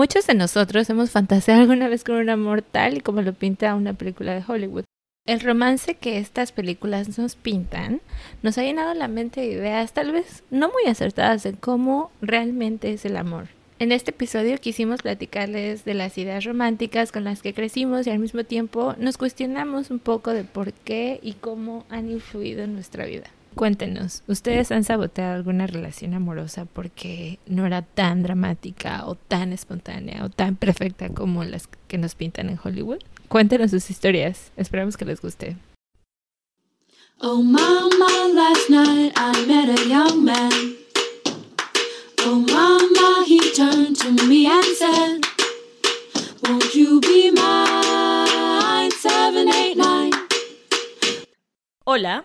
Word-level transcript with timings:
Muchos 0.00 0.26
de 0.26 0.32
nosotros 0.32 0.88
hemos 0.88 1.10
fantaseado 1.10 1.60
alguna 1.60 1.86
vez 1.86 2.04
con 2.04 2.14
un 2.14 2.30
amor 2.30 2.62
tal 2.62 2.96
y 2.96 3.00
como 3.02 3.20
lo 3.20 3.34
pinta 3.34 3.74
una 3.74 3.92
película 3.92 4.32
de 4.32 4.42
Hollywood. 4.48 4.84
El 5.26 5.40
romance 5.40 5.92
que 5.92 6.16
estas 6.16 6.52
películas 6.52 7.18
nos 7.18 7.36
pintan 7.36 8.00
nos 8.42 8.56
ha 8.56 8.62
llenado 8.62 8.94
la 8.94 9.08
mente 9.08 9.42
de 9.42 9.48
ideas 9.48 9.92
tal 9.92 10.12
vez 10.12 10.42
no 10.50 10.70
muy 10.70 10.90
acertadas 10.90 11.42
de 11.42 11.52
cómo 11.52 12.10
realmente 12.22 12.94
es 12.94 13.04
el 13.04 13.18
amor. 13.18 13.48
En 13.78 13.92
este 13.92 14.12
episodio 14.12 14.56
quisimos 14.56 15.02
platicarles 15.02 15.84
de 15.84 15.92
las 15.92 16.16
ideas 16.16 16.44
románticas 16.44 17.12
con 17.12 17.24
las 17.24 17.42
que 17.42 17.52
crecimos 17.52 18.06
y 18.06 18.10
al 18.10 18.20
mismo 18.20 18.44
tiempo 18.44 18.94
nos 18.96 19.18
cuestionamos 19.18 19.90
un 19.90 19.98
poco 19.98 20.30
de 20.30 20.44
por 20.44 20.72
qué 20.72 21.20
y 21.22 21.34
cómo 21.34 21.84
han 21.90 22.10
influido 22.10 22.62
en 22.62 22.72
nuestra 22.72 23.04
vida. 23.04 23.28
Cuéntenos, 23.54 24.22
¿ustedes 24.26 24.70
han 24.72 24.84
saboteado 24.84 25.34
alguna 25.34 25.66
relación 25.66 26.14
amorosa 26.14 26.64
porque 26.64 27.38
no 27.46 27.66
era 27.66 27.82
tan 27.82 28.22
dramática 28.22 29.04
o 29.06 29.16
tan 29.16 29.52
espontánea 29.52 30.24
o 30.24 30.30
tan 30.30 30.56
perfecta 30.56 31.08
como 31.10 31.44
las 31.44 31.68
que 31.88 31.98
nos 31.98 32.14
pintan 32.14 32.48
en 32.48 32.58
Hollywood? 32.62 33.00
Cuéntenos 33.28 33.70
sus 33.70 33.90
historias, 33.90 34.52
esperamos 34.56 34.96
que 34.96 35.04
les 35.04 35.20
guste. 35.20 35.56
Oh 37.20 37.42
mama, 37.42 38.32
last 38.34 38.70
night 38.70 39.12
I 39.16 39.44
met 39.46 39.68
a 39.68 39.88
young 39.88 40.24
man. 40.24 40.76
Oh 42.20 42.38
mama, 42.38 43.24
he 43.26 43.38
turned 43.52 43.96
to 43.96 44.26
me 44.26 44.46
and 44.46 44.64
said, 44.64 45.20
Won't 46.44 46.74
you 46.74 47.00
be 47.00 47.30
mine? 47.30 48.90
789. 48.90 50.12
Hola, 51.84 52.24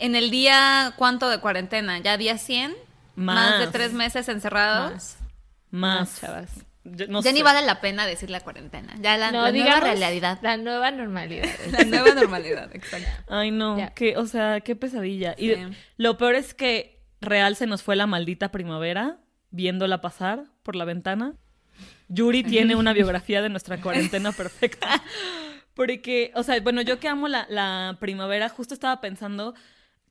En 0.00 0.16
el 0.16 0.30
día, 0.30 0.94
¿cuánto 0.96 1.28
de 1.28 1.38
cuarentena? 1.38 1.98
¿Ya 1.98 2.16
día 2.16 2.38
100? 2.38 2.74
Más, 3.16 3.60
de 3.60 3.66
tres 3.66 3.92
meses 3.92 4.28
encerrados. 4.28 4.92
Más. 4.92 5.18
Más. 5.70 6.20
chavas. 6.20 6.50
Yo 6.84 7.06
no 7.08 7.20
ya 7.20 7.32
ni 7.32 7.42
vale 7.42 7.64
la 7.66 7.82
pena 7.82 8.06
decir 8.06 8.30
la 8.30 8.40
cuarentena. 8.40 8.94
Ya 9.00 9.18
la, 9.18 9.30
No, 9.30 9.42
la 9.42 9.52
nueva 9.52 9.80
realidad. 9.80 10.38
La 10.40 10.56
nueva 10.56 10.90
normalidad. 10.90 11.48
La 11.70 11.84
nueva 11.84 12.14
normalidad, 12.14 12.74
exacto. 12.74 13.08
Ay, 13.28 13.50
no, 13.50 13.76
que, 13.94 14.16
o 14.16 14.26
sea, 14.26 14.60
qué 14.60 14.74
pesadilla. 14.74 15.34
Y 15.36 15.54
lo 15.98 16.16
peor 16.16 16.34
es 16.34 16.54
que 16.54 17.02
real 17.20 17.54
se 17.54 17.66
nos 17.66 17.82
fue 17.82 17.96
la 17.96 18.06
maldita 18.06 18.50
primavera 18.50 19.18
viéndola 19.50 20.00
pasar 20.00 20.44
por 20.62 20.76
la 20.76 20.86
ventana. 20.86 21.34
Yuri 22.08 22.42
tiene 22.42 22.74
una 22.74 22.92
biografía 22.94 23.42
de 23.42 23.50
nuestra 23.50 23.80
cuarentena 23.80 24.32
perfecta. 24.32 25.02
Porque, 25.74 26.32
o 26.34 26.42
sea, 26.42 26.58
bueno, 26.60 26.80
yo 26.80 26.98
que 26.98 27.08
amo 27.08 27.28
la, 27.28 27.46
la 27.50 27.96
primavera, 28.00 28.48
justo 28.48 28.74
estaba 28.74 29.00
pensando, 29.00 29.54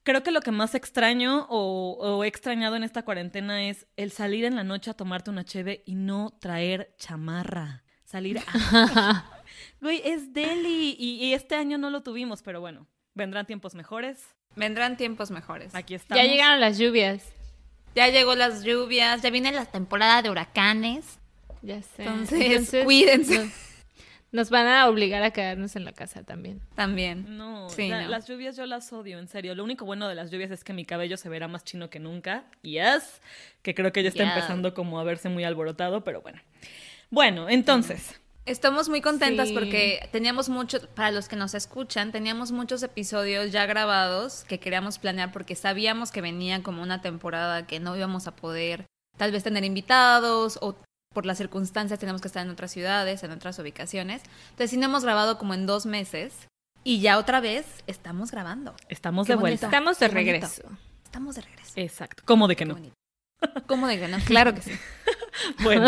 creo 0.10 0.24
que 0.24 0.32
lo 0.32 0.42
que 0.42 0.50
más 0.50 0.74
extraño 0.74 1.46
o, 1.50 1.96
o 2.00 2.24
he 2.24 2.28
extrañado 2.28 2.76
en 2.76 2.84
esta 2.84 3.04
cuarentena 3.04 3.70
es 3.70 3.86
el 3.96 4.12
salir 4.12 4.44
en 4.44 4.56
la 4.56 4.64
noche 4.64 4.90
a 4.90 4.96
tomarte 4.96 5.30
una 5.30 5.46
cheve 5.46 5.84
y 5.86 5.94
no 5.94 6.36
traer 6.42 6.96
chamarra. 6.98 7.84
Salir 8.06 8.40
a... 8.40 9.32
Güey, 9.82 10.02
es 10.04 10.34
deli. 10.34 10.96
Y, 10.98 11.24
y 11.24 11.36
este 11.36 11.54
año 11.54 11.78
no 11.78 11.92
lo 11.92 12.02
tuvimos, 12.02 12.42
pero 12.42 12.60
bueno, 12.60 12.88
vendrán 13.14 13.46
tiempos 13.46 13.76
mejores. 13.76 14.26
Vendrán 14.56 14.98
tiempos 14.98 15.30
mejores. 15.30 15.76
Aquí 15.76 15.94
estamos. 15.94 16.24
ya 16.24 16.28
llegaron 16.28 16.60
las 16.60 16.80
lluvias. 16.80 17.24
Ya 17.94 18.08
llegó 18.08 18.34
las 18.34 18.64
lluvias, 18.64 19.22
ya 19.22 19.30
viene 19.30 19.52
la 19.52 19.66
temporada 19.66 20.24
de 20.24 20.32
huracanes. 20.32 21.20
Ya 21.62 21.84
sé. 21.84 22.04
Entonces, 22.04 22.84
cuídense. 22.84 23.52
Nos 24.32 24.50
van 24.50 24.68
a 24.68 24.88
obligar 24.88 25.24
a 25.24 25.32
quedarnos 25.32 25.76
en 25.76 25.86
la 25.86 25.92
casa 25.92 26.24
también. 26.24 26.62
También. 26.76 27.38
No, 27.38 27.70
Sí, 27.70 27.90
la- 27.90 28.04
no. 28.04 28.10
las 28.10 28.28
lluvias 28.28 28.56
yo 28.56 28.66
las 28.66 28.92
odio, 28.94 29.18
en 29.20 29.28
serio. 29.28 29.56
Lo 29.56 29.64
único 29.64 29.86
bueno 29.86 30.08
de 30.08 30.16
las 30.16 30.30
lluvias 30.32 30.52
es 30.52 30.64
que 30.64 30.74
mi 30.74 30.86
cabello 30.86 31.18
se 31.18 31.30
verá 31.30 31.48
más 31.48 31.64
chino 31.64 31.90
que 31.90 32.00
nunca. 32.00 32.44
Yes, 32.62 33.22
que 33.64 33.74
creo 33.74 33.92
que 33.92 34.04
ya 34.04 34.10
está 34.10 34.24
empezando 34.24 34.74
como 34.74 35.00
a 35.00 35.04
verse 35.04 35.30
muy 35.30 35.44
alborotado, 35.44 36.04
pero 36.04 36.22
bueno. 36.22 36.40
Bueno, 37.10 37.50
entonces, 37.50 38.20
Estamos 38.46 38.90
muy 38.90 39.00
contentas 39.02 39.50
Sí. 39.50 39.54
porque 39.54 40.10
teníamos 40.12 40.50
muchos, 40.50 40.88
para 40.96 41.12
los 41.12 41.28
que 41.30 41.36
nos 41.36 41.54
escuchan, 41.54 42.12
teníamos 42.12 42.52
muchos 42.52 42.82
episodios 42.82 43.52
ya 43.52 43.68
grabados 43.68 44.44
que 44.48 44.60
queríamos 44.60 44.98
planear 44.98 45.32
porque 45.32 45.56
sabíamos 45.56 46.12
que 46.12 46.22
venía 46.22 46.64
como 46.64 46.82
una 46.82 47.00
temporada 47.02 47.68
que 47.68 47.80
no 47.80 47.96
íbamos 47.96 48.26
a 48.26 48.36
poder 48.36 48.86
tal 49.18 49.32
vez 49.32 49.44
tener 49.44 49.64
invitados 49.66 50.58
o 50.64 50.76
por 51.14 51.26
las 51.26 51.38
circunstancias 51.38 52.00
tenemos 52.00 52.22
que 52.22 52.28
estar 52.28 52.46
en 52.46 52.52
otras 52.52 52.72
ciudades, 52.72 53.24
en 53.24 53.32
otras 53.32 53.58
ubicaciones. 53.60 54.22
Entonces 54.52 54.72
sí 54.72 54.78
no 54.78 54.86
hemos 54.86 55.04
grabado 55.04 55.38
como 55.38 55.54
en 55.54 55.66
dos 55.66 55.86
meses 55.86 56.48
y 56.84 57.02
ya 57.02 57.18
otra 57.18 57.42
vez 57.42 57.66
estamos 57.88 58.32
grabando. 58.32 58.76
estamos 58.90 59.28
Qué 59.28 59.34
de 59.34 59.38
vuelta. 59.38 59.66
Estamos 59.66 60.00
de 60.00 60.08
Qué 60.10 60.16
bonito. 60.16 60.32
regreso. 60.32 60.64
Estamos 61.04 61.36
de 61.36 61.42
regreso. 61.42 61.74
Exacto. 61.76 62.24
¿Cómo 62.26 62.48
de 62.48 62.56
que 62.56 62.64
Qué 62.64 62.68
no? 62.68 62.74
bonito. 62.76 62.94
¿Cómo 63.68 63.88
de 63.88 64.00
que 64.00 64.08
no? 64.08 64.18
Claro 64.26 64.54
que 64.54 64.62
sí. 64.62 64.72
Bueno, 65.64 65.88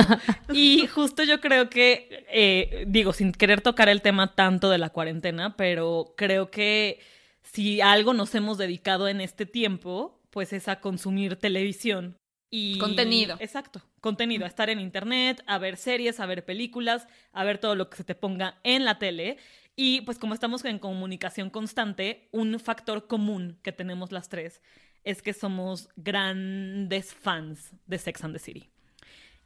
y 0.54 0.88
justo 0.88 1.24
yo 1.24 1.42
creo 1.42 1.70
que, 1.70 2.26
eh, 2.32 2.86
digo, 2.88 3.12
sin 3.12 3.34
querer 3.34 3.60
tocar 3.62 3.90
el 3.90 4.02
tema 4.02 4.34
tanto 4.34 4.70
de 4.70 4.78
la 4.78 4.92
cuarentena, 4.92 5.58
pero 5.58 6.14
creo 6.16 6.52
que 6.52 7.02
si 7.42 7.82
algo 7.82 8.14
nos 8.14 8.34
hemos 8.36 8.58
dedicado 8.58 9.10
en 9.10 9.20
este 9.20 9.46
tiempo, 9.46 10.22
pues 10.30 10.54
es 10.54 10.68
a 10.70 10.80
consumir 10.80 11.36
televisión. 11.36 12.18
Y... 12.54 12.78
Contenido. 12.78 13.38
Exacto, 13.40 13.82
contenido, 14.02 14.44
a 14.44 14.48
estar 14.50 14.70
en 14.70 14.80
internet, 14.80 15.42
a 15.48 15.58
ver 15.58 15.78
series, 15.78 16.20
a 16.20 16.26
ver 16.26 16.44
películas, 16.44 17.08
a 17.32 17.46
ver 17.46 17.58
todo 17.58 17.76
lo 17.76 17.90
que 17.90 17.98
se 17.98 18.04
te 18.04 18.14
ponga 18.14 18.60
en 18.64 18.84
la 18.84 19.00
tele. 19.00 19.38
Y 19.76 20.02
pues 20.02 20.20
como 20.20 20.34
estamos 20.34 20.66
en 20.66 20.78
comunicación 20.78 21.50
constante, 21.50 22.28
un 22.32 22.60
factor 22.60 23.08
común 23.08 23.58
que 23.64 23.72
tenemos 23.72 24.12
las 24.12 24.28
tres 24.28 24.62
es 25.04 25.22
que 25.22 25.34
somos 25.34 25.90
grandes 25.96 27.14
fans 27.14 27.72
de 27.88 27.98
Sex 27.98 28.24
and 28.24 28.36
the 28.36 28.40
City. 28.40 28.70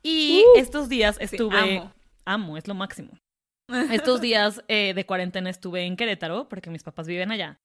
Y 0.03 0.43
estos 0.57 0.89
días 0.89 1.17
estuve... 1.19 1.57
amo. 1.57 1.93
amo, 2.25 2.57
es 2.57 2.67
lo 2.67 2.73
máximo. 2.73 3.17
Estos 3.91 4.21
días 4.21 4.63
eh, 4.67 4.93
de 4.93 5.05
cuarentena 5.05 5.49
estuve 5.49 5.85
en 5.85 5.95
Querétaro, 5.95 6.47
porque 6.49 6.69
mis 6.69 6.83
papás 6.83 7.07
viven 7.07 7.31
allá, 7.31 7.59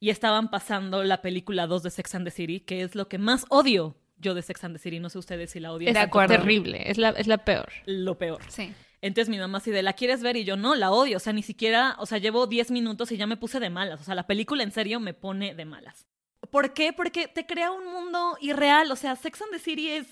y 0.00 0.10
estaban 0.10 0.50
pasando 0.50 1.02
la 1.02 1.20
película 1.22 1.66
2 1.66 1.82
de 1.82 1.90
Sex 1.90 2.14
and 2.14 2.26
the 2.26 2.30
City, 2.30 2.60
que 2.60 2.82
es 2.82 2.94
lo 2.94 3.08
que 3.08 3.18
más 3.18 3.44
odio 3.48 3.96
yo 4.22 4.32
de 4.34 4.40
Sex 4.42 4.64
and 4.64 4.74
the 4.74 4.78
City. 4.78 4.98
No 5.00 5.10
sé 5.10 5.18
ustedes 5.18 5.50
si 5.50 5.60
la 5.60 5.72
odian. 5.72 5.94
Es 5.94 6.10
terrible, 6.28 6.90
es 6.90 6.96
la, 6.96 7.10
es 7.10 7.26
la 7.26 7.38
peor. 7.44 7.70
Lo 7.84 8.16
peor. 8.16 8.40
Sí. 8.48 8.72
Entonces 9.02 9.28
mi 9.28 9.36
mamá 9.38 9.58
así 9.58 9.70
de, 9.70 9.82
¿la 9.82 9.92
quieres 9.92 10.22
ver? 10.22 10.36
Y 10.36 10.44
yo, 10.44 10.56
no, 10.56 10.74
la 10.74 10.90
odio. 10.92 11.16
O 11.18 11.20
sea, 11.20 11.32
ni 11.32 11.42
siquiera, 11.42 11.96
o 11.98 12.06
sea, 12.06 12.18
llevo 12.18 12.46
10 12.46 12.70
minutos 12.70 13.12
y 13.12 13.16
ya 13.16 13.26
me 13.26 13.36
puse 13.36 13.60
de 13.60 13.68
malas. 13.68 14.00
O 14.00 14.04
sea, 14.04 14.14
la 14.14 14.26
película 14.26 14.62
en 14.62 14.70
serio 14.72 15.00
me 15.00 15.12
pone 15.12 15.54
de 15.54 15.64
malas. 15.64 16.06
¿Por 16.50 16.72
qué? 16.72 16.92
Porque 16.92 17.28
te 17.28 17.44
crea 17.46 17.70
un 17.72 17.84
mundo 17.92 18.36
irreal. 18.40 18.90
O 18.92 18.96
sea, 18.96 19.16
Sex 19.16 19.42
and 19.42 19.50
the 19.52 19.58
City 19.58 19.88
es 19.90 20.06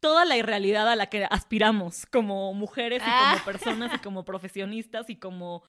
toda 0.00 0.24
la 0.24 0.36
irrealidad 0.36 0.88
a 0.88 0.94
la 0.96 1.06
que 1.06 1.24
aspiramos 1.28 2.06
como 2.06 2.54
mujeres 2.54 3.00
y 3.02 3.06
Ah. 3.08 3.32
como 3.34 3.44
personas 3.44 3.92
y 3.94 3.98
como 3.98 4.24
profesionistas 4.24 5.10
y 5.10 5.16
como, 5.16 5.64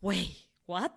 güey, 0.00 0.34
¿what? 0.66 0.92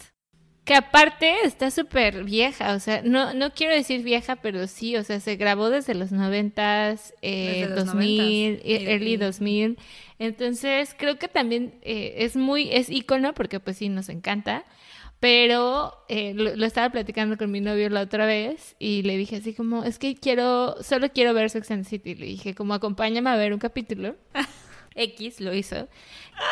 Que 0.66 0.75
aparte 0.75 1.34
está 1.44 1.72
súper 1.72 2.24
vieja, 2.24 2.74
o 2.74 2.79
sea, 2.79 3.01
no, 3.03 3.34
no 3.34 3.51
quiero 3.53 3.74
decir 3.75 4.01
vieja, 4.01 4.38
pero 4.38 4.66
sí, 4.68 4.96
o 4.96 5.03
sea, 5.03 5.19
se 5.19 5.35
grabó 5.35 5.69
desde 5.69 5.94
los 5.94 6.13
noventas, 6.13 7.13
eh, 7.22 7.66
Desde 7.68 7.75
los 7.75 7.85
2000, 7.88 8.59
90s, 8.59 8.62
eh, 8.63 8.81
y- 8.84 8.88
early 8.88 9.13
y- 9.13 9.18
2000. 9.18 9.78
Entonces, 10.19 10.96
creo 10.97 11.18
que 11.19 11.28
también 11.28 11.74
eh, 11.81 12.13
es 12.19 12.38
muy, 12.38 12.69
es 12.71 12.89
ícono, 12.89 13.33
porque 13.33 13.60
pues 13.60 13.75
sí, 13.77 13.89
nos 13.89 14.07
encanta. 14.07 14.63
Pero 15.19 15.94
eh, 16.10 16.33
lo, 16.33 16.56
lo 16.56 16.66
estaba 16.66 16.89
platicando 16.89 17.38
con 17.38 17.50
mi 17.51 17.62
novio 17.62 17.89
la 17.89 18.01
otra 18.01 18.25
vez 18.25 18.75
y 18.77 19.04
le 19.04 19.16
dije 19.18 19.38
así 19.38 19.54
como, 19.54 19.83
es 19.86 19.98
que 19.98 20.16
quiero, 20.16 20.75
solo 20.83 21.09
quiero 21.13 21.33
ver 21.33 21.50
Sex 21.50 21.71
and 21.71 21.83
the 21.83 21.89
City. 21.89 22.16
Le 22.16 22.25
dije 22.25 22.54
como, 22.56 22.74
acompáñame 22.74 23.30
a 23.30 23.36
ver 23.38 23.54
un 23.54 23.59
capítulo. 23.59 24.16
X 24.95 25.40
lo 25.40 25.54
hizo. 25.54 25.88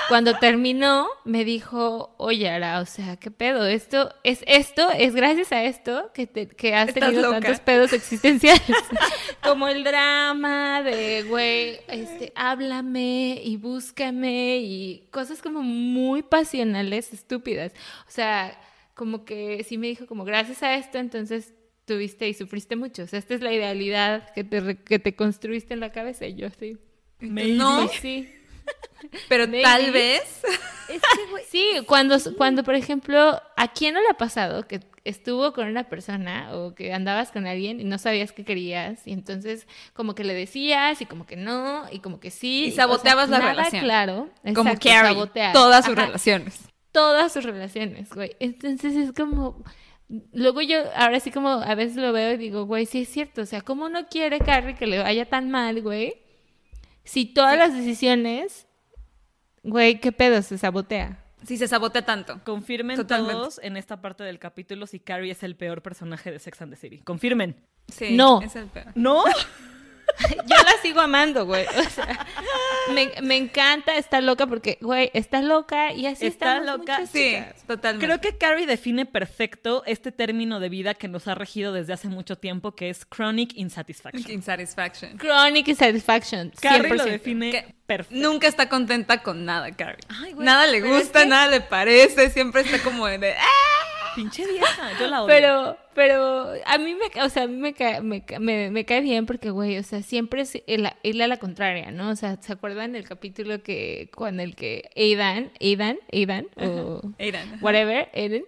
Cuando 0.10 0.38
terminó, 0.38 1.08
me 1.26 1.44
dijo, 1.44 2.14
oye, 2.18 2.50
Ara, 2.50 2.80
o 2.80 2.86
sea, 2.86 3.18
¿qué 3.18 3.32
pedo? 3.32 3.66
Esto 3.66 4.14
es 4.24 4.44
esto, 4.46 4.90
es 4.92 5.16
gracias 5.16 5.52
a 5.52 5.64
esto 5.64 6.12
que, 6.14 6.28
te, 6.28 6.48
que 6.48 6.76
has 6.76 6.94
tenido 6.94 7.30
tantos 7.32 7.60
pedos 7.60 7.94
existenciales. 7.94 8.62
Como 9.44 9.68
el 9.68 9.84
drama 9.84 10.84
de, 10.84 11.24
güey, 11.24 11.80
este, 11.88 12.32
háblame 12.36 13.42
y 13.44 13.58
búscame 13.58 14.58
y 14.58 15.08
cosas 15.12 15.42
como 15.42 15.62
muy 15.62 16.22
pasionales, 16.22 17.12
estúpidas. 17.14 17.74
O 18.08 18.12
sea, 18.12 18.60
como 18.94 19.26
que 19.26 19.64
sí 19.64 19.78
me 19.78 19.88
dijo 19.88 20.06
como, 20.06 20.26
gracias 20.26 20.62
a 20.64 20.76
esto, 20.76 21.00
entonces 21.00 21.54
tuviste 21.86 22.30
y 22.30 22.34
sufriste 22.34 22.76
mucho. 22.76 23.04
O 23.04 23.08
sea, 23.08 23.20
esta 23.20 23.34
es 23.34 23.42
la 23.42 23.52
idealidad 23.52 24.32
que 24.34 24.44
te, 24.44 24.78
que 24.78 25.00
te 25.00 25.16
construiste 25.16 25.74
en 25.74 25.80
la 25.80 25.92
cabeza 25.92 26.28
y 26.28 26.36
yo 26.36 26.50
sí. 26.60 26.78
Maybe. 27.22 27.54
No. 27.54 27.88
Sí. 27.88 28.30
Pero 29.30 29.48
Maybe. 29.48 29.64
tal 29.64 29.92
vez. 29.92 30.42
Sí, 31.50 31.68
cuando, 31.88 32.18
cuando, 32.38 32.64
por 32.64 32.76
ejemplo, 32.76 33.42
¿a 33.56 33.68
quién 33.70 33.94
no 33.94 34.02
le 34.02 34.10
ha 34.10 34.18
pasado 34.18 34.68
que 34.68 34.82
estuvo 35.04 35.54
con 35.54 35.68
una 35.68 35.86
persona 35.86 36.50
o 36.54 36.76
que 36.76 36.94
andabas 36.94 37.32
con 37.32 37.48
alguien 37.48 37.80
y 37.80 37.84
no 37.86 37.98
sabías 37.98 38.32
qué 38.32 38.44
querías 38.46 39.06
y 39.08 39.14
entonces 39.14 39.68
como 39.94 40.14
que 40.16 40.24
le 40.24 40.34
decías 40.34 41.02
y 41.02 41.06
como 41.06 41.26
que 41.26 41.36
no 41.36 41.86
y 41.92 42.00
como 42.00 42.20
que 42.20 42.30
sí? 42.30 42.66
Y 42.66 42.72
saboteabas 42.72 43.30
la 43.30 43.40
nada 43.40 43.52
relación. 43.52 43.84
Claro, 43.84 44.30
Como 44.54 44.74
Carrie. 44.78 45.14
sabotear. 45.14 45.54
Todas 45.54 45.86
sus 45.86 45.98
Ajá, 45.98 46.06
relaciones. 46.08 46.60
Todas 46.92 47.32
sus 47.32 47.44
relaciones, 47.46 48.10
güey. 48.10 48.36
Entonces 48.40 48.96
es 48.96 49.14
como... 49.14 49.64
Luego 50.34 50.62
yo 50.62 50.78
ahora 50.96 51.22
sí 51.22 51.32
como 51.32 51.50
a 51.50 51.74
veces 51.74 51.96
lo 51.96 52.12
veo 52.12 52.34
y 52.34 52.38
digo, 52.38 52.66
güey, 52.66 52.86
sí 52.86 53.04
es 53.04 53.10
cierto. 53.10 53.42
O 53.42 53.46
sea, 53.46 53.62
¿cómo 53.62 53.88
no 53.88 54.08
quiere 54.10 54.40
Carrie 54.40 54.76
que 54.76 54.88
le 54.88 55.00
vaya 55.00 55.26
tan 55.26 55.50
mal, 55.50 55.82
güey? 55.82 56.16
Si 57.04 57.26
todas 57.26 57.58
las 57.58 57.74
decisiones, 57.74 58.68
güey, 59.64 60.00
¿qué 60.00 60.12
pedo? 60.12 60.42
Se 60.42 60.58
sabotea. 60.58 61.24
Si 61.46 61.58
se 61.58 61.68
sabotea 61.68 62.06
tanto. 62.06 62.40
Confirmen 62.44 62.98
Totalmente. 62.98 63.34
todos 63.34 63.60
en 63.64 63.76
esta 63.78 64.02
parte 64.02 64.24
del 64.24 64.38
capítulo 64.38 64.86
si 64.86 65.00
Carrie 65.00 65.32
es 65.32 65.42
el 65.44 65.56
peor 65.56 65.82
personaje 65.82 66.32
de 66.32 66.40
Sex 66.40 66.62
and 66.62 66.72
the 66.74 66.78
City. 66.80 67.00
Confirmen. 67.00 67.56
Sí, 67.88 68.16
No. 68.16 68.42
Es 68.42 68.56
el 68.56 68.68
peor. 68.68 68.92
¿No? 68.96 69.24
Yo 70.48 70.56
la 70.56 70.82
sigo 70.82 71.02
amando, 71.02 71.46
güey. 71.46 71.66
O 71.66 71.90
sea, 71.90 72.26
me, 72.94 73.12
me 73.22 73.38
encanta, 73.38 73.96
está 73.96 74.22
loca 74.22 74.48
porque, 74.48 74.78
güey, 74.82 75.12
está 75.14 75.42
loca 75.42 75.94
y 75.94 76.06
así 76.06 76.26
Está 76.28 76.60
loca, 76.60 77.00
muchas 77.00 77.10
Sí, 77.10 77.36
chicas. 77.36 77.64
totalmente. 77.68 78.06
Creo 78.06 78.22
que 78.22 78.38
Carrie 78.38 78.66
define 78.66 79.06
perfecto 79.06 79.84
este 79.86 80.12
término 80.12 80.60
de 80.60 80.70
vida 80.70 80.94
que 80.94 81.08
nos 81.08 81.28
ha 81.28 81.36
regido 81.36 81.74
desde 81.74 81.94
hace 81.94 82.08
mucho 82.08 82.38
tiempo, 82.38 82.76
que 82.76 82.90
es 82.90 83.06
chronic 83.06 83.54
insatisfaction. 83.56 84.32
Insatisfaction. 84.32 85.18
Chronic 85.18 85.68
insatisfaction. 85.68 86.52
Carrie 86.62 86.92
100%. 86.92 86.96
lo 86.98 87.06
define 87.06 87.52
Que 87.52 87.76
perfecto. 87.86 88.22
Nunca 88.28 88.48
está 88.48 88.70
contenta 88.70 89.22
con 89.24 89.46
nada, 89.46 89.72
Carrie. 89.72 90.04
Ay, 90.10 90.34
güey, 90.34 90.46
nada 90.46 90.68
le 90.68 90.78
es 90.78 90.86
gusta, 90.86 91.22
que- 91.24 91.28
nada 91.28 91.48
le 91.48 91.62
parece, 91.62 92.30
siempre 92.30 92.62
está 92.62 92.80
como 92.84 93.06
de... 93.08 93.34
¡ah! 93.34 93.81
Pinche 94.16 94.46
vieja, 94.46 94.92
yo 95.00 95.08
la 95.08 95.24
odio. 95.24 95.28
Pero, 95.28 95.78
pero 95.94 96.54
a 96.66 96.78
mí 96.78 96.96
me, 96.96 97.22
o 97.24 97.30
sea, 97.30 97.44
a 97.44 97.48
mí 97.48 97.56
me 97.58 97.74
cae, 97.74 98.02
me, 98.02 98.24
me, 98.40 98.70
me 98.72 98.86
cae 98.86 99.02
bien 99.02 99.26
porque, 99.26 99.50
güey, 99.52 99.78
o 99.78 99.84
sea, 99.84 100.02
siempre 100.02 100.42
es 100.42 100.62
el- 100.68 100.90
irle 101.04 101.24
a 101.24 101.28
la 101.28 101.38
contraria, 101.38 101.92
¿no? 101.92 102.10
O 102.10 102.16
sea, 102.16 102.38
¿se 102.42 102.54
acuerdan 102.54 102.92
del 102.94 103.08
capítulo 103.08 103.62
que, 103.64 104.10
con 104.14 104.40
el 104.40 104.56
que 104.56 104.90
Aidan, 104.96 105.52
Aidan, 105.60 105.98
Aidan, 106.12 106.48
o 106.58 107.02
Aidan. 107.20 107.58
whatever, 107.62 108.10
Aiden, 108.14 108.44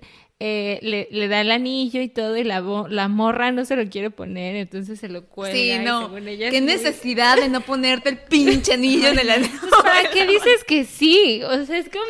eh, 0.45 0.79
le, 0.81 1.07
le 1.09 1.27
da 1.29 1.39
el 1.39 1.51
anillo 1.51 2.01
y 2.01 2.09
todo 2.09 2.35
y 2.35 2.43
la, 2.43 2.59
la 2.89 3.07
morra 3.07 3.51
no 3.53 3.63
se 3.63 3.77
lo 3.77 3.89
quiere 3.89 4.09
poner, 4.09 4.57
entonces 4.57 4.99
se 4.99 5.07
lo 5.07 5.25
cuelga. 5.25 5.55
Sí, 5.55 5.71
no. 5.79 6.01
según 6.07 6.27
ella 6.27 6.47
es 6.47 6.51
Qué 6.53 6.59
muy- 6.61 6.73
necesidad 6.73 7.37
de 7.37 7.47
no 7.47 7.61
ponerte 7.61 8.09
el 8.09 8.17
pinche 8.17 8.73
anillo 8.73 9.07
en 9.07 9.19
el 9.19 9.29
anillo. 9.29 9.53
¿Para 9.81 10.09
qué 10.09 10.27
dices 10.27 10.65
que 10.65 10.83
sí? 10.83 11.41
O 11.43 11.65
sea, 11.65 11.77
es 11.77 11.87
como... 11.87 12.03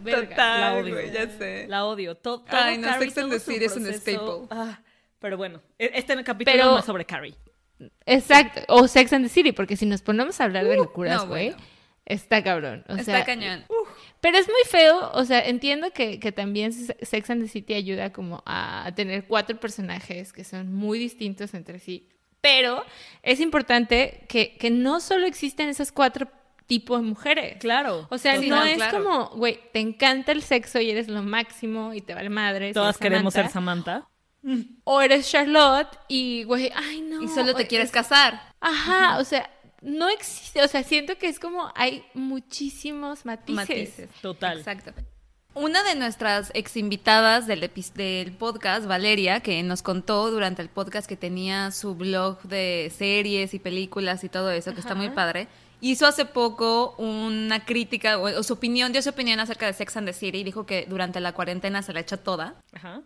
verga. 0.00 0.20
la 0.22 0.28
Total, 0.30 0.82
odio. 0.82 0.94
güey, 0.94 1.12
ya 1.12 1.28
sé. 1.38 1.66
La 1.68 1.84
odio. 1.84 2.16
To- 2.16 2.40
todo 2.40 2.46
Ay, 2.60 2.78
no, 2.78 2.88
Carrie, 2.88 3.10
Sex 3.10 3.18
and 3.18 3.30
the 3.32 3.38
City 3.38 3.64
es 3.66 3.76
un 3.76 3.86
staple. 3.94 4.46
Ah, 4.50 4.80
pero 5.20 5.36
bueno, 5.36 5.60
e- 5.78 5.92
este 5.94 6.14
capítulo 6.24 6.52
Pero- 6.56 6.70
no 6.72 6.78
es 6.80 6.84
sobre 6.84 7.04
Carrie. 7.04 7.36
Exacto, 8.06 8.60
o 8.68 8.88
Sex 8.88 9.12
and 9.12 9.24
the 9.24 9.28
City, 9.28 9.52
porque 9.52 9.76
si 9.76 9.86
nos 9.86 10.02
ponemos 10.02 10.40
a 10.40 10.44
hablar 10.44 10.66
de 10.66 10.74
locuras, 10.76 11.22
no, 11.22 11.28
güey, 11.28 11.50
bueno. 11.50 11.62
Está 12.08 12.42
cabrón. 12.42 12.84
O 12.88 12.92
Está 12.92 13.04
sea, 13.04 13.24
cañón. 13.24 13.64
Pero 14.20 14.36
es 14.38 14.46
muy 14.48 14.62
feo, 14.68 15.10
o 15.14 15.24
sea, 15.24 15.46
entiendo 15.46 15.92
que, 15.92 16.18
que 16.18 16.32
también 16.32 16.72
Se- 16.72 16.96
Sex 17.06 17.30
and 17.30 17.42
the 17.42 17.48
City 17.48 17.74
ayuda 17.74 18.12
como 18.12 18.42
a 18.46 18.90
tener 18.96 19.24
cuatro 19.26 19.58
personajes 19.60 20.32
que 20.32 20.42
son 20.42 20.74
muy 20.74 20.98
distintos 20.98 21.54
entre 21.54 21.78
sí, 21.78 22.08
pero 22.40 22.84
es 23.22 23.38
importante 23.40 24.24
que, 24.28 24.56
que 24.56 24.70
no 24.70 24.98
solo 25.00 25.26
existen 25.26 25.68
esos 25.68 25.92
cuatro 25.92 26.26
tipos 26.66 27.00
de 27.00 27.06
mujeres. 27.06 27.56
Claro. 27.60 28.06
O 28.10 28.18
sea, 28.18 28.38
Sí, 28.38 28.48
no 28.48 28.62
es 28.64 28.76
claro. 28.76 29.02
como, 29.04 29.26
güey, 29.36 29.60
te 29.72 29.78
encanta 29.80 30.32
el 30.32 30.42
sexo 30.42 30.80
y 30.80 30.90
eres 30.90 31.08
lo 31.08 31.22
máximo 31.22 31.94
y 31.94 32.00
te 32.00 32.14
vale 32.14 32.28
madre. 32.28 32.72
Todas 32.72 32.98
queremos 32.98 33.34
ser 33.34 33.48
Samantha. 33.48 34.08
O 34.84 35.00
eres 35.00 35.30
Charlotte 35.30 35.88
y, 36.08 36.44
güey, 36.44 36.70
ay, 36.74 37.00
no. 37.02 37.22
Y 37.22 37.28
solo 37.28 37.54
te 37.54 37.66
quieres 37.66 37.86
es- 37.88 37.92
casar. 37.92 38.40
Ajá, 38.60 39.18
o 39.18 39.24
sea, 39.24 39.50
no 39.80 40.08
existe, 40.08 40.62
o 40.62 40.68
sea, 40.68 40.82
siento 40.82 41.16
que 41.18 41.28
es 41.28 41.38
como 41.38 41.70
hay 41.74 42.04
muchísimos 42.14 43.24
matices. 43.24 43.68
Matices. 43.68 44.10
Total. 44.20 44.58
Exacto. 44.58 44.92
Una 45.54 45.82
de 45.82 45.94
nuestras 45.94 46.52
ex 46.54 46.76
invitadas 46.76 47.46
del, 47.46 47.68
podcast, 48.38 48.86
Valeria, 48.86 49.40
que 49.40 49.60
nos 49.62 49.82
contó 49.82 50.30
durante 50.30 50.62
el 50.62 50.68
podcast 50.68 51.08
que 51.08 51.16
tenía 51.16 51.72
su 51.72 51.94
blog 51.94 52.42
de 52.42 52.92
series 52.96 53.54
y 53.54 53.58
películas 53.58 54.22
y 54.22 54.28
todo 54.28 54.50
eso, 54.52 54.72
que 54.72 54.80
está 54.80 54.94
muy 54.94 55.10
padre, 55.10 55.48
hizo 55.80 56.06
hace 56.06 56.26
poco 56.26 56.94
una 56.98 57.64
crítica 57.64 58.18
o, 58.18 58.38
o 58.38 58.42
su 58.42 58.52
opinión, 58.52 58.92
dio 58.92 59.02
su 59.02 59.10
opinión 59.10 59.40
acerca 59.40 59.66
de 59.66 59.72
Sex 59.72 59.96
and 59.96 60.06
the 60.06 60.12
City 60.12 60.38
y 60.38 60.44
dijo 60.44 60.64
que 60.64 60.86
durante 60.88 61.18
la 61.18 61.32
cuarentena 61.32 61.82
se 61.82 61.92
la 61.92 62.00
echa 62.00 62.18
toda. 62.18 62.54
Ajá. 62.72 63.02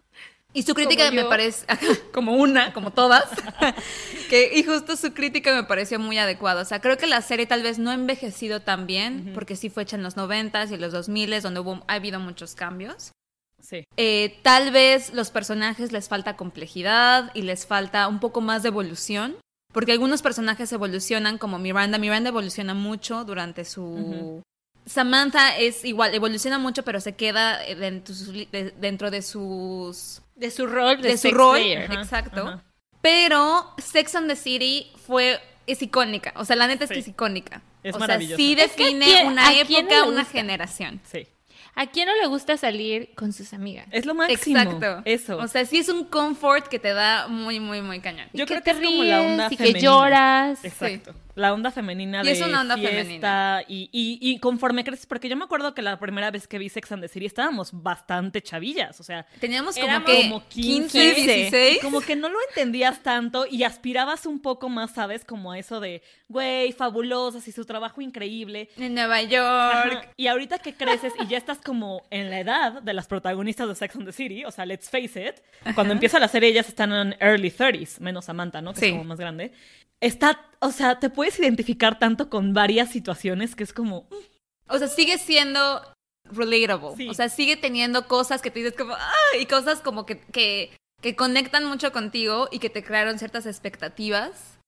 Y 0.55 0.63
su 0.65 0.75
crítica 0.75 1.11
me 1.11 1.25
parece, 1.25 1.67
como 2.13 2.37
una, 2.37 2.73
como 2.75 2.91
todas, 2.91 3.25
que, 4.31 4.53
y 4.55 4.63
justo 4.65 4.97
su 4.97 5.15
crítica 5.15 5.55
me 5.55 5.65
pareció 5.65 5.99
muy 5.99 6.19
adecuada. 6.19 6.63
O 6.63 6.65
sea, 6.65 6.81
creo 6.81 6.99
que 6.99 7.07
la 7.07 7.23
serie 7.23 7.47
tal 7.47 7.63
vez 7.63 7.79
no 7.79 7.91
ha 7.91 7.95
envejecido 7.95 8.61
tan 8.61 8.87
bien, 8.87 9.31
porque 9.35 9.57
sí 9.57 9.71
fue 9.71 9.85
hecha 9.85 9.97
en 9.97 10.03
los 10.03 10.17
90s 10.17 10.71
y 10.71 10.75
en 10.75 10.81
los 10.83 10.93
2000s, 10.93 11.41
donde 11.41 11.61
hubo, 11.61 11.83
ha 11.89 11.95
habido 11.95 12.21
muchos 12.21 12.55
cambios. 12.55 13.13
Sí. 13.61 13.85
Eh, 13.97 14.41
tal 14.43 14.73
vez 14.73 15.15
los 15.15 15.31
personajes 15.31 15.93
les 15.93 16.09
falta 16.09 16.37
complejidad 16.37 17.31
y 17.33 17.43
les 17.43 17.65
falta 17.65 18.09
un 18.09 18.21
poco 18.21 18.41
más 18.41 18.63
de 18.63 18.69
evolución, 18.69 19.37
porque 19.73 19.93
algunos 19.93 20.21
personajes 20.21 20.71
evolucionan 20.73 21.39
como 21.39 21.59
Miranda. 21.59 21.97
Miranda 21.97 22.29
evoluciona 22.29 22.75
mucho 22.75 23.25
durante 23.25 23.65
su... 23.65 24.43
Samantha 24.87 25.57
es 25.59 25.85
igual, 25.85 26.15
evoluciona 26.15 26.59
mucho, 26.59 26.83
pero 26.83 27.01
se 27.01 27.15
queda 27.15 27.65
eh, 27.65 27.75
dentro, 27.77 28.15
de 28.15 28.19
sus 28.21 28.33
de- 28.51 28.75
dentro 28.79 29.11
de 29.11 29.23
sus 29.23 30.23
De 30.37 30.51
su 30.51 30.67
rol 30.67 31.01
de, 31.01 31.11
de 31.11 31.19
su 31.19 31.31
rol, 31.31 31.57
player. 31.59 31.93
Exacto. 31.93 32.61
Pero 33.01 33.75
Sex 33.79 34.15
and 34.15 34.29
the 34.29 34.37
City 34.37 34.91
fue 35.07 35.41
es 35.67 35.81
icónica, 35.83 36.33
o 36.37 36.45
sea, 36.45 36.57
la 36.57 36.67
neta 36.67 36.85
es 36.85 36.91
que 36.91 36.99
es 36.99 37.09
icónica. 37.09 37.63
Es 37.85 37.95
o 37.95 38.05
sea, 38.05 38.19
sí 38.19 38.57
Es 38.59 38.73
que 38.73 38.85
define 38.85 39.05
¿a 39.05 39.09
quién- 39.09 39.27
una 39.29 39.51
no 39.51 39.57
época, 39.57 40.05
una 40.05 40.25
generación. 40.25 41.01
Sí. 41.11 41.27
¿A 41.75 41.87
quién 41.87 42.07
no 42.07 42.15
le 42.21 42.27
gusta 42.27 42.57
salir 42.59 43.15
con 43.15 43.33
sus 43.33 43.55
amigas? 43.55 43.87
Es 43.93 44.05
lo 44.05 44.15
máximo. 44.15 44.59
Exacto. 44.59 45.03
Eso. 45.07 45.39
O 45.39 45.49
sea, 45.49 45.65
sí 45.65 45.79
es 45.79 45.89
un 45.89 46.05
comfort 46.05 46.67
que 46.69 46.79
te 46.79 46.93
da 46.93 47.29
muy, 47.29 47.61
muy, 47.61 47.81
muy 47.81 47.99
cañón. 48.01 48.29
Yo 48.35 48.45
Y 48.45 48.47
creo 48.47 48.59
que 48.63 48.73
que 48.73 48.77
te 48.77 48.85
es 48.85 48.91
como 48.91 49.05
la 49.05 49.19
ríes 49.21 49.31
onda 49.31 49.47
y 49.51 49.57
femenina. 49.57 49.79
que 49.79 49.85
lloras. 49.85 50.65
Exacto. 50.65 51.15
La 51.35 51.55
onda 51.55 51.71
femenina 51.71 52.21
Y 52.23 52.27
de 52.27 52.33
es 52.33 52.43
una 52.43 52.61
onda 52.61 52.77
fiesta 52.77 52.95
femenina. 52.97 53.63
Y, 53.67 53.89
y, 53.91 54.19
y 54.21 54.39
conforme 54.39 54.85
creces, 54.85 55.07
porque 55.07 55.29
yo 55.31 55.37
me 55.37 55.45
acuerdo 55.45 55.75
que 55.75 55.81
la 55.81 55.99
primera 55.99 56.31
vez 56.31 56.47
que 56.47 56.59
vi 56.59 56.69
Sex 56.69 56.93
and 56.93 57.03
the 57.03 57.09
City 57.09 57.25
estábamos 57.25 57.71
bastante 57.73 58.43
chavillas, 58.43 59.01
o 59.01 59.03
sea, 59.03 59.27
Teníamos 59.41 59.77
como 59.79 60.05
que 60.05 60.23
como 60.23 60.47
15, 60.49 61.15
15, 61.15 61.35
16. 61.35 61.77
y 61.77 61.81
como 61.81 62.01
que 62.03 62.17
no 62.17 62.29
lo 62.29 62.37
entendías 62.51 63.03
tanto 63.03 63.47
y 63.51 63.63
aspirabas 63.65 64.27
un 64.27 64.41
poco 64.41 64.69
más, 64.69 64.91
¿sabes? 64.93 65.25
Como 65.25 65.53
a 65.53 65.59
eso 65.59 65.81
de, 65.81 66.03
güey, 66.29 66.73
fabulosas 66.73 67.49
y 67.49 67.53
su 67.53 67.65
trabajo 67.65 68.01
increíble. 68.03 68.69
en 68.77 68.95
Nueva 68.95 69.23
York. 69.23 69.43
Ajá. 69.43 70.11
Y 70.17 70.27
ahorita 70.27 70.59
que 70.59 70.75
creces 70.75 71.15
y 71.19 71.27
ya 71.29 71.39
estás 71.39 71.59
como 71.59 72.03
en 72.11 72.29
la 72.31 72.41
edad 72.41 72.83
de 72.83 72.93
las 72.93 73.07
protagonistas 73.07 73.69
de 73.69 73.75
Sex 73.75 73.97
and 73.97 74.05
the 74.05 74.13
City, 74.13 74.45
o 74.45 74.51
sea, 74.51 74.67
let's 74.67 74.91
face 74.91 75.29
it, 75.29 75.75
cuando 75.75 75.95
empieza 75.95 76.19
la 76.19 76.29
serie 76.29 76.51
ellas 76.51 76.69
están 76.69 76.93
en 76.93 77.17
early 77.21 77.51
30s, 77.51 78.01
menos 78.01 78.27
Samantha, 78.27 78.61
¿no? 78.61 78.75
Que 78.75 78.81
Sí. 78.81 78.87
es 78.87 78.93
como 78.93 79.05
más 79.05 79.19
grande. 79.19 79.53
Está, 80.01 80.41
o 80.63 80.71
sea, 80.71 81.01
te 81.01 81.11
puedes 81.11 81.39
identificar 81.41 81.99
tanto 81.99 82.31
con 82.31 82.55
varias 82.55 82.91
situaciones 82.91 83.57
que 83.57 83.65
es 83.65 83.73
como, 83.73 84.03
mm, 84.03 84.75
O 84.75 84.79
sea, 84.79 84.87
sigue 84.87 85.19
siendo 85.19 85.83
relatable. 86.25 86.97
Sí. 86.97 87.09
O 87.09 87.15
sea, 87.15 87.29
sigue 87.29 87.57
teniendo 87.57 88.07
cosas 88.07 88.41
que 88.41 88.51
te 88.51 88.61
dices 88.61 88.77
como, 88.79 88.95
ah, 88.95 89.37
y 89.39 89.47
cosas 89.47 89.81
como 89.81 90.07
que, 90.07 90.21
que, 90.21 90.71
que 91.01 91.17
conectan 91.17 91.65
mucho 91.65 91.93
contigo 91.93 92.49
y 92.53 92.61
que 92.61 92.71
te 92.71 92.85
crearon 92.85 93.19
ciertas 93.19 93.45
expectativas 93.47 94.59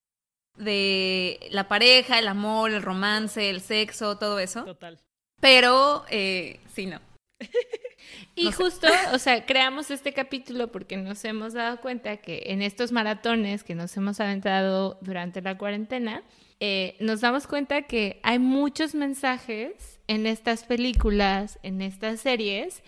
de 0.59 1.39
la 1.51 1.69
pareja, 1.69 2.19
el 2.19 2.29
amor, 2.29 2.73
el 2.73 2.83
romance, 2.83 3.49
el 3.49 3.61
sexo, 3.61 4.19
todo 4.19 4.41
eso. 4.41 4.65
total. 4.65 4.99
Pero, 5.41 6.05
eh, 6.11 6.61
sí, 6.75 6.87
no. 6.87 7.01
Y 8.35 8.47
No 8.47 8.51
sé. 8.53 8.57
justo, 8.57 8.89
o 9.13 9.19
sea, 9.19 9.47
creamos 9.47 9.91
este 9.91 10.13
capítulo 10.13 10.71
porque 10.73 10.97
nos 10.97 11.25
hemos 11.25 11.53
dado 11.53 11.81
cuenta 11.81 12.17
que 12.19 12.45
en 12.47 12.63
estos 12.63 12.93
maratones 12.93 13.65
que 13.65 13.75
nos 13.75 13.97
hemos 13.97 14.21
aventado 14.21 14.99
durante 15.01 15.41
la 15.43 15.57
cuarentena, 15.57 16.23
eh, 16.61 16.97
nos 17.01 17.21
damos 17.21 17.47
cuenta 17.47 17.83
que 17.83 18.21
hay 18.23 18.39
muchos 18.39 18.95
mensajes 18.95 19.99
en 20.07 20.27
estas 20.27 20.65
películas, 20.65 21.59
en 21.63 21.81
estas 21.83 22.21
series, 22.21 22.83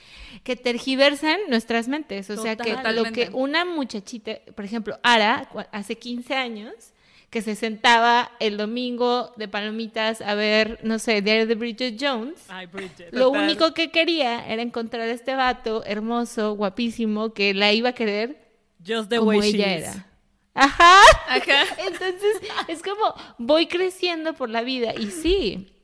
que 0.45 0.57
tergiversan 0.57 1.39
nuestras 1.49 1.89
mentes. 1.89 2.31
O 2.31 2.41
sea, 2.41 2.57
que 2.57 2.77
lo 2.93 3.05
que 3.05 3.31
una 3.33 3.65
muchachita, 3.65 4.39
por 4.55 4.65
ejemplo, 4.65 4.99
Ara, 5.03 5.49
hace 5.73 5.97
15 5.97 6.35
años, 6.35 6.93
que 7.37 7.43
se 7.43 7.55
sentaba 7.55 8.31
el 8.41 8.57
domingo 8.57 9.35
de 9.37 9.47
palomitas 9.47 10.23
a 10.23 10.35
ver, 10.35 10.81
no 10.83 10.99
sé, 10.99 11.21
Diario 11.21 11.47
de 11.47 11.55
Bridget 11.55 11.99
Jones. 12.01 12.47
Ay, 12.49 12.65
Bridget. 12.65 13.13
Lo 13.13 13.27
Total. 13.27 13.45
único 13.45 13.75
que 13.75 13.91
quería 13.91 14.49
era 14.51 14.63
encontrar 14.63 15.03
a 15.03 15.11
este 15.13 15.35
vato 15.35 15.85
hermoso, 15.85 16.55
guapísimo, 16.55 17.35
que 17.35 17.53
la 17.53 17.75
iba 17.75 17.91
a 17.91 17.93
querer 17.93 18.43
Just 18.79 19.11
the 19.11 19.19
como 19.19 19.29
way 19.33 19.53
she 19.53 19.59
ella 19.59 19.77
is. 19.77 19.83
era. 19.85 20.07
Ajá. 20.55 21.03
Ajá. 21.29 21.65
Entonces, 21.87 22.41
es 22.69 22.83
como 22.83 23.15
voy 23.37 23.67
creciendo 23.67 24.33
por 24.33 24.49
la 24.49 24.63
vida. 24.63 24.95
Y 24.99 25.11
sí, 25.11 25.75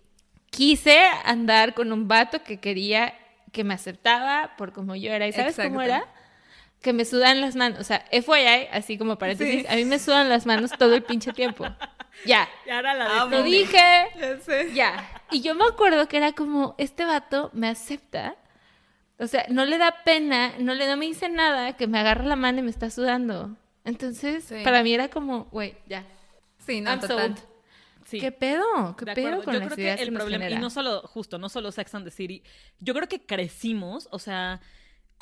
quise 0.48 1.00
andar 1.26 1.74
con 1.74 1.92
un 1.92 2.08
vato 2.08 2.42
que 2.42 2.60
quería, 2.60 3.12
que 3.52 3.62
me 3.62 3.74
aceptaba 3.74 4.52
por 4.56 4.72
como 4.72 4.96
yo 4.96 5.12
era. 5.12 5.28
¿Y 5.28 5.32
sabes 5.34 5.56
cómo 5.56 5.82
era? 5.82 6.06
Que 6.82 6.92
me 6.92 7.04
sudan 7.04 7.40
las 7.40 7.54
manos. 7.56 7.78
O 7.80 7.84
sea, 7.84 8.04
FYI, 8.10 8.68
así 8.72 8.98
como 8.98 9.16
paréntesis, 9.16 9.62
Sí. 9.62 9.66
a 9.68 9.76
mí 9.76 9.84
me 9.84 9.98
sudan 9.98 10.28
las 10.28 10.46
manos 10.46 10.70
todo 10.78 10.94
el 10.94 11.02
pinche 11.02 11.32
tiempo. 11.32 11.64
Ya. 12.26 12.48
Y 12.66 12.70
ahora 12.70 12.94
la 12.94 13.22
Amo. 13.22 13.30
Lo 13.36 13.42
dije. 13.42 13.78
Ya 14.18 14.38
sé. 14.40 14.72
Ya. 14.74 15.08
Y 15.30 15.40
yo 15.42 15.54
me 15.54 15.64
acuerdo 15.64 16.08
que 16.08 16.16
era 16.18 16.32
como, 16.32 16.74
este 16.78 17.04
vato 17.04 17.50
me 17.52 17.68
acepta. 17.68 18.36
O 19.18 19.26
sea, 19.28 19.46
no 19.48 19.64
le 19.64 19.78
da 19.78 20.02
pena, 20.04 20.52
no 20.58 20.74
le 20.74 20.86
no 20.88 20.96
me 20.96 21.06
dice 21.06 21.28
nada, 21.28 21.74
que 21.76 21.86
me 21.86 21.98
agarra 22.00 22.24
la 22.24 22.36
mano 22.36 22.58
y 22.58 22.62
me 22.62 22.70
está 22.70 22.90
sudando. 22.90 23.56
Entonces, 23.84 24.44
Sí. 24.44 24.56
para 24.64 24.82
mí 24.82 24.92
era 24.92 25.08
como, 25.08 25.44
güey, 25.46 25.76
ya. 25.86 26.04
Sí, 26.58 26.80
no, 26.80 26.90
I'm 26.90 27.00
total. 27.00 27.18
sold. 27.36 27.38
Sí. 28.04 28.18
¿Qué 28.20 28.32
pedo? 28.32 28.96
¿Qué 28.96 29.04
De 29.04 29.14
pedo 29.14 29.42
con 29.44 29.54
Yo 29.54 29.60
las 29.60 29.68
creo 29.72 29.84
ideas 29.84 29.96
que 29.98 30.02
el 30.02 30.12
problema, 30.12 30.44
y 30.44 30.48
genera? 30.48 30.60
no 30.60 30.70
solo, 30.70 31.02
justo, 31.02 31.38
no 31.38 31.48
solo 31.48 31.70
Sex 31.72 31.94
and 31.94 32.04
the 32.04 32.10
City, 32.10 32.42
yo 32.80 32.94
creo 32.94 33.08
que 33.08 33.24
crecimos, 33.24 34.08
o 34.10 34.18
sea, 34.18 34.60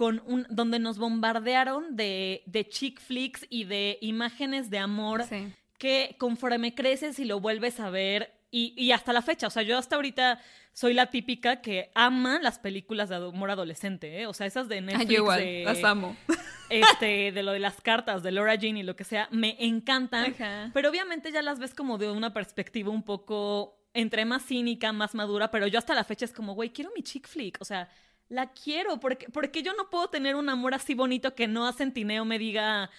con 0.01 0.23
un, 0.25 0.47
donde 0.49 0.79
nos 0.79 0.97
bombardearon 0.97 1.95
de, 1.95 2.43
de 2.47 2.67
chick 2.67 2.99
flicks 2.99 3.47
y 3.51 3.65
de 3.65 3.99
imágenes 4.01 4.71
de 4.71 4.79
amor 4.79 5.25
Sí. 5.25 5.53
que 5.77 6.17
conforme 6.19 6.75
creces 6.75 7.19
y 7.19 7.27
lo 7.27 7.39
vuelves 7.39 7.81
a 7.81 7.91
ver, 7.91 8.33
y, 8.51 8.73
y 8.83 8.93
hasta 8.93 9.13
la 9.13 9.21
fecha, 9.21 9.49
o 9.49 9.51
sea, 9.51 9.63
yo 9.63 9.77
hasta 9.77 9.97
ahorita 9.97 10.41
soy 10.73 10.95
la 10.95 11.11
típica 11.11 11.61
que 11.61 11.91
ama 11.95 12.39
las 12.41 12.59
películas 12.59 13.11
de 13.11 13.17
amor 13.17 13.51
adolescente, 13.51 14.23
¿eh? 14.23 14.27
O 14.27 14.33
sea, 14.33 14.47
esas 14.47 14.71
de 14.71 14.81
Netflix, 14.81 15.11
yo 15.11 15.17
igual, 15.19 15.39
de, 15.39 15.65
las 15.67 15.85
amo. 15.85 16.17
este, 16.71 17.31
de 17.33 17.43
lo 17.43 17.53
de 17.53 17.59
las 17.59 17.83
cartas, 17.83 18.23
de 18.23 18.33
Laura 18.33 18.55
Jean 18.55 18.79
y 18.79 18.83
lo 18.83 18.97
que 18.97 19.05
sea, 19.05 19.29
me 19.31 19.55
encantan. 19.59 20.33
Ajá. 20.33 20.71
Pero 20.73 20.89
obviamente 20.89 21.31
ya 21.31 21.43
las 21.43 21.59
ves 21.59 21.75
como 21.75 21.99
de 21.99 22.11
una 22.11 22.33
perspectiva 22.33 22.91
un 22.91 23.03
poco 23.03 23.77
entre 23.93 24.25
más 24.25 24.47
cínica, 24.47 24.95
más 24.95 25.15
madura, 25.15 25.51
pero 25.51 25.67
yo 25.67 25.79
hasta 25.79 25.95
la 25.95 26.05
fecha 26.05 26.25
es 26.25 26.33
como, 26.33 26.55
güey, 26.55 26.71
quiero 26.71 26.91
mi 26.97 27.03
chick 27.03 27.29
flick, 27.29 27.59
o 27.61 27.67
sea, 27.67 27.91
la 28.31 28.53
quiero, 28.53 28.99
porque, 29.01 29.29
porque 29.29 29.63
yo 29.63 29.75
no 29.75 29.91
puedo 29.91 30.09
tener 30.09 30.37
un 30.37 30.49
amor 30.49 30.73
así 30.73 30.95
bonito 30.95 31.35
que 31.35 31.49
no 31.49 31.67
a 31.67 31.73
Centineo 31.73 32.25
me 32.25 32.39
diga, 32.39 32.91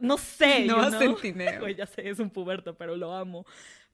no 0.00 0.18
sé, 0.18 0.64
No 0.66 0.80
a 0.80 0.90
know? 0.90 0.98
Centineo. 0.98 1.68
Ya 1.76 1.86
sé, 1.86 2.08
es 2.10 2.18
un 2.18 2.28
puberto, 2.28 2.76
pero 2.76 2.96
lo 2.96 3.14
amo. 3.14 3.46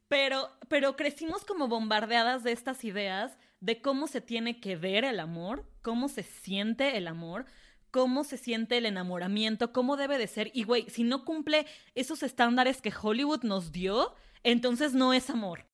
Pero, 0.08 0.50
pero 0.68 0.96
crecimos 0.96 1.44
como 1.44 1.68
bombardeadas 1.68 2.42
de 2.42 2.52
estas 2.52 2.82
ideas 2.82 3.38
de 3.60 3.80
cómo 3.80 4.08
se 4.08 4.20
tiene 4.20 4.58
que 4.58 4.74
ver 4.74 5.04
el 5.04 5.20
amor, 5.20 5.64
cómo 5.82 6.08
se 6.08 6.22
siente 6.24 6.96
el 6.96 7.06
amor, 7.06 7.44
cómo 7.90 8.24
se 8.24 8.38
siente 8.38 8.78
el 8.78 8.86
enamoramiento, 8.86 9.72
cómo 9.72 9.96
debe 9.96 10.18
de 10.18 10.26
ser. 10.26 10.50
Y 10.54 10.64
güey, 10.64 10.88
si 10.88 11.04
no 11.04 11.24
cumple 11.24 11.66
esos 11.94 12.22
estándares 12.22 12.80
que 12.80 12.92
Hollywood 13.00 13.42
nos 13.42 13.70
dio, 13.70 14.14
entonces 14.42 14.94
no 14.94 15.12
es 15.12 15.28
amor. 15.30 15.69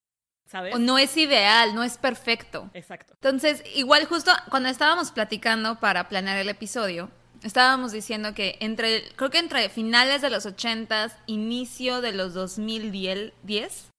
¿Sabes? 0.46 0.74
O 0.74 0.78
no 0.78 0.96
es 0.98 1.16
ideal, 1.16 1.74
no 1.74 1.82
es 1.82 1.98
perfecto. 1.98 2.70
Exacto. 2.72 3.12
Entonces, 3.14 3.62
igual 3.74 4.04
justo 4.06 4.30
cuando 4.50 4.68
estábamos 4.68 5.10
platicando 5.10 5.80
para 5.80 6.08
planear 6.08 6.38
el 6.38 6.48
episodio, 6.48 7.10
estábamos 7.42 7.92
diciendo 7.92 8.32
que 8.34 8.56
entre, 8.60 9.08
creo 9.16 9.30
que 9.30 9.38
entre 9.38 9.68
finales 9.68 10.22
de 10.22 10.30
los 10.30 10.46
80s, 10.46 11.12
inicio 11.26 12.00
de 12.00 12.12
los 12.12 12.32
2010, 12.34 13.90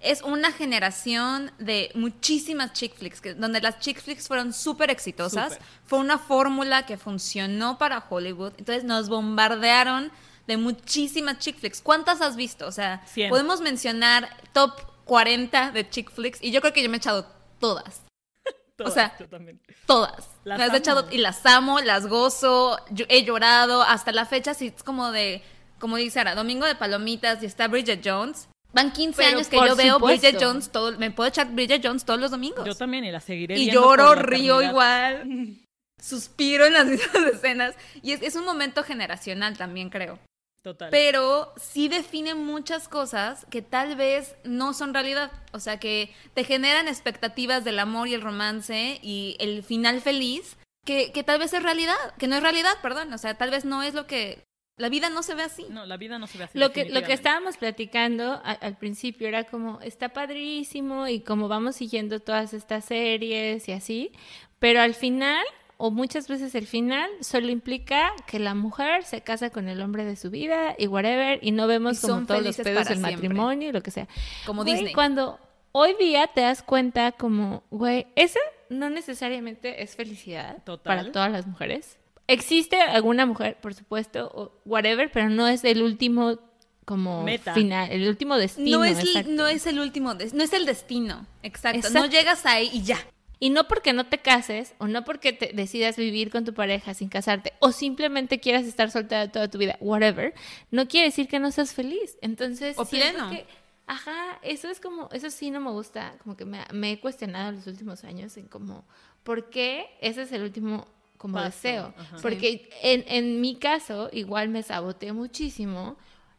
es 0.00 0.20
una 0.22 0.52
generación 0.52 1.50
de 1.58 1.90
muchísimas 1.94 2.72
chick 2.74 2.94
flicks, 2.94 3.20
que- 3.22 3.34
donde 3.34 3.60
las 3.62 3.78
chick 3.78 4.00
flicks 4.02 4.28
fueron 4.28 4.52
súper 4.52 4.90
exitosas. 4.90 5.52
Fue 5.86 5.98
una 5.98 6.18
fórmula 6.18 6.84
que 6.84 6.98
funcionó 6.98 7.78
para 7.78 8.04
Hollywood. 8.10 8.52
Entonces 8.58 8.84
nos 8.84 9.08
bombardearon 9.08 10.12
de 10.46 10.58
muchísimas 10.58 11.38
chick 11.38 11.58
flicks. 11.58 11.80
¿Cuántas 11.80 12.20
has 12.20 12.36
visto? 12.36 12.66
O 12.66 12.72
sea, 12.72 13.02
podemos 13.30 13.62
mencionar 13.62 14.28
top 14.52 14.72
40 15.04 15.70
de 15.72 15.88
chick 15.88 16.10
flicks 16.10 16.42
y 16.42 16.50
yo 16.50 16.60
creo 16.60 16.72
que 16.72 16.82
yo 16.82 16.88
me 16.88 16.96
he 16.96 16.98
echado 16.98 17.26
todas. 17.60 18.02
Todas, 18.76 18.94
sea, 18.94 19.16
yo 19.20 19.28
también. 19.28 19.60
Todas. 19.86 20.28
Las 20.42 20.58
Las, 20.58 20.74
he 20.74 20.76
echado 20.78 21.06
y 21.10 21.18
las 21.18 21.46
amo, 21.46 21.80
las 21.80 22.08
gozo, 22.08 22.76
yo- 22.90 23.06
he 23.08 23.22
llorado 23.24 23.82
hasta 23.82 24.10
la 24.10 24.26
fecha, 24.26 24.52
sí, 24.52 24.72
es 24.76 24.82
como 24.82 25.12
de, 25.12 25.42
como 25.78 25.96
dice 25.96 26.18
Ara, 26.20 26.34
Domingo 26.34 26.66
de 26.66 26.74
Palomitas 26.74 27.40
y 27.42 27.46
está 27.46 27.68
Bridget 27.68 28.00
Jones. 28.04 28.48
Van 28.72 28.92
15 28.92 29.16
Pero 29.16 29.36
años 29.36 29.48
que 29.48 29.56
yo 29.56 29.76
veo. 29.76 30.00
Bridget 30.00 30.42
Jones, 30.42 30.70
todo, 30.72 30.98
me 30.98 31.12
puedo 31.12 31.28
echar 31.28 31.52
Bridget 31.52 31.80
Jones 31.86 32.04
todos 32.04 32.18
los 32.18 32.32
domingos. 32.32 32.66
Yo 32.66 32.74
también 32.74 33.04
y 33.04 33.12
la 33.12 33.20
seguiré 33.20 33.56
y 33.56 33.70
lloro, 33.70 34.16
río 34.16 34.56
eternidad. 34.60 34.70
igual, 34.70 35.56
suspiro 36.02 36.66
en 36.66 36.72
las 36.72 36.86
mismas 36.88 37.22
escenas. 37.32 37.74
Y 38.02 38.10
es, 38.10 38.22
es 38.22 38.34
un 38.34 38.44
momento 38.44 38.82
generacional 38.82 39.56
también, 39.56 39.88
creo. 39.90 40.18
Total. 40.64 40.88
Pero 40.90 41.52
sí 41.56 41.88
define 41.88 42.34
muchas 42.34 42.88
cosas 42.88 43.46
que 43.50 43.60
tal 43.60 43.96
vez 43.96 44.34
no 44.44 44.72
son 44.72 44.94
realidad. 44.94 45.30
O 45.52 45.60
sea, 45.60 45.78
que 45.78 46.12
te 46.32 46.42
generan 46.42 46.88
expectativas 46.88 47.64
del 47.64 47.78
amor 47.78 48.08
y 48.08 48.14
el 48.14 48.22
romance 48.22 48.98
y 49.02 49.36
el 49.38 49.62
final 49.62 50.00
feliz, 50.00 50.56
que, 50.86 51.12
que 51.12 51.22
tal 51.22 51.38
vez 51.38 51.52
es 51.52 51.62
realidad, 51.62 51.94
que 52.18 52.26
no 52.28 52.36
es 52.36 52.42
realidad, 52.42 52.72
perdón. 52.82 53.12
O 53.12 53.18
sea, 53.18 53.34
tal 53.36 53.50
vez 53.50 53.64
no 53.66 53.82
es 53.82 53.92
lo 53.94 54.06
que... 54.06 54.42
La 54.76 54.88
vida 54.88 55.08
no 55.10 55.22
se 55.22 55.34
ve 55.34 55.42
así. 55.42 55.66
No, 55.68 55.84
la 55.86 55.98
vida 55.98 56.18
no 56.18 56.26
se 56.26 56.38
ve 56.38 56.44
así. 56.44 56.58
Lo 56.58 56.72
que, 56.72 56.86
lo 56.86 57.02
que 57.02 57.12
estábamos 57.12 57.58
platicando 57.58 58.32
a- 58.42 58.58
al 58.60 58.76
principio 58.78 59.28
era 59.28 59.44
como, 59.44 59.80
está 59.82 60.08
padrísimo 60.08 61.06
y 61.08 61.20
como 61.20 61.46
vamos 61.46 61.76
siguiendo 61.76 62.20
todas 62.20 62.54
estas 62.54 62.86
series 62.86 63.68
y 63.68 63.72
así, 63.72 64.12
pero 64.58 64.80
al 64.80 64.94
final, 64.94 65.44
o 65.76 65.90
muchas 65.90 66.28
veces 66.28 66.54
el 66.54 66.66
final, 66.66 67.10
solo 67.20 67.48
implica 67.48 68.12
que 68.26 68.38
la 68.38 68.54
mujer 68.54 69.04
se 69.04 69.20
casa 69.22 69.50
con 69.50 69.68
el 69.68 69.80
hombre 69.82 70.04
de 70.04 70.16
su 70.16 70.30
vida 70.30 70.74
y 70.78 70.86
whatever, 70.86 71.38
y 71.42 71.50
no 71.50 71.66
vemos 71.66 71.98
Y 71.98 72.06
como 72.06 72.26
todos 72.26 72.42
los 72.42 72.56
pedos 72.56 72.88
del 72.88 73.00
matrimonio 73.00 73.68
y 73.68 73.72
lo 73.72 73.82
que 73.82 73.90
sea. 73.90 74.08
Como 74.46 74.62
Güey, 74.62 74.74
Disney. 74.74 74.94
Cuando 74.94 75.38
hoy 75.72 75.94
día 75.98 76.28
te 76.28 76.42
das 76.42 76.62
cuenta 76.62 77.12
como, 77.12 77.64
güey, 77.70 78.06
esa 78.14 78.40
no 78.68 78.90
necesariamente 78.90 79.82
es 79.82 79.96
felicidad 79.96 80.62
Total. 80.64 80.96
para 80.98 81.12
todas 81.12 81.32
las 81.32 81.46
mujeres. 81.46 81.98
Existe 82.26 82.80
alguna 82.80 83.26
mujer, 83.26 83.58
por 83.60 83.74
supuesto, 83.74 84.30
o 84.34 84.52
whatever, 84.64 85.10
pero 85.12 85.28
no 85.28 85.46
es 85.46 85.64
el 85.64 85.82
último 85.82 86.38
como 86.84 87.22
Meta. 87.22 87.54
final, 87.54 87.90
el 87.90 88.08
último 88.08 88.36
destino. 88.36 88.78
No 88.78 88.84
es, 88.84 88.98
exacto. 88.98 89.30
no 89.30 89.46
es 89.46 89.66
el 89.66 89.78
último, 89.80 90.14
no 90.14 90.42
es 90.42 90.52
el 90.52 90.66
destino. 90.66 91.26
Exacto. 91.42 91.78
Exacto. 91.78 91.98
No 91.98 92.06
llegas 92.06 92.46
ahí 92.46 92.70
y 92.72 92.82
ya. 92.82 92.98
Y 93.40 93.50
no 93.50 93.66
porque 93.68 93.92
no 93.92 94.06
te 94.06 94.18
cases, 94.18 94.74
o 94.78 94.86
no 94.86 95.04
porque 95.04 95.32
te 95.32 95.52
decidas 95.52 95.96
vivir 95.96 96.30
con 96.30 96.44
tu 96.44 96.54
pareja 96.54 96.94
sin 96.94 97.08
casarte, 97.08 97.52
o 97.60 97.72
simplemente 97.72 98.40
quieras 98.40 98.64
estar 98.64 98.90
soltera 98.90 99.30
toda 99.30 99.48
tu 99.48 99.58
vida, 99.58 99.76
whatever, 99.80 100.34
no 100.70 100.86
quiere 100.88 101.06
decir 101.08 101.28
que 101.28 101.38
no 101.40 101.50
seas 101.50 101.74
feliz. 101.74 102.16
Entonces, 102.22 102.78
O 102.78 102.84
pleno. 102.86 103.28
que- 103.30 103.44
ajá, 103.86 104.38
eso 104.42 104.68
es 104.70 104.80
como, 104.80 105.08
eso 105.12 105.30
sí 105.30 105.50
no 105.50 105.60
me 105.60 105.70
gusta, 105.72 106.16
como 106.22 106.36
que 106.36 106.44
me, 106.44 106.60
me 106.72 106.92
he 106.92 107.00
cuestionado 107.00 107.50
en 107.50 107.56
los 107.56 107.66
últimos 107.66 108.04
años 108.04 108.36
en 108.36 108.46
como, 108.48 108.84
¿por 109.24 109.50
qué 109.50 109.86
ese 110.00 110.22
es 110.22 110.32
el 110.32 110.42
último 110.42 110.86
como 111.18 111.34
Paso, 111.34 111.46
deseo? 111.46 111.94
ajá. 111.98 112.16
Porque 112.22 112.70
en, 112.82 113.04
en 113.08 113.40
mi 113.40 113.56
caso, 113.56 114.08
igual 114.12 114.48
me 114.48 114.62
saboteé 114.62 115.12
muchísimo 115.12 115.96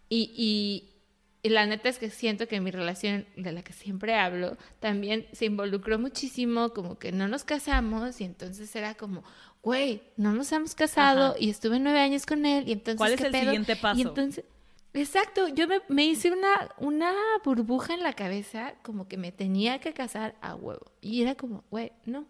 y, 0.09 0.31
y, 0.35 0.94
y 1.45 1.49
la 1.49 1.67
neta 1.67 1.89
es 1.89 1.99
que 1.99 2.09
siento 2.09 2.47
que 2.47 2.59
mi 2.59 2.71
relación, 2.71 3.27
de 3.35 3.51
la 3.51 3.61
que 3.61 3.71
siempre 3.71 4.15
hablo, 4.15 4.57
también 4.79 5.27
se 5.31 5.45
involucró 5.45 5.99
muchísimo, 5.99 6.73
como 6.73 6.97
que 6.97 7.11
no 7.11 7.27
nos 7.27 7.43
casamos 7.43 8.19
y 8.19 8.23
entonces 8.23 8.75
era 8.75 8.95
como, 8.95 9.23
güey, 9.61 10.01
no 10.17 10.33
nos 10.33 10.51
hemos 10.51 10.73
casado 10.73 11.25
Ajá. 11.27 11.35
y 11.39 11.51
estuve 11.51 11.77
nueve 11.77 11.99
años 11.99 12.25
con 12.25 12.47
él 12.47 12.67
y 12.67 12.71
entonces... 12.71 12.97
¿Cuál 12.97 13.13
es 13.13 13.19
¿qué 13.19 13.27
el 13.27 13.31
pedo? 13.31 13.43
siguiente 13.43 13.75
paso? 13.75 13.99
Y 13.99 14.01
entonces... 14.01 14.43
Exacto, 14.95 15.47
yo 15.49 15.67
me, 15.67 15.81
me 15.87 16.05
hice 16.05 16.31
una, 16.31 16.71
una 16.79 17.13
burbuja 17.43 17.93
en 17.93 18.01
la 18.01 18.13
cabeza 18.13 18.73
como 18.81 19.07
que 19.07 19.17
me 19.17 19.31
tenía 19.31 19.77
que 19.79 19.93
casar 19.93 20.35
a 20.41 20.55
huevo. 20.55 20.93
Y 20.99 21.21
era 21.21 21.35
como, 21.35 21.63
güey, 21.69 21.91
no, 22.05 22.25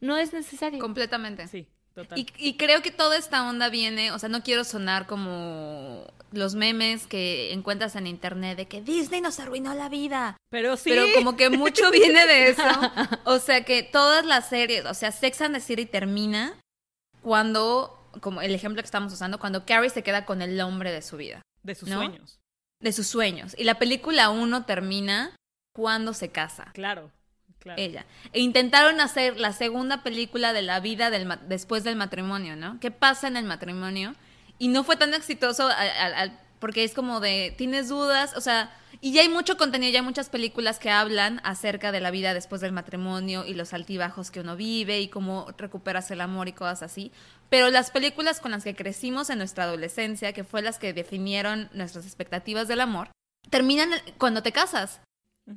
no 0.00 0.16
es 0.18 0.32
necesario. 0.32 0.78
Completamente. 0.78 1.48
Sí, 1.48 1.66
total. 1.94 2.18
Y, 2.18 2.26
y 2.36 2.56
creo 2.56 2.82
que 2.82 2.90
toda 2.90 3.16
esta 3.16 3.48
onda 3.48 3.68
viene, 3.68 4.12
o 4.12 4.18
sea, 4.18 4.28
no 4.28 4.42
quiero 4.42 4.64
sonar 4.64 5.06
como 5.06 6.06
los 6.36 6.54
memes 6.54 7.06
que 7.06 7.52
encuentras 7.52 7.96
en 7.96 8.06
internet 8.06 8.56
de 8.56 8.66
que 8.66 8.80
Disney 8.80 9.20
nos 9.20 9.40
arruinó 9.40 9.74
la 9.74 9.88
vida. 9.88 10.36
Pero 10.50 10.76
sí. 10.76 10.90
Pero 10.90 11.06
como 11.14 11.36
que 11.36 11.50
mucho 11.50 11.90
viene 11.92 12.26
de 12.26 12.48
eso. 12.48 12.62
O 13.24 13.38
sea, 13.38 13.64
que 13.64 13.82
todas 13.82 14.24
las 14.24 14.48
series, 14.48 14.84
o 14.84 14.94
sea, 14.94 15.12
Sex 15.12 15.40
and 15.40 15.54
the 15.54 15.60
City 15.60 15.86
termina 15.86 16.58
cuando, 17.22 17.98
como 18.20 18.42
el 18.42 18.54
ejemplo 18.54 18.82
que 18.82 18.86
estamos 18.86 19.12
usando, 19.12 19.38
cuando 19.38 19.64
Carrie 19.64 19.90
se 19.90 20.02
queda 20.02 20.24
con 20.24 20.42
el 20.42 20.60
hombre 20.60 20.92
de 20.92 21.02
su 21.02 21.16
vida, 21.16 21.42
de 21.62 21.74
sus 21.74 21.88
¿no? 21.88 21.96
sueños. 21.96 22.38
de 22.80 22.92
sus 22.92 23.06
sueños. 23.06 23.54
Y 23.56 23.64
la 23.64 23.78
película 23.78 24.30
1 24.30 24.66
termina 24.66 25.34
cuando 25.74 26.14
se 26.14 26.30
casa 26.30 26.70
Claro, 26.74 27.10
ella. 27.76 28.04
E 28.32 28.40
intentaron 28.40 29.00
hacer 29.00 29.38
la 29.38 29.52
segunda 29.52 30.02
película 30.02 30.52
de 30.52 30.62
la 30.62 30.80
vida 30.80 31.10
después 31.10 31.84
del 31.84 31.96
matrimonio, 31.96 32.56
¿no? 32.56 32.78
¿Qué 32.80 32.90
pasa 32.90 33.28
en 33.28 33.36
el 33.36 33.44
matrimonio? 33.44 34.14
Y 34.58 34.68
no 34.68 34.84
fue 34.84 34.96
tan 34.96 35.14
exitoso 35.14 35.68
porque 36.58 36.84
es 36.84 36.94
como 36.94 37.20
de, 37.20 37.54
tienes 37.58 37.88
dudas, 37.88 38.34
o 38.36 38.40
sea, 38.40 38.74
y 39.00 39.12
ya 39.12 39.20
hay 39.20 39.28
mucho 39.28 39.58
contenido, 39.58 39.92
ya 39.92 39.98
hay 39.98 40.04
muchas 40.04 40.30
películas 40.30 40.78
que 40.78 40.88
hablan 40.88 41.40
acerca 41.44 41.92
de 41.92 42.00
la 42.00 42.10
vida 42.10 42.32
después 42.32 42.62
del 42.62 42.72
matrimonio 42.72 43.44
y 43.44 43.52
los 43.52 43.74
altibajos 43.74 44.30
que 44.30 44.40
uno 44.40 44.56
vive 44.56 45.00
y 45.00 45.08
cómo 45.08 45.46
recuperas 45.58 46.10
el 46.10 46.22
amor 46.22 46.48
y 46.48 46.52
cosas 46.52 46.82
así. 46.82 47.12
Pero 47.50 47.68
las 47.68 47.90
películas 47.90 48.40
con 48.40 48.52
las 48.52 48.64
que 48.64 48.74
crecimos 48.74 49.28
en 49.28 49.38
nuestra 49.38 49.64
adolescencia, 49.64 50.32
que 50.32 50.44
fue 50.44 50.62
las 50.62 50.78
que 50.78 50.94
definieron 50.94 51.68
nuestras 51.74 52.06
expectativas 52.06 52.66
del 52.66 52.80
amor, 52.80 53.10
terminan 53.50 53.90
cuando 54.16 54.42
te 54.42 54.52
casas. 54.52 55.00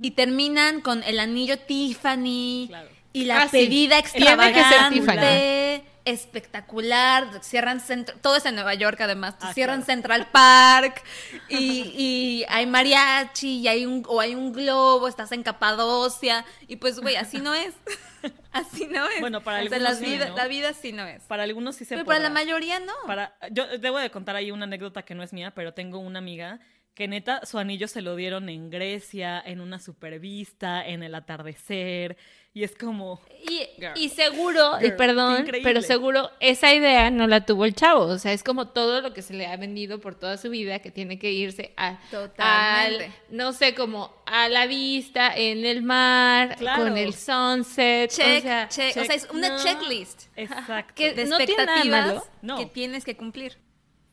Y 0.02 0.12
terminan 0.12 0.82
con 0.82 1.04
el 1.04 1.20
anillo 1.20 1.58
Tiffany 1.60 2.66
Claro. 2.68 2.90
y 3.14 3.26
la 3.26 3.44
Ah, 3.44 3.48
pedida 3.50 3.98
extravagante, 4.00 5.84
espectacular. 6.06 7.44
Cierran 7.44 7.80
centro, 7.80 8.16
todo 8.22 8.36
es 8.38 8.46
en 8.46 8.56
Nueva 8.56 8.74
York 8.74 9.00
además. 9.02 9.36
Ah, 9.42 9.54
cierran 9.54 9.82
claro. 9.84 9.94
Central 9.94 10.28
Park 10.32 11.04
y, 11.50 11.94
y 11.98 12.46
hay 12.50 12.66
mariachi 12.66 13.60
y 13.60 13.68
hay 13.68 13.86
un 13.86 14.04
o 14.08 14.20
hay 14.20 14.36
un 14.36 14.52
globo. 14.54 15.08
Estás 15.08 15.32
en 15.32 15.44
Capadocia 15.44 16.46
y 16.68 16.78
pues 16.78 17.00
güey 17.00 17.16
así 17.16 17.40
no 17.40 17.54
es, 17.54 17.74
así 18.52 18.88
no 18.88 19.08
es. 19.10 19.20
Bueno, 19.20 19.42
para 19.42 19.62
O 19.64 19.68
sea, 19.68 19.78
algunos 19.78 20.00
la 20.00 20.06
sí, 20.06 20.12
vida, 20.12 20.30
¿no? 20.30 20.36
la 20.38 20.48
vida 20.48 20.74
sí 20.74 20.92
no 20.92 21.06
es. 21.06 21.24
Para 21.24 21.44
algunos 21.44 21.76
sí 21.76 21.86
se 21.86 21.96
Pero 21.96 22.06
para 22.06 22.20
la 22.20 22.30
mayoría 22.30 22.80
no. 22.80 22.94
Para, 23.06 23.38
yo 23.52 23.66
debo 23.80 23.98
de 24.00 24.10
contar 24.12 24.36
ahí 24.36 24.52
una 24.52 24.66
anécdota 24.66 25.04
que 25.04 25.16
no 25.16 25.24
es 25.24 25.34
mía, 25.34 25.52
pero 25.56 25.74
tengo 25.74 26.00
una 26.00 26.20
amiga 26.20 26.60
que 26.98 27.08
neta 27.08 27.46
su 27.46 27.60
anillo 27.60 27.88
se 27.88 28.02
lo 28.02 28.16
dieron 28.16 28.50
en 28.50 28.72
Grecia, 28.72 29.40
en 29.46 29.62
una 29.62 29.78
supervista, 29.78 30.84
en 30.84 31.04
el 31.04 31.14
atardecer, 31.14 32.18
y 32.56 32.64
es 32.64 32.74
como... 32.76 33.22
Y, 33.48 33.68
Girl. 33.80 33.92
y 33.96 34.10
seguro, 34.10 34.78
y 34.80 34.86
Girl, 34.86 34.96
perdón, 34.96 35.42
increíble. 35.42 35.62
pero 35.70 35.84
seguro 35.84 36.32
esa 36.40 36.74
idea 36.74 37.12
no 37.12 37.28
la 37.28 37.46
tuvo 37.46 37.66
el 37.66 37.76
chavo. 37.76 38.06
O 38.06 38.18
sea, 38.18 38.34
es 38.34 38.44
como 38.44 38.70
todo 38.70 39.02
lo 39.02 39.14
que 39.14 39.22
se 39.22 39.36
le 39.36 39.46
ha 39.46 39.56
vendido 39.58 40.02
por 40.02 40.16
toda 40.16 40.38
su 40.38 40.50
vida, 40.50 40.80
que 40.80 40.90
tiene 40.90 41.20
que 41.20 41.32
irse 41.32 41.72
a, 41.78 42.00
Totalmente. 42.10 43.06
al, 43.06 43.12
no 43.30 43.54
sé, 43.54 43.76
como 43.76 44.12
a 44.26 44.50
la 44.50 44.66
vista, 44.66 45.32
en 45.38 45.66
el 45.66 45.84
mar, 45.84 46.56
Claro. 46.58 46.82
con 46.86 46.98
el 46.98 47.14
sunset. 47.14 48.10
check, 48.10 48.40
o 48.40 48.42
sea, 48.42 48.68
check. 48.70 48.98
O 48.98 49.06
sea, 49.06 49.16
es 49.16 49.28
una 49.32 49.50
no. 49.50 49.64
checklist 49.64 50.24
Exacto. 50.36 50.94
Que- 50.96 51.14
de 51.14 51.26
no 51.26 51.38
tiene 51.38 51.64
nada 51.64 51.78
expectativas 51.78 52.08
malo. 52.08 52.24
No. 52.42 52.58
que 52.58 52.66
tienes 52.66 53.06
que 53.06 53.16
cumplir. 53.16 53.60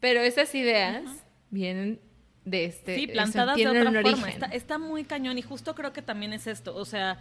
Pero 0.00 0.20
esas 0.20 0.54
ideas 0.54 1.02
vienen 1.48 1.98
de 2.44 2.66
este. 2.66 2.96
Sí, 2.96 3.06
plantadas 3.06 3.56
de 3.56 3.66
otra 3.68 4.02
forma. 4.02 4.28
Está, 4.28 4.46
está 4.46 4.78
muy 4.78 5.04
cañón 5.04 5.38
y 5.38 5.42
justo 5.42 5.74
creo 5.74 5.92
que 5.92 6.02
también 6.02 6.32
es 6.32 6.46
esto. 6.46 6.74
O 6.76 6.84
sea, 6.84 7.18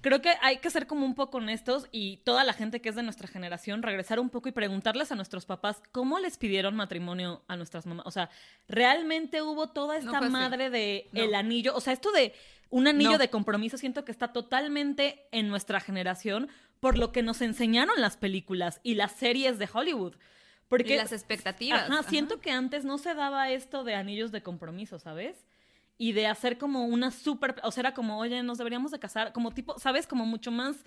creo 0.00 0.20
que 0.20 0.34
hay 0.42 0.58
que 0.58 0.70
ser 0.70 0.86
como 0.86 1.04
un 1.06 1.14
poco 1.14 1.38
honestos 1.38 1.88
y 1.92 2.18
toda 2.18 2.44
la 2.44 2.52
gente 2.52 2.80
que 2.80 2.88
es 2.88 2.94
de 2.94 3.02
nuestra 3.02 3.28
generación 3.28 3.82
regresar 3.82 4.20
un 4.20 4.30
poco 4.30 4.48
y 4.48 4.52
preguntarles 4.52 5.10
a 5.12 5.14
nuestros 5.14 5.46
papás 5.46 5.82
cómo 5.92 6.18
les 6.18 6.36
pidieron 6.36 6.76
matrimonio 6.76 7.42
a 7.48 7.56
nuestras 7.56 7.86
mamás. 7.86 8.06
O 8.06 8.10
sea, 8.10 8.28
¿realmente 8.68 9.42
hubo 9.42 9.68
toda 9.68 9.96
esta 9.96 10.20
madre 10.20 10.70
de 10.70 11.08
No. 11.12 11.22
el 11.22 11.34
anillo? 11.34 11.74
O 11.74 11.80
sea, 11.80 11.92
esto 11.92 12.12
de 12.12 12.34
un 12.70 12.88
anillo 12.88 13.12
No. 13.12 13.18
de 13.18 13.30
compromiso 13.30 13.78
siento 13.78 14.04
que 14.04 14.12
está 14.12 14.32
totalmente 14.32 15.26
en 15.32 15.48
nuestra 15.48 15.80
generación 15.80 16.48
por 16.80 16.98
lo 16.98 17.10
que 17.12 17.22
nos 17.22 17.40
enseñaron 17.40 18.00
las 18.00 18.16
películas 18.16 18.80
y 18.82 18.94
las 18.96 19.12
series 19.12 19.58
de 19.58 19.68
Hollywood. 19.72 20.14
Porque 20.68 20.94
y 20.94 20.96
las 20.96 21.12
expectativas. 21.12 21.82
Ajá, 21.82 22.00
Ajá. 22.00 22.10
siento 22.10 22.40
que 22.40 22.50
antes 22.50 22.84
no 22.84 22.98
se 22.98 23.14
daba 23.14 23.50
esto 23.50 23.84
de 23.84 23.94
anillos 23.94 24.32
de 24.32 24.42
compromiso, 24.42 24.98
¿sabes? 24.98 25.46
Y 25.98 26.12
de 26.12 26.26
hacer 26.26 26.58
como 26.58 26.84
una 26.86 27.10
súper, 27.10 27.56
o 27.62 27.70
sea, 27.70 27.82
era 27.82 27.94
como, 27.94 28.18
oye, 28.18 28.42
nos 28.42 28.58
deberíamos 28.58 28.90
de 28.90 28.98
casar, 28.98 29.32
como 29.32 29.52
tipo, 29.52 29.78
¿sabes? 29.78 30.06
Como 30.06 30.26
mucho 30.26 30.50
más, 30.50 30.84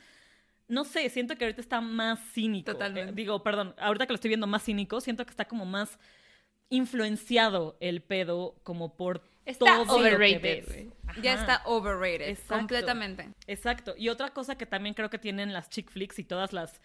no 0.67 0.83
sé, 0.83 1.09
siento 1.09 1.35
que 1.35 1.45
ahorita 1.45 1.61
está 1.61 1.81
más 1.81 2.19
cínico. 2.33 2.71
Totalmente. 2.73 3.11
Eh, 3.11 3.15
digo, 3.15 3.41
perdón, 3.41 3.73
ahorita 3.79 4.05
que 4.05 4.13
lo 4.13 4.15
estoy 4.15 4.29
viendo 4.29 4.47
más 4.47 4.63
cínico, 4.63 5.01
siento 5.01 5.25
que 5.25 5.31
está 5.31 5.45
como 5.45 5.65
más 5.65 5.97
influenciado 6.69 7.77
el 7.79 8.01
pedo 8.01 8.55
como 8.63 8.95
por 8.95 9.23
Está 9.45 9.65
todo 9.65 9.77
lo 9.77 9.85
que 9.85 9.91
overrated, 10.13 10.67
ves. 10.67 10.87
Ya 11.23 11.33
está 11.33 11.63
overrated, 11.65 12.29
Exacto. 12.29 12.55
completamente. 12.57 13.29
Exacto. 13.47 13.95
Y 13.97 14.09
otra 14.09 14.29
cosa 14.29 14.55
que 14.55 14.67
también 14.67 14.93
creo 14.93 15.09
que 15.09 15.17
tienen 15.17 15.53
las 15.53 15.69
chick 15.69 15.89
flicks 15.89 16.19
y 16.19 16.23
todas 16.23 16.53
las 16.53 16.79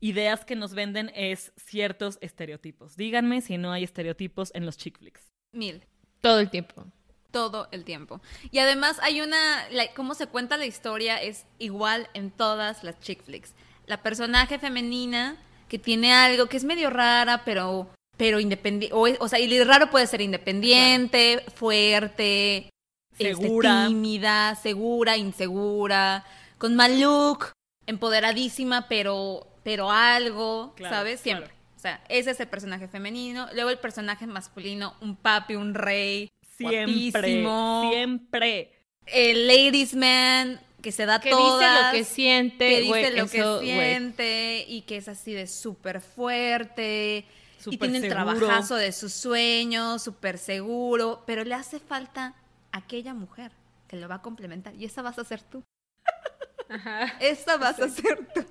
ideas 0.00 0.44
que 0.44 0.56
nos 0.56 0.74
venden 0.74 1.10
es 1.14 1.52
ciertos 1.56 2.18
estereotipos. 2.20 2.96
Díganme 2.96 3.40
si 3.40 3.58
no 3.58 3.72
hay 3.72 3.84
estereotipos 3.84 4.50
en 4.54 4.66
los 4.66 4.76
chick 4.76 4.98
flicks. 4.98 5.32
Mil. 5.52 5.84
Todo 6.20 6.40
el 6.40 6.50
tiempo. 6.50 6.84
Todo 7.30 7.68
el 7.72 7.84
tiempo. 7.84 8.20
Y 8.50 8.58
además 8.58 8.98
hay 9.02 9.20
una, 9.20 9.68
la- 9.70 9.92
cómo 9.94 10.14
se 10.14 10.26
cuenta 10.26 10.56
la 10.56 10.66
historia 10.66 11.20
es 11.22 11.46
igual 11.58 12.08
en 12.14 12.30
todas 12.30 12.84
las 12.84 12.98
chick 13.00 13.22
flicks. 13.22 13.54
La 13.86 14.02
personaje 14.02 14.58
femenina 14.58 15.36
que 15.68 15.78
tiene 15.78 16.12
algo 16.14 16.46
que 16.46 16.56
es 16.56 16.64
medio 16.64 16.90
rara, 16.90 17.42
pero, 17.44 17.90
pero 18.16 18.40
independiente, 18.40 18.94
o, 19.20 19.28
sea, 19.28 19.38
y 19.38 19.62
raro 19.64 19.90
puede 19.90 20.06
ser 20.06 20.20
independiente, 20.20 21.44
fuerte, 21.54 22.70
este, 23.12 23.34
Segura. 23.34 23.86
tímida, 23.86 24.54
segura, 24.54 25.16
insegura, 25.16 26.24
con 26.56 26.74
mal 26.76 27.00
look, 27.00 27.52
empoderadísima, 27.86 28.88
pero, 28.88 29.47
pero 29.62 29.90
algo, 29.90 30.72
Claro, 30.76 30.94
¿sabes? 30.96 31.20
Siempre. 31.20 31.46
claro. 31.48 31.58
O 31.76 31.80
sea, 31.80 32.02
ese 32.08 32.32
es 32.32 32.40
el 32.40 32.48
personaje 32.48 32.88
femenino. 32.88 33.48
Luego 33.54 33.70
el 33.70 33.78
personaje 33.78 34.26
masculino, 34.26 34.94
un 35.00 35.14
papi, 35.16 35.54
un 35.54 35.74
rey, 35.74 36.28
Siempre. 36.56 37.12
guapísimo. 37.12 37.88
Siempre. 37.92 38.72
El 39.06 39.46
ladies 39.46 39.94
man, 39.94 40.60
que 40.82 40.90
se 40.92 41.06
da 41.06 41.20
Que 41.20 41.30
todas. 41.30 41.60
dice 41.60 41.84
lo 41.86 41.92
que 41.92 42.04
siente. 42.04 42.68
que 42.68 42.76
dice 42.80 42.88
güey, 42.88 43.16
lo 43.16 43.24
eso, 43.24 43.60
que 43.60 43.66
siente 43.66 44.64
y 44.66 44.82
que 44.82 44.96
es 44.96 45.06
así 45.08 45.32
de 45.34 45.46
súper 45.46 46.00
fuerte. 46.00 47.24
y 47.58 47.62
Súper 47.62 47.78
tiene 47.90 47.98
el 47.98 48.12
seguro. 48.12 48.34
trabajazo 48.36 48.74
de 48.74 48.90
sus 48.92 49.12
sueños, 49.12 50.02
súper 50.02 50.36
seguro. 50.38 51.22
Pero 51.26 51.44
le 51.44 51.54
hace 51.54 51.78
falta 51.78 52.34
aquella 52.72 53.14
mujer 53.14 53.52
que 53.86 53.96
lo 53.96 54.08
va 54.08 54.16
a 54.16 54.22
complementar. 54.22 54.74
Y 54.74 54.84
esa 54.84 55.00
vas 55.02 55.18
a 55.18 55.24
ser 55.24 55.42
tú. 55.42 55.62
Ajá. 56.68 57.04
Esa 57.20 57.56
vas 57.56 57.78
a 57.80 57.88
ser 57.88 58.28
tú. 58.34 58.44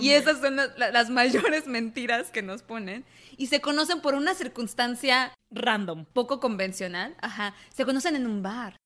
Y 0.00 0.10
esas 0.10 0.40
son 0.40 0.56
las, 0.56 0.76
la- 0.78 0.90
las 0.92 1.10
mayores 1.10 1.66
mentiras 1.66 2.30
que 2.30 2.42
nos 2.42 2.62
ponen. 2.62 3.04
Y 3.36 3.46
se 3.48 3.60
conocen 3.60 4.00
por 4.00 4.14
una 4.14 4.34
circunstancia 4.34 5.32
Random. 5.50 6.04
poco 6.12 6.40
convencional. 6.40 7.16
Ajá. 7.20 7.54
Se 7.74 7.84
conocen 7.84 8.16
en 8.16 8.26
un 8.26 8.42
bar. 8.42 8.76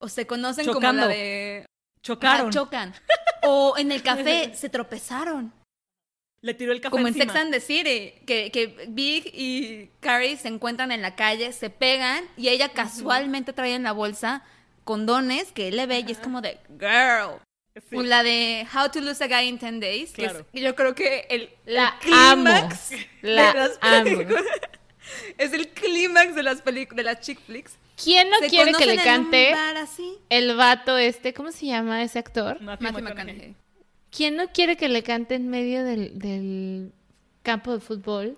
O 0.00 0.08
se 0.08 0.26
conocen 0.26 0.66
como 0.66 0.92
la 0.92 1.08
de. 1.08 1.66
Chocaron. 2.02 2.50
Chocan. 2.52 2.94
O 3.42 3.74
en 3.76 3.92
el 3.92 4.02
café 4.02 4.52
se 4.54 4.68
tropezaron. 4.68 5.52
Le 6.40 6.54
tiró 6.54 6.70
el 6.72 6.80
café 6.80 6.92
Como 6.92 7.08
en. 7.08 7.14
Sex 7.14 7.34
and 7.34 7.50
the 7.52 7.60
City. 7.60 8.12
Que, 8.24 8.50
que 8.52 8.86
Big 8.88 9.26
y 9.34 9.90
Carrie 10.00 10.36
se 10.36 10.46
encuentran 10.48 10.92
en 10.92 11.02
la 11.02 11.16
calle, 11.16 11.52
se 11.52 11.68
pegan 11.68 12.24
y 12.36 12.48
ella 12.48 12.68
casualmente 12.72 13.52
trae 13.52 13.74
en 13.74 13.82
la 13.82 13.90
bolsa 13.92 14.44
condones 14.84 15.50
que 15.52 15.68
él 15.68 15.76
le 15.76 15.86
ve 15.86 16.04
y 16.06 16.12
es 16.12 16.18
como 16.18 16.40
de 16.40 16.58
girl. 16.78 17.40
Sí. 17.88 17.96
O 17.96 18.02
La 18.02 18.22
de 18.22 18.66
How 18.74 18.90
to 18.90 19.00
Lose 19.00 19.22
a 19.22 19.28
Guy 19.28 19.48
in 19.48 19.58
10 19.58 19.80
Days. 19.80 20.12
Que 20.12 20.22
Claro. 20.24 20.46
es, 20.52 20.60
yo 20.62 20.74
creo 20.74 20.94
que 20.94 21.26
el, 21.30 21.50
La 21.64 21.90
el 21.90 21.98
clímax 22.00 22.92
amo. 22.92 23.00
de 23.22 23.28
La 23.30 23.54
las 23.54 23.78
películas. 23.78 24.42
Es 25.38 25.52
el 25.54 25.68
clímax 25.68 26.34
de 26.34 26.42
las 26.42 26.60
películas, 26.60 26.96
de 26.96 27.02
las 27.04 27.20
chick 27.20 27.40
flicks. 27.40 27.78
¿Quién 28.02 28.28
no 28.28 28.38
Se 28.40 28.48
quiere 28.48 28.72
que 28.74 28.84
le 28.84 28.96
cante 28.96 29.54
así. 29.54 30.18
el 30.28 30.54
vato 30.54 30.98
este? 30.98 31.32
¿Cómo 31.32 31.50
se 31.50 31.64
llama 31.66 32.02
ese 32.02 32.18
actor? 32.18 32.60
Matthew 32.60 32.84
Matthew 32.84 33.02
McConaughey. 33.04 33.34
McConaughey. 33.34 33.56
¿Quién 34.14 34.36
no 34.36 34.48
quiere 34.52 34.76
que 34.76 34.88
le 34.90 35.02
cante 35.02 35.34
en 35.36 35.48
medio 35.48 35.82
del, 35.82 36.18
del 36.18 36.92
campo 37.42 37.72
de 37.72 37.80
fútbol? 37.80 38.36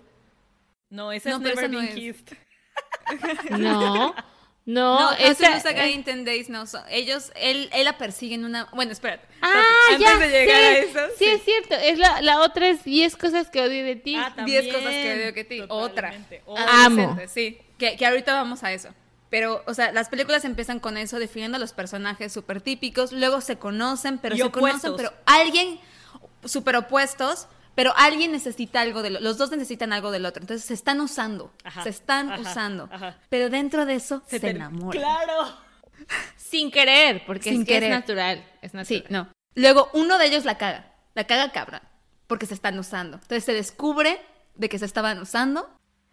No, 0.90 1.10
ese 1.12 1.30
No, 1.30 1.36
es 1.36 1.42
Never 1.42 1.70
no 1.70 1.78
Been 1.80 1.88
es. 1.88 2.24
No, 3.50 4.14
Kissed. 4.14 4.24
no, 4.72 5.00
No, 5.00 5.10
How 5.10 5.16
to 5.16 5.22
esa- 5.24 5.50
Lose 5.54 5.68
a 5.68 5.72
Guy 5.72 5.92
in 5.92 6.04
10 6.04 6.24
Days 6.24 6.48
no. 6.48 6.66
son- 6.66 6.82
ellos, 6.90 7.32
él, 7.36 7.68
él 7.72 7.84
la 7.84 7.98
persigue 7.98 8.34
en 8.34 8.44
una. 8.44 8.68
Bueno, 8.72 8.92
espérate. 8.92 9.26
Ah, 9.42 9.62
espérate. 9.90 10.02
ya 10.04 10.12
Antes 10.12 10.32
de 10.32 10.38
llegar 10.40 10.56
sé. 10.56 10.66
a 10.66 10.78
eso. 10.78 11.14
Sí, 11.18 11.24
es 11.26 11.42
cierto. 11.44 11.74
Es 11.74 11.98
la, 11.98 12.20
la 12.22 12.40
otra 12.40 12.68
es 12.68 12.84
10 12.84 13.16
cosas 13.16 13.50
que 13.50 13.60
odio 13.62 13.84
de 13.84 13.96
ti. 13.96 14.14
Ah, 14.16 14.32
10 14.36 14.36
también. 14.36 14.66
cosas 14.74 14.90
que 14.92 15.14
veo 15.16 15.34
que 15.34 15.44
ti. 15.44 15.62
Otra. 15.68 16.14
Amo. 16.84 17.18
Sí, 17.28 17.58
que, 17.78 17.96
que 17.96 18.06
ahorita 18.06 18.34
vamos 18.34 18.62
a 18.64 18.72
eso. 18.72 18.90
Pero, 19.30 19.62
o 19.66 19.74
sea, 19.74 19.92
las 19.92 20.08
películas 20.08 20.44
empiezan 20.44 20.80
con 20.80 20.96
eso, 20.96 21.18
definiendo 21.20 21.56
a 21.56 21.60
los 21.60 21.72
personajes 21.72 22.32
súper 22.32 22.60
típicos, 22.60 23.12
luego 23.12 23.40
se 23.40 23.58
conocen, 23.58 24.18
pero 24.18 24.34
Y 24.34 24.38
se 24.38 24.44
opuestos. 24.44 24.82
conocen, 24.82 24.96
pero 24.96 25.12
alguien 25.24 25.78
súper 26.44 26.74
opuestos, 26.76 27.46
pero 27.74 27.92
alguien 27.96 28.32
necesita 28.32 28.80
algo 28.80 29.02
de 29.02 29.10
lo, 29.10 29.20
los 29.20 29.38
dos 29.38 29.50
necesitan 29.50 29.92
algo 29.92 30.10
del 30.10 30.26
otro. 30.26 30.42
Entonces 30.42 30.66
se 30.66 30.74
están 30.74 31.00
usando, 31.00 31.52
Ajá, 31.64 31.82
se 31.82 31.88
están 31.90 32.30
ajá, 32.32 32.40
usando. 32.42 32.88
ajá. 32.92 33.18
Pero 33.28 33.48
dentro 33.50 33.86
de 33.86 33.94
eso 33.94 34.22
se, 34.26 34.40
te- 34.40 34.50
enamoran. 34.50 35.00
Claro. 35.02 35.56
Sin 36.36 36.70
querer, 36.70 37.22
porque 37.26 37.50
Sin 37.50 37.62
es 37.62 37.66
que 37.66 37.74
querer. 37.74 37.92
es 37.92 37.98
natural. 37.98 38.38
Es 38.62 38.74
natural. 38.74 38.86
Sí, 38.86 39.04
no. 39.08 39.28
Luego 39.54 39.90
uno 39.94 40.18
de 40.18 40.26
ellos 40.26 40.44
la 40.44 40.58
caga, 40.58 40.92
la 41.14 41.24
caga 41.24 41.52
cabra, 41.52 41.82
porque 42.26 42.46
se 42.46 42.54
están 42.54 42.78
usando. 42.78 43.16
Entonces 43.16 43.44
se 43.44 43.52
descubre 43.52 44.20
de 44.54 44.68
que 44.68 44.78
se 44.78 44.84
estaban 44.84 45.18
usando 45.20 45.68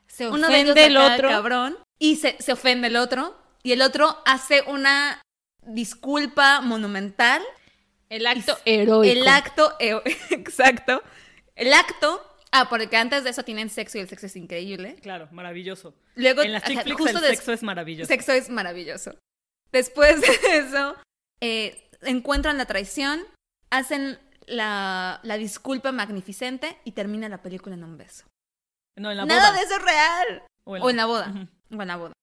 Se 0.08 0.28
uno 0.30 0.48
de 0.48 0.60
ellos 0.62 0.72
ofende 0.72 0.86
el 0.88 0.94
la 0.94 1.00
caga 1.02 1.16
otro. 1.16 1.30
cabrón 1.30 1.78
y 2.00 2.16
se, 2.18 2.36
se 2.40 2.52
ofende 2.54 2.88
el 2.88 2.96
otro 2.98 3.38
y 3.64 3.72
el 3.74 3.82
otro 3.82 4.18
hace 4.26 4.62
una 4.68 5.22
disculpa 5.64 6.62
monumental 6.62 7.42
El 8.10 8.26
acto 8.28 8.58
heroico. 8.66 9.04
el 9.20 9.28
acto 9.28 9.76
exacto 10.30 11.02
el 11.58 11.74
acto 11.74 12.24
ah 12.52 12.68
porque 12.70 12.96
antes 12.96 13.24
de 13.26 13.32
eso 13.32 13.44
tienen 13.44 13.70
sexo 13.70 13.98
y 13.98 14.02
el 14.02 14.08
sexo 14.08 14.28
es 14.28 14.36
increíble 14.38 14.96
Claro, 15.02 15.28
maravilloso. 15.32 15.94
luego 16.16 16.42
en 16.44 16.54
las 16.54 16.64
chick 16.64 16.78
ajá, 16.78 16.84
flicks 16.84 17.02
justo 17.02 17.18
el 17.18 17.26
sexo 17.36 17.52
es 17.52 17.64
maravilloso. 17.64 18.08
sexo 18.08 18.32
es 18.32 18.50
maravilloso 18.50 19.16
después 19.72 20.22
de 20.22 20.28
eso 20.60 20.96
eh, 21.42 21.90
encuentran 22.04 22.58
la 22.58 22.66
traición 22.66 23.22
hacen 23.70 24.18
la, 24.46 25.20
la 25.24 25.38
disculpa 25.38 25.92
magnificente 25.92 26.78
y 26.86 26.94
termina 26.94 27.28
la 27.28 27.42
película 27.42 27.76
en 27.76 27.84
un 27.84 27.98
beso 27.98 28.26
No, 28.96 29.12
en 29.12 29.18
la 29.18 29.26
nada 29.26 29.50
boda. 29.50 29.60
de 29.60 29.66
eso 29.66 29.76
es 29.76 29.82
real 29.84 30.44
O 30.64 30.72
o 30.78 30.90
en 30.90 30.96
la 30.98 31.06
boda. 31.06 31.34
O 31.78 31.82
en 31.82 31.88
la 31.88 31.98
boda. 31.98 32.14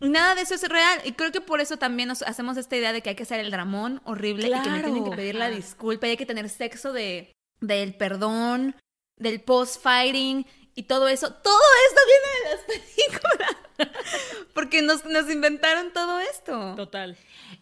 Nada 0.00 0.36
de 0.36 0.42
eso 0.42 0.54
es 0.54 0.62
real. 0.68 1.00
Y 1.04 1.12
creo 1.14 1.32
que 1.32 1.40
por 1.40 1.60
eso 1.60 1.76
también 1.76 2.08
nos 2.08 2.22
hacemos 2.22 2.56
esta 2.56 2.76
idea 2.76 2.92
de 2.92 3.02
que 3.02 3.10
hay 3.10 3.16
que 3.16 3.24
ser 3.24 3.40
el 3.40 3.50
Ramón 3.50 4.00
horrible 4.04 4.46
y 4.46 4.50
que 4.62 4.70
me 4.70 4.80
tienen 4.82 5.04
que 5.04 5.10
pedir 5.16 5.34
la 5.34 5.48
disculpa 5.50 6.06
y 6.06 6.10
hay 6.10 6.16
que 6.16 6.26
tener 6.26 6.48
sexo 6.48 6.92
de 6.92 7.32
del 7.60 7.94
perdón, 7.94 8.76
del 9.16 9.40
post-fighting 9.40 10.46
y 10.74 10.82
todo 10.84 11.08
eso. 11.08 11.32
Todo 11.32 11.60
esto 11.88 12.00
viene 12.06 12.38
de 12.38 12.56
las 12.56 12.64
películas. 12.86 13.56
Porque 14.54 14.82
nos, 14.82 15.04
nos 15.04 15.30
inventaron 15.30 15.92
todo 15.92 16.20
esto. 16.20 16.74
Total. 16.76 17.16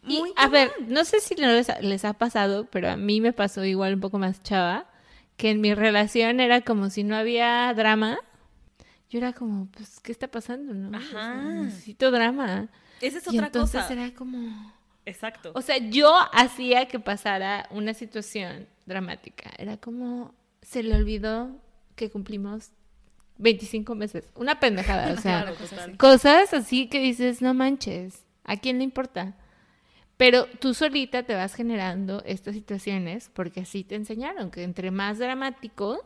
Y, 0.07 0.19
Muy 0.19 0.33
a 0.37 0.49
ver, 0.49 0.73
no 0.87 1.05
sé 1.05 1.21
si 1.21 1.35
les, 1.35 1.69
les 1.81 2.05
ha 2.05 2.15
pasado, 2.15 2.67
pero 2.71 2.91
a 2.91 2.97
mí 2.97 3.21
me 3.21 3.33
pasó 3.33 3.65
igual 3.65 3.95
un 3.95 4.01
poco 4.01 4.19
más 4.19 4.43
chava, 4.43 4.87
que 5.37 5.51
en 5.51 5.61
mi 5.61 5.75
relación 5.75 6.41
era 6.41 6.61
como 6.63 6.91
si 6.91 7.05
no 7.05 7.17
había 7.17 7.73
drama. 7.75 8.19
Yo 9.09 9.19
era 9.19 9.33
como, 9.33 9.67
pues, 9.71 10.01
¿qué 10.01 10.13
está 10.13 10.29
pasando? 10.29 10.75
No? 10.75 10.97
O 10.97 11.01
sea, 11.01 11.33
Ajá. 11.33 11.43
necesito 11.43 12.11
drama. 12.11 12.69
Esa 13.01 13.19
es 13.19 13.27
y 13.27 13.37
otra 13.37 13.47
entonces 13.47 13.83
cosa. 13.83 13.93
era 13.93 14.15
como... 14.15 14.75
Exacto. 15.05 15.53
O 15.55 15.63
sea, 15.63 15.77
yo 15.79 16.13
hacía 16.33 16.89
que 16.89 16.99
pasara 16.99 17.69
una 17.71 17.95
situación 17.95 18.67
dramática. 18.87 19.51
Era 19.59 19.77
como, 19.77 20.35
se 20.63 20.83
le 20.83 20.95
olvidó 20.95 21.61
que 21.95 22.11
cumplimos 22.11 22.71
25 23.39 23.95
meses. 23.95 24.31
Una 24.35 24.59
pendejada, 24.61 25.13
o 25.13 25.17
sea, 25.21 25.45
Claro, 25.45 25.97
cosas 25.99 26.55
así 26.55 26.89
que 26.89 27.01
dices, 27.01 27.43
no 27.43 27.53
manches, 27.55 28.25
¿a 28.45 28.57
quién 28.57 28.79
le 28.79 28.85
importa? 28.85 29.35
Pero 30.17 30.47
tú 30.61 30.73
solita 30.73 31.25
te 31.25 31.35
vas 31.35 31.55
generando 31.55 32.23
estas 32.25 32.55
situaciones 32.55 33.31
porque 33.35 33.61
así 33.61 33.85
te 33.85 33.97
enseñaron 33.97 34.51
que 34.51 34.63
entre 34.63 34.91
más 34.91 35.19
dramático, 35.19 35.99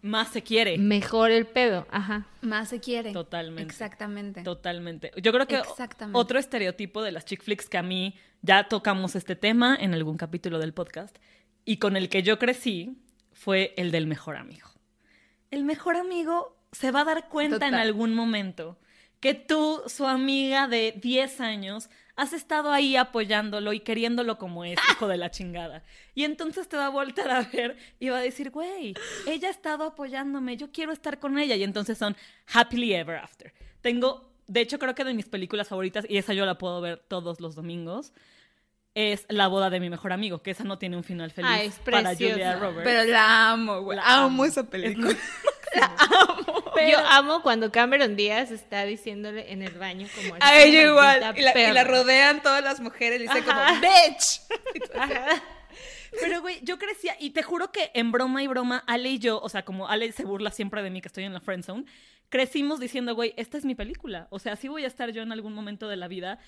Más 0.00 0.30
se 0.30 0.42
quiere. 0.42 0.78
mejor 0.78 1.30
el 1.30 1.46
pedo. 1.46 1.86
Ajá. 1.92 2.26
Más 2.40 2.70
se 2.70 2.80
quiere. 2.80 3.12
Totalmente. 3.12 3.62
Exactamente. 3.62 4.42
Totalmente. 4.42 5.12
Yo 5.22 5.32
creo 5.32 5.46
que 5.46 5.58
Exactamente. 5.58 6.18
otro 6.18 6.40
estereotipo 6.40 7.02
de 7.02 7.12
las 7.12 7.24
chick 7.24 7.40
flicks 7.40 7.68
que 7.68 7.78
a 7.78 7.84
mí 7.84 8.16
ya 8.40 8.66
tocamos 8.66 9.14
este 9.14 9.36
tema 9.36 9.76
en 9.78 9.94
algún 9.94 10.16
capítulo 10.16 10.58
del 10.58 10.74
podcast 10.74 11.16
y 11.64 11.76
con 11.76 11.96
el 11.96 12.08
que 12.08 12.22
yo 12.22 12.38
crecí 12.38 12.96
fue 13.32 13.74
el 13.76 13.90
del 13.90 14.06
mejor 14.06 14.36
amigo. 14.36 14.68
El 15.50 15.64
mejor 15.64 15.96
amigo 15.96 16.56
se 16.72 16.90
va 16.90 17.00
a 17.00 17.04
dar 17.04 17.28
cuenta 17.28 17.68
en 17.68 17.74
algún 17.74 18.14
momento 18.14 18.78
que 19.20 19.34
tú, 19.34 19.82
su 19.86 20.06
amiga 20.06 20.66
de 20.66 20.98
10 21.00 21.40
años, 21.40 21.90
has 22.16 22.32
estado 22.32 22.72
ahí 22.72 22.96
apoyándolo 22.96 23.72
y 23.72 23.80
queriéndolo 23.80 24.36
como 24.36 24.64
es, 24.64 24.76
hijo 24.90 25.06
de 25.06 25.16
la 25.16 25.30
chingada. 25.30 25.84
Y 26.14 26.24
entonces 26.24 26.68
te 26.68 26.76
va 26.76 26.86
a 26.86 26.90
voltar 26.90 27.30
a 27.30 27.42
ver 27.42 27.76
y 28.00 28.08
va 28.08 28.18
a 28.18 28.22
decir, 28.22 28.50
güey, 28.50 28.94
ella 29.26 29.48
ha 29.48 29.50
estado 29.50 29.84
apoyándome, 29.84 30.56
yo 30.56 30.72
quiero 30.72 30.92
estar 30.92 31.20
con 31.20 31.38
ella. 31.38 31.54
Y 31.54 31.62
entonces 31.62 31.98
son 31.98 32.16
Happily 32.52 32.94
Ever 32.94 33.16
After. 33.16 33.52
Tengo, 33.80 34.32
de 34.46 34.60
hecho, 34.60 34.78
creo 34.78 34.94
que 34.94 35.04
de 35.04 35.14
mis 35.14 35.28
películas 35.28 35.68
favoritas, 35.68 36.04
y 36.08 36.16
esa 36.16 36.34
yo 36.34 36.44
la 36.44 36.58
puedo 36.58 36.80
ver 36.80 36.98
todos 37.08 37.40
los 37.40 37.54
domingos, 37.54 38.12
es 38.94 39.24
La 39.28 39.46
boda 39.48 39.70
de 39.70 39.80
mi 39.80 39.88
mejor 39.90 40.12
amigo, 40.12 40.42
que 40.42 40.50
esa 40.50 40.64
no 40.64 40.78
tiene 40.78 40.96
un 40.96 41.04
final 41.04 41.30
feliz 41.30 41.50
es 41.62 41.74
para. 41.78 42.14
Julia 42.14 42.56
Roberts. 42.56 42.82
Pero 42.84 43.04
la 43.10 43.50
amo, 43.52 43.80
güey. 43.82 43.96
La 43.96 44.04
amo, 44.04 44.26
amo. 44.26 44.44
esa 44.44 44.60
Es 44.62 44.66
película. 44.68 45.06
muy- 45.08 46.90
Yo 46.90 46.98
amo 47.08 47.42
cuando 47.42 47.70
Cameron 47.72 48.16
Díaz 48.16 48.50
está 48.50 48.84
diciéndole 48.84 49.52
en 49.52 49.62
el 49.62 49.72
baño 49.74 50.06
como... 50.14 50.34
A 50.40 50.54
"Eres 50.56 50.66
ella 50.74 50.82
igual. 50.90 51.16
Y 51.18 51.20
la, 51.20 51.38
y 51.38 51.42
la 51.42 51.52
perra". 51.52 51.84
rodean 51.84 52.42
todas 52.42 52.62
las 52.62 52.80
mujeres 52.80 53.18
y 53.20 53.22
dice 53.22 53.38
Ajá. 53.38 53.66
como, 53.68 53.80
¡Bitch! 53.80 54.40
Ajá. 54.94 55.42
Pero, 56.20 56.42
güey, 56.42 56.58
yo 56.62 56.78
crecía, 56.78 57.16
y 57.18 57.30
te 57.30 57.42
juro 57.42 57.72
que 57.72 57.90
en 57.94 58.12
broma 58.12 58.42
y 58.42 58.46
broma, 58.46 58.84
Ale 58.86 59.08
y 59.08 59.18
yo, 59.18 59.40
o 59.40 59.48
sea, 59.48 59.64
como 59.64 59.88
Ale 59.88 60.12
se 60.12 60.24
burla 60.26 60.50
siempre 60.50 60.82
de 60.82 60.90
mí 60.90 61.00
que 61.00 61.08
estoy 61.08 61.24
en 61.24 61.32
la 61.32 61.40
friend 61.40 61.64
zone, 61.64 61.84
crecimos 62.28 62.80
diciendo, 62.80 63.14
güey, 63.14 63.32
esta 63.38 63.56
es 63.56 63.64
mi 63.64 63.74
película. 63.74 64.26
O 64.30 64.38
sea, 64.38 64.56
sí 64.56 64.68
voy 64.68 64.84
a 64.84 64.88
estar 64.88 65.10
yo 65.10 65.22
en 65.22 65.32
algún 65.32 65.54
momento 65.54 65.88
de 65.88 65.96
la 65.96 66.08
vida 66.08 66.38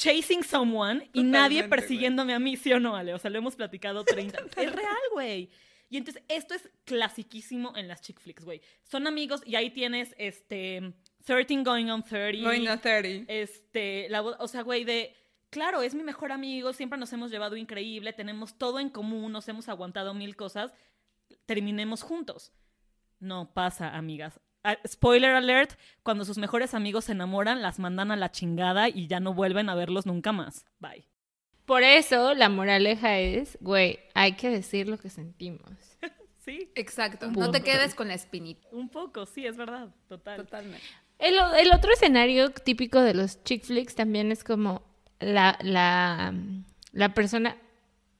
chasing 0.00 0.42
someone 0.42 1.10
y 1.12 1.22
nadie 1.22 1.64
persiguiéndome 1.64 2.32
a 2.32 2.38
mí, 2.38 2.56
¿sí 2.56 2.72
o 2.72 2.80
no, 2.80 2.96
Ale? 2.96 3.12
O 3.12 3.18
sea, 3.18 3.30
lo 3.30 3.36
hemos 3.38 3.54
platicado 3.54 4.02
30. 4.04 4.38
es 4.56 4.72
real, 4.72 4.96
güey. 5.12 5.50
Y 5.90 5.96
entonces, 5.98 6.22
esto 6.28 6.54
es 6.54 6.70
clasiquísimo 6.84 7.76
en 7.76 7.86
las 7.86 8.00
chick 8.00 8.18
flicks, 8.18 8.44
güey. 8.44 8.62
Son 8.84 9.06
amigos 9.06 9.42
y 9.44 9.56
ahí 9.56 9.70
tienes, 9.70 10.14
este, 10.18 10.94
13 11.24 11.62
going 11.64 11.90
on 11.90 12.02
30. 12.02 12.48
Going 12.48 12.66
on 12.68 12.80
30. 12.80 13.30
Este, 13.30 14.08
la, 14.08 14.22
o 14.22 14.48
sea, 14.48 14.62
güey, 14.62 14.84
de, 14.84 15.14
claro, 15.50 15.82
es 15.82 15.94
mi 15.94 16.02
mejor 16.02 16.32
amigo, 16.32 16.72
siempre 16.72 16.98
nos 16.98 17.12
hemos 17.12 17.30
llevado 17.30 17.56
increíble, 17.56 18.12
tenemos 18.12 18.56
todo 18.56 18.78
en 18.78 18.88
común, 18.88 19.32
nos 19.32 19.48
hemos 19.48 19.68
aguantado 19.68 20.14
mil 20.14 20.34
cosas, 20.36 20.72
terminemos 21.44 22.02
juntos. 22.02 22.52
No 23.18 23.52
pasa, 23.52 23.94
amigas. 23.94 24.40
Ah, 24.62 24.76
Spoiler 24.86 25.30
alert, 25.34 25.72
cuando 26.02 26.24
sus 26.24 26.36
mejores 26.38 26.74
amigos 26.74 27.06
se 27.06 27.12
enamoran, 27.12 27.62
las 27.62 27.78
mandan 27.78 28.10
a 28.10 28.16
la 28.16 28.30
chingada 28.30 28.88
y 28.88 29.06
ya 29.06 29.18
no 29.20 29.32
vuelven 29.34 29.68
a 29.68 29.74
verlos 29.74 30.04
nunca 30.06 30.32
más. 30.32 30.66
Bye. 30.78 31.06
Por 31.64 31.82
eso 31.82 32.34
la 32.34 32.48
moraleja 32.48 33.18
es, 33.18 33.56
güey, 33.60 34.00
hay 34.14 34.32
que 34.32 34.50
decir 34.50 34.88
lo 34.88 34.98
que 34.98 35.10
sentimos. 35.10 35.70
Sí, 36.42 36.72
Exacto. 36.74 37.28
Un 37.28 37.34
No 37.34 37.50
te 37.50 37.60
quedes 37.62 37.94
con 37.94 38.08
la 38.08 38.14
espinita. 38.14 38.66
un 38.72 38.88
poco, 38.88 39.26
sí, 39.26 39.46
es 39.46 39.58
verdad, 39.58 39.94
total. 40.08 40.38
Totalmente. 40.38 40.82
El, 41.18 41.34
el 41.58 41.70
otro 41.70 41.92
escenario 41.92 42.48
típico 42.48 42.98
de 43.02 43.12
los 43.12 43.44
chick 43.44 43.62
flicks 43.62 43.94
también 43.94 44.32
es 44.32 44.42
como 44.42 44.82
la, 45.20 45.58
la, 45.60 46.32
la 46.92 47.12
persona, 47.12 47.58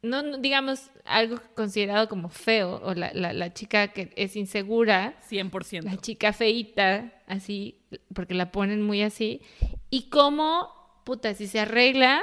no, 0.03 0.23
no, 0.23 0.39
digamos, 0.39 0.91
algo 1.05 1.39
considerado 1.55 2.09
como 2.09 2.29
feo, 2.31 2.81
o 2.83 2.95
la, 2.95 3.11
la, 3.13 3.33
la 3.33 3.53
chica 3.53 3.89
que 3.89 4.13
es 4.17 4.37
insegura, 4.37 5.15
100%. 5.31 5.83
la 5.83 5.97
chica 5.99 6.33
feíta, 6.33 7.13
así, 7.27 7.79
porque 8.15 8.35
la 8.35 8.51
ponen 8.53 8.83
muy 8.83 9.03
así, 9.03 9.43
y 9.91 10.09
cómo, 10.09 11.03
puta, 11.05 11.35
si 11.35 11.47
se 11.47 11.61
arregla, 11.61 12.21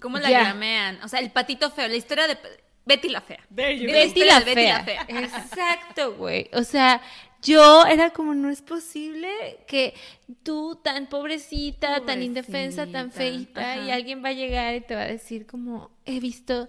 ¿Cómo 0.00 0.18
la 0.18 0.30
Ya. 0.30 0.44
llamean? 0.44 0.98
O 1.04 1.08
sea, 1.08 1.20
el 1.20 1.30
patito 1.30 1.70
feo, 1.70 1.86
la 1.86 1.94
historia 1.96 2.26
de 2.26 2.38
Betty 2.86 3.10
la 3.10 3.20
fea. 3.20 3.44
Betty 3.50 3.84
Betty 3.86 4.24
la 4.24 4.40
Betty 4.40 4.54
fea. 4.54 4.78
la 4.78 4.84
fea. 4.84 5.06
Exacto, 5.08 6.14
güey. 6.16 6.48
O 6.54 6.62
sea, 6.64 7.02
yo 7.42 7.84
era 7.86 8.10
como, 8.10 8.34
no 8.34 8.48
es 8.48 8.62
posible 8.62 9.28
que 9.66 9.94
tú, 10.42 10.80
tan 10.82 11.06
pobrecita, 11.06 12.04
tan 12.06 12.22
indefensa, 12.22 12.86
tan 12.86 13.12
feita, 13.12 13.76
y 13.84 13.90
alguien 13.90 14.24
va 14.24 14.30
a 14.30 14.32
llegar 14.32 14.74
y 14.74 14.80
te 14.80 14.94
va 14.94 15.02
a 15.02 15.06
decir 15.08 15.46
como, 15.46 15.90
he 16.06 16.18
visto 16.18 16.68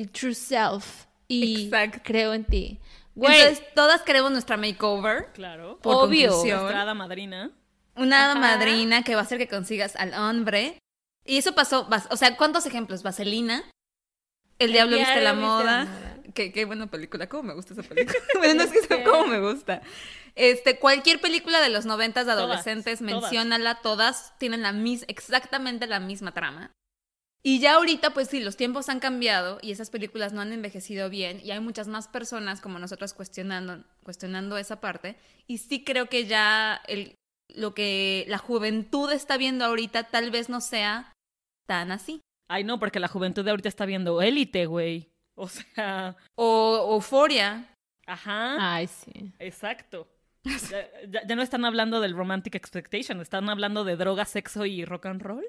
el 0.00 0.10
true 0.10 0.34
self 0.34 1.04
y 1.28 1.64
Exacto. 1.64 2.00
creo 2.02 2.34
en 2.34 2.44
ti. 2.44 2.78
Güey, 3.14 3.38
Entonces, 3.40 3.64
todas 3.74 4.02
queremos 4.02 4.30
nuestra 4.32 4.56
makeover. 4.56 5.28
Claro. 5.34 5.78
Por 5.80 5.94
Obvio. 6.08 6.30
Nuestra 6.30 6.82
hada 6.82 6.94
madrina. 6.94 7.50
Una 7.96 8.24
hada 8.24 8.32
Ajá. 8.32 8.40
madrina 8.40 9.02
que 9.02 9.14
va 9.14 9.20
a 9.20 9.24
hacer 9.24 9.38
que 9.38 9.48
consigas 9.48 9.96
al 9.96 10.14
hombre. 10.14 10.78
Y 11.24 11.36
eso 11.36 11.54
pasó, 11.54 11.88
o 12.10 12.16
sea, 12.16 12.36
¿cuántos 12.36 12.64
ejemplos? 12.66 13.02
Vaselina, 13.02 13.62
El 14.58 14.72
Diablo 14.72 14.96
Viste 14.96 15.20
la 15.20 15.32
Diablo 15.32 15.56
Viste 15.56 15.64
la 15.64 15.74
Moda. 15.74 15.84
Moda. 15.84 16.32
Qué, 16.34 16.52
qué 16.52 16.64
buena 16.64 16.86
película, 16.86 17.28
cómo 17.28 17.42
me 17.42 17.54
gusta 17.54 17.74
esa 17.74 17.82
película. 17.82 18.18
bueno, 18.38 18.54
no 18.54 18.62
es 18.62 18.70
que 18.70 18.82
sea 18.82 19.04
cómo 19.04 19.26
me 19.26 19.40
gusta. 19.40 19.82
Este, 20.36 20.78
cualquier 20.78 21.20
película 21.20 21.60
de 21.60 21.68
los 21.68 21.84
noventas 21.86 22.24
de 22.24 22.32
Todas, 22.32 22.44
adolescentes, 22.44 23.00
todas. 23.00 23.22
menciónala, 23.22 23.80
todas 23.82 24.32
tienen 24.38 24.62
la 24.62 24.72
mis, 24.72 25.04
exactamente 25.08 25.86
la 25.86 26.00
misma 26.00 26.32
trama. 26.32 26.70
Y 27.42 27.58
ya 27.60 27.76
ahorita, 27.76 28.10
pues 28.12 28.28
sí, 28.28 28.40
los 28.40 28.56
tiempos 28.56 28.88
han 28.90 29.00
cambiado 29.00 29.58
y 29.62 29.70
esas 29.72 29.88
películas 29.88 30.32
no 30.34 30.42
han 30.42 30.52
envejecido 30.52 31.08
bien 31.08 31.40
y 31.42 31.52
hay 31.52 31.60
muchas 31.60 31.88
más 31.88 32.06
personas 32.06 32.60
como 32.60 32.78
nosotras 32.78 33.14
cuestionando, 33.14 33.82
cuestionando 34.02 34.58
esa 34.58 34.80
parte. 34.80 35.16
Y 35.46 35.58
sí 35.58 35.82
creo 35.82 36.06
que 36.06 36.26
ya 36.26 36.82
el, 36.86 37.14
lo 37.48 37.72
que 37.72 38.26
la 38.28 38.36
juventud 38.38 39.10
está 39.10 39.38
viendo 39.38 39.64
ahorita 39.64 40.04
tal 40.04 40.30
vez 40.30 40.50
no 40.50 40.60
sea 40.60 41.12
tan 41.66 41.92
así. 41.92 42.20
Ay, 42.48 42.64
no, 42.64 42.78
porque 42.78 43.00
la 43.00 43.08
juventud 43.08 43.42
de 43.44 43.50
ahorita 43.52 43.68
está 43.70 43.86
viendo 43.86 44.20
élite, 44.20 44.66
güey. 44.66 45.08
O 45.34 45.48
sea, 45.48 46.16
O 46.34 46.90
euforia. 46.96 47.74
ajá. 48.06 48.74
ay, 48.74 48.86
sí. 48.86 49.32
Exacto. 49.38 50.06
Ya, 50.44 50.90
ya- 51.08 51.26
ya 51.26 51.36
no 51.36 51.42
están 51.42 51.64
hablando 51.64 52.00
del 52.00 52.14
romantic 52.14 52.54
expectation, 52.54 53.20
están 53.22 53.48
hablando 53.48 53.84
de 53.84 53.96
droga, 53.96 54.24
sexo 54.26 54.66
y 54.66 54.84
rock 54.84 55.06
and 55.06 55.22
roll. 55.22 55.44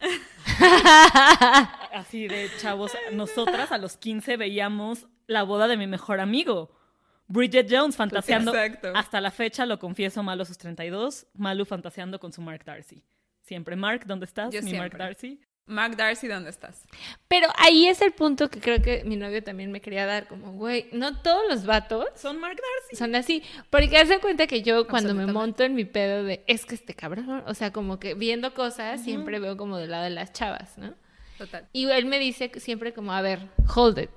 Así 1.92 2.28
de 2.28 2.48
chavos, 2.58 2.92
nosotras 3.12 3.72
a 3.72 3.78
los 3.78 3.96
15 3.96 4.36
veíamos 4.36 5.06
la 5.26 5.42
boda 5.42 5.68
de 5.68 5.76
mi 5.76 5.86
mejor 5.86 6.20
amigo. 6.20 6.70
Bridget 7.28 7.68
Jones 7.70 7.96
fantaseando. 7.96 8.54
Exacto. 8.54 8.92
Hasta 8.94 9.20
la 9.20 9.30
fecha, 9.30 9.64
lo 9.64 9.78
confieso, 9.78 10.22
Malu 10.22 10.42
a 10.42 10.44
sus 10.44 10.58
32, 10.58 11.26
Malu 11.34 11.64
fantaseando 11.64 12.18
con 12.18 12.32
su 12.32 12.40
Mark 12.42 12.64
Darcy. 12.64 13.04
Siempre, 13.42 13.76
Mark, 13.76 14.04
¿dónde 14.06 14.26
estás? 14.26 14.52
Yo 14.52 14.62
mi 14.62 14.74
Mark. 14.74 14.96
Darcy. 14.96 15.40
Mark 15.70 15.96
Darcy, 15.96 16.28
¿dónde 16.28 16.50
estás? 16.50 16.84
Pero 17.28 17.48
ahí 17.56 17.86
es 17.86 18.02
el 18.02 18.12
punto 18.12 18.50
que 18.50 18.60
creo 18.60 18.82
que 18.82 19.04
mi 19.04 19.16
novio 19.16 19.42
también 19.42 19.72
me 19.72 19.80
quería 19.80 20.04
dar, 20.04 20.26
como, 20.26 20.52
güey, 20.52 20.88
no 20.92 21.22
todos 21.22 21.42
los 21.48 21.64
vatos 21.64 22.06
Son 22.16 22.38
Mark 22.38 22.56
Darcy. 22.56 22.96
son 22.96 23.14
así. 23.14 23.42
Porque 23.70 23.96
hace 23.96 24.18
cuenta 24.18 24.46
que 24.46 24.62
yo 24.62 24.86
cuando 24.86 25.14
me 25.14 25.26
monto 25.26 25.62
en 25.62 25.74
mi 25.74 25.84
pedo 25.84 26.24
de, 26.24 26.42
es 26.46 26.66
que 26.66 26.74
este 26.74 26.94
cabrón, 26.94 27.44
o 27.46 27.54
sea, 27.54 27.72
como 27.72 27.98
que 27.98 28.14
viendo 28.14 28.52
cosas, 28.52 29.02
siempre 29.02 29.38
veo 29.38 29.56
como 29.56 29.78
del 29.78 29.90
lado 29.90 30.04
de 30.04 30.10
las 30.10 30.32
chavas, 30.32 30.76
¿no? 30.76 30.94
Total. 31.38 31.66
Y 31.72 31.88
él 31.88 32.04
me 32.04 32.18
dice 32.18 32.50
siempre 32.56 32.92
como, 32.92 33.12
a 33.12 33.22
ver, 33.22 33.48
hold 33.74 33.98
it. 33.98 34.10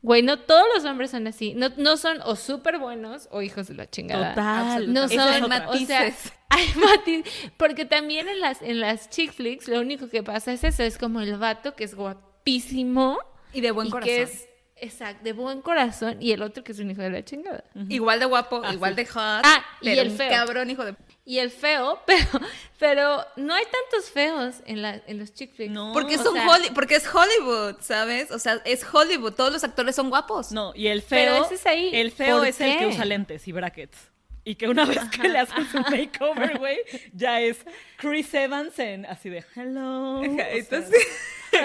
Güey, 0.00 0.22
no 0.22 0.38
todos 0.38 0.64
los 0.74 0.84
hombres 0.84 1.10
son 1.10 1.26
así. 1.26 1.54
No, 1.54 1.70
no 1.76 1.96
son 1.96 2.20
o 2.24 2.36
súper 2.36 2.78
buenos 2.78 3.28
o 3.32 3.42
hijos 3.42 3.66
de 3.66 3.74
la 3.74 3.90
chingada. 3.90 4.30
Total. 4.34 4.92
No 4.92 5.08
son 5.08 5.18
o 5.18 5.32
sea, 5.32 5.48
matices. 5.48 6.32
hay 6.50 6.66
matiz- 6.68 7.24
porque 7.56 7.84
también 7.84 8.28
en 8.28 8.40
las 8.40 8.62
en 8.62 8.80
las 8.80 9.10
chick 9.10 9.32
flicks 9.32 9.66
lo 9.68 9.80
único 9.80 10.08
que 10.08 10.22
pasa 10.22 10.52
es 10.52 10.62
eso, 10.64 10.82
es 10.84 10.98
como 10.98 11.20
el 11.20 11.36
vato 11.36 11.74
que 11.74 11.82
es 11.84 11.94
guapísimo 11.94 13.18
Y 13.52 13.60
de 13.60 13.70
buen 13.72 13.88
y 13.88 13.90
corazón. 13.90 14.14
que 14.14 14.22
es 14.22 14.48
exacto, 14.76 15.24
de 15.24 15.32
buen 15.32 15.60
corazón 15.62 16.16
y 16.22 16.30
el 16.32 16.42
otro 16.42 16.62
que 16.62 16.72
es 16.72 16.78
un 16.78 16.90
hijo 16.90 17.02
de 17.02 17.10
la 17.10 17.24
chingada. 17.24 17.64
Igual 17.88 18.20
de 18.20 18.26
guapo, 18.26 18.62
Ah, 18.64 18.72
igual 18.72 18.92
sí. 18.92 18.96
de 18.96 19.06
hot. 19.06 19.42
Ah, 19.44 19.64
y 19.80 19.88
el 19.90 20.10
feo. 20.12 20.30
cabrón 20.30 20.70
hijo 20.70 20.84
de... 20.84 20.94
Y 21.30 21.40
el 21.40 21.50
feo, 21.50 22.00
pero 22.06 22.40
pero 22.78 23.26
no 23.36 23.52
hay 23.52 23.64
tantos 23.64 24.10
feos 24.10 24.54
en 24.64 24.80
la 24.80 25.02
en 25.06 25.18
los 25.18 25.34
chick 25.34 25.52
flicks. 25.54 25.70
No. 25.72 25.92
Porque, 25.92 26.16
o 26.16 26.22
son 26.22 26.32
sea- 26.32 26.48
Holly- 26.48 26.70
porque 26.74 26.94
es 26.96 27.06
Hollywood, 27.06 27.76
¿sabes? 27.82 28.30
O 28.30 28.38
sea, 28.38 28.62
es 28.64 28.82
Hollywood. 28.90 29.34
Todos 29.34 29.52
los 29.52 29.62
actores 29.62 29.94
son 29.94 30.08
guapos. 30.08 30.52
No, 30.52 30.72
y 30.74 30.86
el 30.86 31.02
Pero 31.02 31.34
feo. 31.34 31.44
ese 31.44 31.56
es 31.56 31.66
ahí. 31.66 31.90
El 31.94 32.12
feo 32.12 32.38
¿Por 32.38 32.46
es 32.46 32.58
el 32.62 32.78
que 32.78 32.86
usa 32.86 33.04
lentes 33.04 33.46
y 33.46 33.52
brackets. 33.52 33.98
Y 34.44 34.54
que 34.54 34.68
una 34.68 34.86
vez 34.86 35.00
que 35.10 35.28
le 35.28 35.38
hacen 35.40 35.68
su 35.70 35.78
makeover, 35.80 36.56
güey, 36.58 36.78
ya 37.12 37.42
es 37.42 37.58
Chris 37.98 38.32
Evans 38.32 38.78
en 38.78 39.04
así 39.04 39.28
de 39.28 39.44
hello. 39.54 40.22
Entonces- 40.24 41.06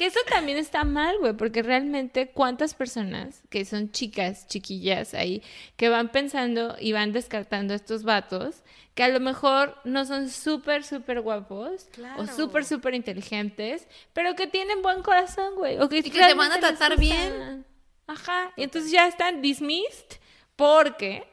Que 0.00 0.06
eso 0.06 0.20
también 0.30 0.56
está 0.56 0.84
mal, 0.84 1.18
güey, 1.18 1.34
porque 1.34 1.62
realmente 1.62 2.30
cuántas 2.30 2.72
personas 2.72 3.42
que 3.50 3.66
son 3.66 3.92
chicas, 3.92 4.46
chiquillas 4.46 5.12
ahí, 5.12 5.42
que 5.76 5.90
van 5.90 6.10
pensando 6.10 6.74
y 6.80 6.92
van 6.92 7.12
descartando 7.12 7.74
a 7.74 7.76
estos 7.76 8.02
vatos, 8.02 8.62
que 8.94 9.02
a 9.02 9.08
lo 9.08 9.20
mejor 9.20 9.76
no 9.84 10.06
son 10.06 10.30
súper, 10.30 10.84
súper 10.84 11.20
guapos 11.20 11.84
Claro. 11.92 12.22
o 12.22 12.26
súper, 12.26 12.64
súper 12.64 12.94
inteligentes, 12.94 13.86
pero 14.14 14.34
que 14.36 14.46
tienen 14.46 14.80
buen 14.80 15.02
corazón, 15.02 15.56
güey. 15.56 15.78
O 15.78 15.90
que 15.90 16.02
que 16.02 16.08
te 16.10 16.32
van 16.32 16.52
a 16.52 16.60
tratar 16.60 16.98
bien. 16.98 17.66
Ajá. 18.06 18.54
Y 18.56 18.62
entonces 18.62 18.90
ya 18.90 19.06
están 19.06 19.42
dismissed 19.42 20.18
porque 20.56 21.28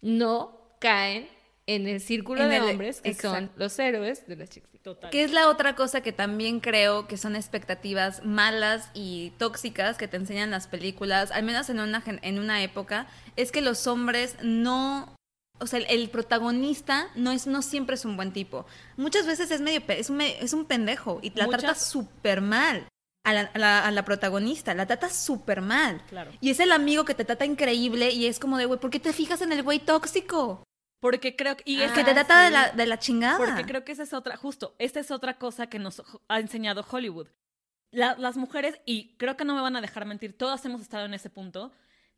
no 0.00 0.58
caen 0.78 1.28
en 1.68 1.88
el 1.88 2.00
círculo 2.00 2.42
En 2.42 2.50
de 2.50 2.56
el- 2.58 2.62
hombres 2.62 3.00
que 3.00 3.12
son 3.14 3.50
los 3.56 3.78
héroes 3.78 4.26
de 4.26 4.36
las 4.36 4.50
chicas. 4.50 4.70
Total. 4.82 5.10
Que 5.10 5.24
es 5.24 5.32
la 5.32 5.48
otra 5.48 5.74
cosa 5.74 6.00
que 6.00 6.12
también 6.12 6.60
creo 6.60 7.08
que 7.08 7.16
son 7.16 7.34
expectativas 7.34 8.24
malas 8.24 8.88
y 8.94 9.32
tóxicas 9.36 9.96
que 9.98 10.06
te 10.06 10.16
enseñan 10.16 10.52
las 10.52 10.68
películas, 10.68 11.32
al 11.32 11.42
menos 11.42 11.68
en 11.70 11.80
una, 11.80 12.00
gen- 12.00 12.20
en 12.22 12.38
una 12.38 12.62
época, 12.62 13.08
es 13.34 13.50
que 13.50 13.60
los 13.62 13.86
hombres 13.88 14.36
no... 14.42 15.12
O 15.58 15.66
sea, 15.66 15.78
el, 15.80 15.86
el 15.88 16.08
protagonista 16.10 17.08
no 17.16 17.32
es 17.32 17.46
no 17.48 17.62
siempre 17.62 17.94
es 17.96 18.04
un 18.04 18.14
buen 18.16 18.32
tipo. 18.32 18.66
Muchas 18.96 19.26
veces 19.26 19.50
es 19.50 19.60
medio 19.60 19.82
es 19.88 20.10
un, 20.10 20.20
es 20.20 20.52
un 20.52 20.66
pendejo 20.66 21.18
y 21.22 21.30
la 21.34 21.46
Muchas- 21.46 21.62
trata 21.62 21.78
súper 21.80 22.40
mal. 22.42 22.86
A 23.24 23.32
la, 23.32 23.40
a 23.54 23.58
la- 23.58 23.84
a 23.86 23.90
la 23.90 24.04
protagonista, 24.04 24.72
la 24.74 24.86
trata 24.86 25.10
súper 25.10 25.62
mal. 25.62 26.00
Claro. 26.10 26.30
Y 26.40 26.50
es 26.50 26.60
el 26.60 26.70
amigo 26.70 27.04
que 27.04 27.14
te 27.14 27.24
trata 27.24 27.44
increíble 27.44 28.10
y 28.12 28.26
es 28.26 28.38
como 28.38 28.56
de, 28.56 28.66
güey, 28.66 28.78
¿por 28.78 28.90
qué 28.90 29.00
te 29.00 29.12
fijas 29.12 29.40
en 29.42 29.50
el 29.50 29.64
güey 29.64 29.80
tóxico? 29.80 30.62
Porque 31.00 31.36
creo 31.36 31.56
que. 31.56 31.62
Y 31.66 31.80
es 31.82 31.92
que 31.92 32.04
te 32.04 32.10
Ah, 32.12 32.14
trata 32.14 32.44
de, 32.44 32.50
la, 32.50 32.70
de 32.70 32.86
la 32.86 32.98
chingada. 32.98 33.38
Porque 33.38 33.64
creo 33.64 33.84
que 33.84 33.92
esa 33.92 34.02
es 34.02 34.12
otra, 34.12 34.36
justo, 34.36 34.74
esta 34.78 34.98
es 35.00 35.10
otra 35.10 35.38
cosa 35.38 35.66
que 35.68 35.78
nos 35.78 36.02
ha 36.28 36.40
enseñado 36.40 36.84
Hollywood. 36.90 37.28
La- 37.90 38.16
las 38.18 38.36
mujeres, 38.36 38.80
y 38.84 39.16
creo 39.16 39.36
que 39.36 39.44
no 39.44 39.54
me 39.54 39.60
van 39.60 39.76
a 39.76 39.80
dejar 39.80 40.06
mentir, 40.06 40.36
todas 40.36 40.64
hemos 40.64 40.80
estado 40.80 41.04
en 41.04 41.14
ese 41.14 41.30
punto, 41.30 41.72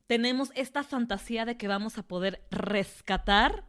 tenemos 0.07 0.51
esta 0.55 0.83
fantasía 0.85 1.45
de 1.45 1.57
que 1.57 1.69
vamos 1.69 1.99
a 1.99 2.03
poder 2.03 2.43
rescatar 2.51 3.64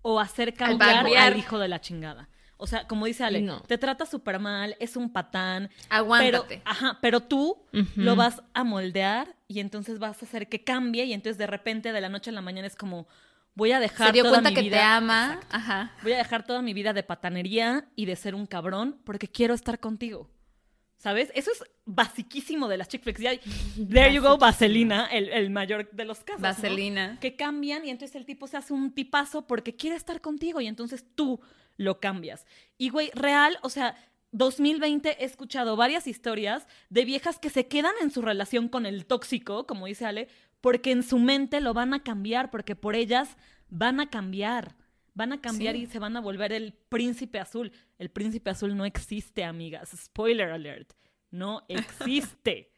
o 0.00 0.18
hacer 0.20 0.54
cambiar 0.54 1.06
al, 1.06 1.36
hijo 1.36 1.58
de 1.58 1.68
la 1.68 1.80
chingada. 1.80 2.28
O 2.56 2.66
sea, 2.68 2.86
como 2.86 3.06
dice 3.06 3.24
Ale, 3.24 3.42
no. 3.42 3.60
te 3.62 3.76
trata 3.76 4.06
súper 4.06 4.38
mal, 4.38 4.76
es 4.78 4.96
un 4.96 5.12
patán. 5.12 5.68
Aguántate. 5.90 6.46
Pero, 6.48 6.62
ajá, 6.64 6.98
pero 7.02 7.20
tú 7.20 7.66
lo 7.96 8.14
vas 8.16 8.40
a 8.54 8.62
moldear 8.64 9.36
y 9.48 9.58
entonces 9.60 9.98
vas 9.98 10.22
a 10.22 10.26
hacer 10.26 10.48
que 10.48 10.62
cambie 10.62 11.04
y 11.04 11.12
entonces 11.12 11.38
de 11.38 11.48
repente 11.48 11.92
de 11.92 12.00
la 12.00 12.08
noche 12.08 12.30
a 12.30 12.32
la 12.32 12.40
mañana 12.40 12.66
es 12.68 12.76
como 12.76 13.08
voy 13.54 13.72
a 13.72 13.80
dejar 13.80 14.08
Se 14.08 14.12
dio 14.12 14.22
toda 14.24 14.36
cuenta 14.36 14.50
mi 14.50 14.54
que 14.56 14.62
vida 14.62 14.76
te 14.76 14.82
ama. 14.82 15.24
Exacto. 15.34 15.56
Ajá. 15.56 15.92
Voy 16.02 16.12
a 16.12 16.18
dejar 16.18 16.44
toda 16.44 16.62
mi 16.62 16.74
vida 16.74 16.92
de 16.92 17.02
patanería 17.02 17.88
y 17.96 18.06
de 18.06 18.16
ser 18.16 18.34
un 18.34 18.46
cabrón 18.46 19.00
porque 19.04 19.28
quiero 19.28 19.54
estar 19.54 19.80
contigo. 19.80 20.30
¿Sabes? 20.96 21.32
Eso 21.34 21.50
es 21.50 21.64
basiquísimo 21.84 22.68
de 22.68 22.76
las 22.76 22.86
chick 22.86 23.02
flicks. 23.02 23.20
There 23.90 24.14
you 24.14 24.22
go, 24.22 24.38
Vaselina, 24.38 25.06
el, 25.06 25.30
el 25.30 25.50
mayor 25.50 25.90
de 25.90 26.04
los 26.04 26.20
casos. 26.20 26.40
¿no? 26.40 26.46
Vaselina. 26.46 27.18
Que 27.20 27.34
cambian 27.34 27.84
y 27.84 27.90
entonces 27.90 28.14
el 28.14 28.24
tipo 28.24 28.46
se 28.46 28.56
hace 28.56 28.72
un 28.72 28.92
tipazo 28.92 29.48
porque 29.48 29.74
quiere 29.74 29.96
estar 29.96 30.20
contigo 30.20 30.60
y 30.60 30.68
entonces 30.68 31.04
tú 31.16 31.40
lo 31.76 31.98
cambias. 31.98 32.46
Y 32.78 32.90
güey, 32.90 33.10
real, 33.14 33.58
o 33.62 33.68
sea, 33.68 33.96
2020 34.32 35.22
he 35.22 35.24
escuchado 35.24 35.76
varias 35.76 36.06
historias 36.06 36.66
de 36.88 37.04
viejas 37.04 37.38
que 37.38 37.50
se 37.50 37.66
quedan 37.66 37.94
en 38.00 38.10
su 38.10 38.22
relación 38.22 38.68
con 38.68 38.86
el 38.86 39.04
tóxico, 39.04 39.66
como 39.66 39.86
dice 39.86 40.06
Ale, 40.06 40.28
porque 40.62 40.92
en 40.92 41.02
su 41.02 41.18
mente 41.18 41.60
lo 41.60 41.74
van 41.74 41.92
a 41.92 42.02
cambiar, 42.02 42.50
porque 42.50 42.74
por 42.74 42.94
ellas 42.96 43.36
van 43.68 44.00
a 44.00 44.08
cambiar. 44.08 44.74
Van 45.14 45.34
a 45.34 45.42
cambiar 45.42 45.74
Sí. 45.74 45.82
y 45.82 45.86
se 45.86 45.98
van 45.98 46.16
a 46.16 46.20
volver 46.20 46.54
el 46.54 46.72
príncipe 46.88 47.38
azul. 47.38 47.70
El 47.98 48.08
príncipe 48.10 48.48
azul 48.48 48.74
no 48.74 48.86
existe, 48.86 49.44
amigas. 49.44 49.90
Spoiler 49.94 50.50
alert. 50.50 50.94
No 51.30 51.62
existe. 51.68 52.70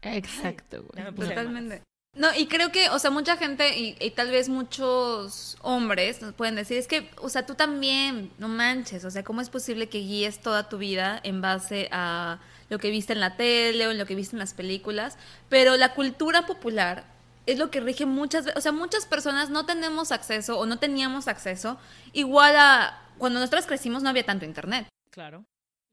Exacto, 0.00 0.84
güey. 0.84 1.14
Totalmente. 1.14 1.82
No, 2.14 2.28
y 2.34 2.46
creo 2.46 2.72
que, 2.72 2.88
o 2.88 2.98
sea, 2.98 3.10
mucha 3.10 3.36
gente 3.36 3.78
y, 3.78 3.96
y 4.00 4.10
tal 4.12 4.30
vez 4.30 4.48
muchos 4.48 5.58
hombres 5.60 6.22
nos 6.22 6.32
pueden 6.34 6.54
decir, 6.56 6.78
es 6.78 6.88
que, 6.88 7.10
o 7.20 7.28
sea, 7.28 7.44
tú 7.44 7.54
también, 7.54 8.30
no 8.38 8.48
manches, 8.48 9.04
o 9.04 9.10
sea, 9.10 9.22
¿cómo 9.22 9.40
es 9.40 9.50
posible 9.50 9.88
que 9.88 9.98
guíes 9.98 10.40
toda 10.40 10.68
tu 10.68 10.78
vida 10.78 11.20
en 11.22 11.42
base 11.42 11.88
a 11.92 12.40
lo 12.68 12.78
que 12.78 12.90
viste 12.90 13.12
en 13.12 13.20
la 13.20 13.36
tele 13.36 13.86
o 13.86 13.90
en 13.90 13.98
lo 13.98 14.06
que 14.06 14.14
viste 14.14 14.36
en 14.36 14.40
las 14.40 14.54
películas? 14.54 15.16
Pero 15.48 15.76
la 15.76 15.94
cultura 15.94 16.46
popular 16.46 17.04
es 17.46 17.58
lo 17.58 17.70
que 17.70 17.80
rige 17.80 18.04
muchas 18.04 18.44
veces, 18.44 18.58
o 18.58 18.60
sea, 18.60 18.72
muchas 18.72 19.06
personas 19.06 19.48
no 19.48 19.64
tenemos 19.64 20.12
acceso 20.12 20.58
o 20.58 20.66
no 20.66 20.78
teníamos 20.78 21.28
acceso, 21.28 21.78
igual 22.12 22.54
a 22.56 23.02
cuando 23.16 23.40
nosotros 23.40 23.66
crecimos 23.66 24.02
no 24.02 24.10
había 24.10 24.26
tanto 24.26 24.44
internet. 24.44 24.86
Claro. 25.10 25.44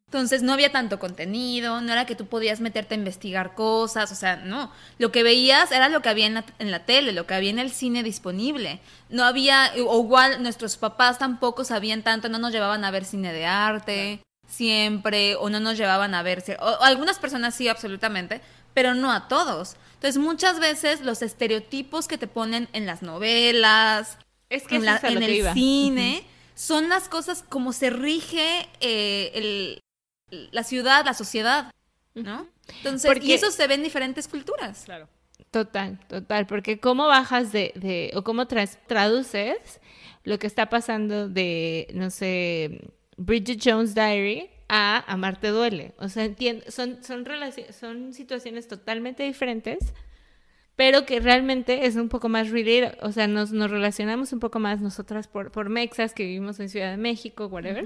Entonces 0.08 0.44
no 0.44 0.54
había 0.54 0.72
tanto 0.72 1.00
contenido, 1.00 1.82
no 1.82 1.92
era 1.92 2.06
que 2.06 2.16
tú 2.16 2.28
podías 2.28 2.60
meterte 2.60 2.94
a 2.94 2.98
investigar 2.98 3.56
cosas, 3.56 4.12
o 4.12 4.16
sea, 4.16 4.36
no. 4.36 4.72
Lo 5.00 5.12
que 5.12 5.24
veías 5.24 5.72
era 5.72 5.90
lo 5.90 6.02
que 6.02 6.10
había 6.10 6.28
en 6.28 6.36
la, 6.36 6.46
en 6.60 6.72
la 6.72 6.86
tele, 6.86 7.12
lo 7.12 7.26
que 7.26 7.34
había 7.34 7.50
en 7.50 7.60
el 7.60 7.72
cine 7.72 8.04
disponible. 8.04 8.82
No 9.10 9.24
había, 9.24 9.72
o 9.88 10.04
igual 10.04 10.44
nuestros 10.44 10.78
papás 10.78 11.18
tampoco 11.18 11.64
sabían 11.64 12.04
tanto, 12.04 12.30
no 12.30 12.38
nos 12.38 12.52
llevaban 12.52 12.84
a 12.84 12.92
ver 12.92 13.06
cine 13.06 13.34
de 13.34 13.46
arte 13.46 14.22
siempre, 14.48 15.36
o 15.36 15.50
no 15.50 15.60
nos 15.60 15.78
llevaban 15.78 16.14
a 16.16 16.24
ver, 16.24 16.44
cier- 16.44 16.58
o, 16.60 16.66
o 16.66 16.84
algunas 16.84 17.20
personas 17.20 17.56
sí, 17.56 17.68
absolutamente, 17.68 18.42
pero 18.74 18.94
no 18.94 19.12
a 19.12 19.28
todos. 19.28 19.76
Entonces 19.96 20.18
muchas 20.18 20.60
veces 20.60 21.02
los 21.02 21.22
estereotipos 21.22 22.08
que 22.08 22.18
te 22.18 22.28
ponen 22.28 22.68
en 22.74 22.86
las 22.86 23.02
novelas, 23.02 24.18
Es 24.50 24.64
que 24.68 24.76
en, 24.76 24.86
la- 24.86 25.00
en 25.04 25.24
el 25.24 25.34
iba. 25.34 25.54
cine 25.54 26.24
son 26.54 26.90
las 26.90 27.10
cosas 27.10 27.44
como 27.48 27.74
se 27.74 27.90
rige 27.90 28.68
eh, 28.82 29.32
el- 29.36 29.82
la 30.52 30.64
ciudad, 30.64 31.06
la 31.06 31.14
sociedad, 31.14 31.72
¿no? 32.14 32.48
Entonces, 32.78 33.10
Porque- 33.10 33.28
y 33.28 33.34
eso 33.34 33.52
se 33.52 33.68
ve 33.68 33.76
en 33.76 33.84
diferentes 33.84 34.28
culturas. 34.28 34.84
Claro. 34.86 35.08
Total, 35.52 36.00
total, 36.08 36.48
porque 36.48 36.80
cómo 36.80 37.08
bajas 37.08 37.52
de, 37.52 37.72
de 37.76 38.12
o 38.16 38.24
cómo 38.24 38.46
tras- 38.48 38.78
traduces 38.88 39.58
lo 40.24 40.38
que 40.40 40.48
está 40.48 40.70
pasando 40.70 41.30
de, 41.30 41.88
no 41.94 42.10
sé, 42.10 42.82
Bridget 43.18 43.60
Jones' 43.64 43.96
Diary 43.96 44.50
a 44.68 45.04
Amarte 45.12 45.50
duele. 45.50 45.94
O 46.00 46.10
sea, 46.10 46.26
entiendo, 46.26 46.66
son, 46.70 47.04
son, 47.04 47.26
son 47.72 48.14
situaciones 48.14 48.68
totalmente 48.68 49.24
diferentes, 49.24 49.94
pero 50.76 51.06
que 51.06 51.20
realmente 51.20 51.86
es 51.86 51.96
un 51.96 52.10
poco 52.10 52.30
más 52.30 52.50
relatable. 52.50 52.98
O 53.02 53.12
sea, 53.12 53.28
nos, 53.28 53.52
nos 53.52 53.72
relacionamos 53.72 54.34
un 54.34 54.40
poco 54.40 54.60
más 54.60 54.82
nosotras 54.82 55.28
por, 55.28 55.52
por 55.52 55.70
mexas 55.70 56.14
que 56.14 56.24
vivimos 56.24 56.60
en 56.60 56.70
Ciudad 56.70 56.92
de 56.92 56.98
México, 56.98 57.48
whatever. 57.48 57.86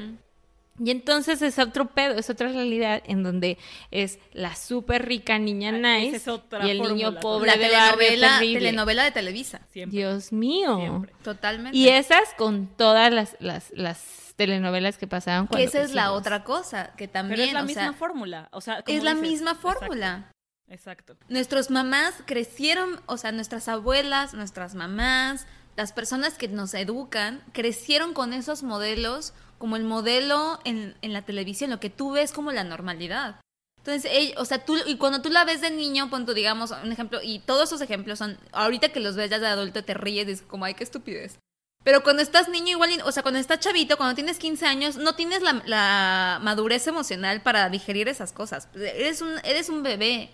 Y 0.82 0.92
entonces 0.92 1.42
es 1.42 1.60
otro 1.60 1.90
pedo, 1.90 2.18
es 2.18 2.30
otra 2.30 2.48
realidad 2.48 3.04
en 3.06 3.22
donde 3.22 3.58
es 3.92 4.18
la 4.32 4.56
súper 4.56 5.06
rica 5.06 5.38
niña 5.38 5.72
Ah, 5.76 5.98
nice 5.98 6.16
es 6.16 6.28
otra 6.30 6.66
y 6.66 6.70
el 6.70 6.82
niño 6.82 7.20
pobre 7.20 7.48
La 7.48 7.58
de 7.58 7.68
telenovela, 7.68 8.40
terrible. 8.40 8.60
telenovela 8.60 9.04
de 9.04 9.12
Televisa. 9.12 9.62
Siempre. 9.74 10.00
Dios 10.00 10.32
mío. 10.32 10.78
Siempre. 10.78 11.14
Totalmente. 11.22 11.78
Y 11.78 11.90
esas 11.90 12.34
con 12.38 12.68
todas 12.68 13.12
las, 13.12 13.36
las, 13.42 13.72
las 13.76 14.29
telenovelas 14.40 14.98
que 14.98 15.06
pasaban 15.06 15.46
que 15.48 15.52
cuando 15.52 15.68
esa 15.68 15.82
es 15.82 15.94
la 15.94 16.12
otra 16.14 16.44
cosa, 16.44 16.94
que 16.96 17.08
también, 17.08 17.36
Pero 17.40 17.48
es 17.50 17.54
la 17.54 17.62
o 17.62 17.66
misma 17.66 17.82
sea, 17.84 17.94
fórmula. 17.94 18.50
O 18.52 18.62
sea, 18.62 18.84
es 18.88 19.04
la 19.04 19.14
dices, 19.14 19.30
misma 19.30 19.52
exacto, 19.52 19.80
fórmula. 19.80 20.32
Exacto. 20.70 21.18
Nuestras 21.28 21.70
mamás 21.70 22.14
crecieron, 22.26 23.02
o 23.06 23.18
sea, 23.18 23.32
nuestras 23.32 23.68
abuelas, 23.68 24.34
nuestras 24.34 24.76
mamás, 24.76 25.46
las 25.76 25.92
personas 25.94 26.36
que 26.38 26.48
nos 26.48 26.74
educan, 26.74 27.44
crecieron 27.54 28.14
con 28.14 28.34
esos 28.34 28.64
modelos 28.64 29.34
como 29.58 29.76
el 29.76 29.84
modelo 29.84 30.60
en, 30.64 30.96
en 31.02 31.12
la 31.14 31.24
televisión, 31.24 31.70
lo 31.70 31.80
que 31.80 31.90
tú 31.90 32.12
ves 32.12 32.32
como 32.32 32.52
la 32.52 32.64
normalidad. 32.64 33.42
Entonces, 33.80 34.12
ell- 34.12 34.34
o 34.38 34.46
sea, 34.46 34.64
tú, 34.64 34.78
y 34.86 34.98
cuando 34.98 35.22
tú 35.22 35.30
la 35.30 35.44
ves 35.46 35.62
de 35.62 35.72
niño, 35.72 36.10
pon 36.10 36.26
digamos, 36.26 36.72
un 36.72 36.92
ejemplo, 36.92 37.20
y 37.24 37.40
todos 37.40 37.70
esos 37.70 37.82
ejemplos 37.82 38.20
son, 38.20 38.38
ahorita 38.54 38.90
que 38.90 39.00
los 39.00 39.16
ves 39.16 39.30
ya 39.30 39.40
de 39.40 39.48
adulto 39.48 39.84
te 39.84 39.94
ríes, 39.94 40.28
dices 40.28 40.46
como, 40.48 40.66
ay, 40.66 40.76
qué 40.76 40.84
estupidez. 40.84 41.40
Pero 41.84 42.04
cuando 42.04 42.22
estás 42.22 42.50
niño, 42.50 42.72
igual, 42.72 43.02
o 43.06 43.12
sea, 43.12 43.24
cuando 43.24 43.40
estás 43.40 43.60
chavito, 43.60 43.98
cuando 43.98 44.16
tienes 44.16 44.38
15 44.38 44.66
años, 44.66 44.98
no 44.98 45.16
tienes 45.16 45.42
la, 45.42 45.62
la 45.66 46.40
madurez 46.42 46.88
emocional 46.88 47.42
para 47.42 47.70
digerir 47.70 48.08
esas 48.10 48.34
cosas. 48.34 48.68
Eres 48.76 49.22
un, 49.22 49.34
eres 49.44 49.70
un 49.70 49.82
bebé. 49.82 50.32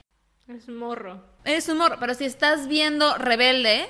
Es 0.48 0.68
morro. 0.68 1.24
Es 1.44 1.70
un 1.70 1.78
morro, 1.78 1.98
pero 2.00 2.14
si 2.14 2.26
estás 2.26 2.68
viendo 2.68 3.18
Rebelde, 3.18 3.88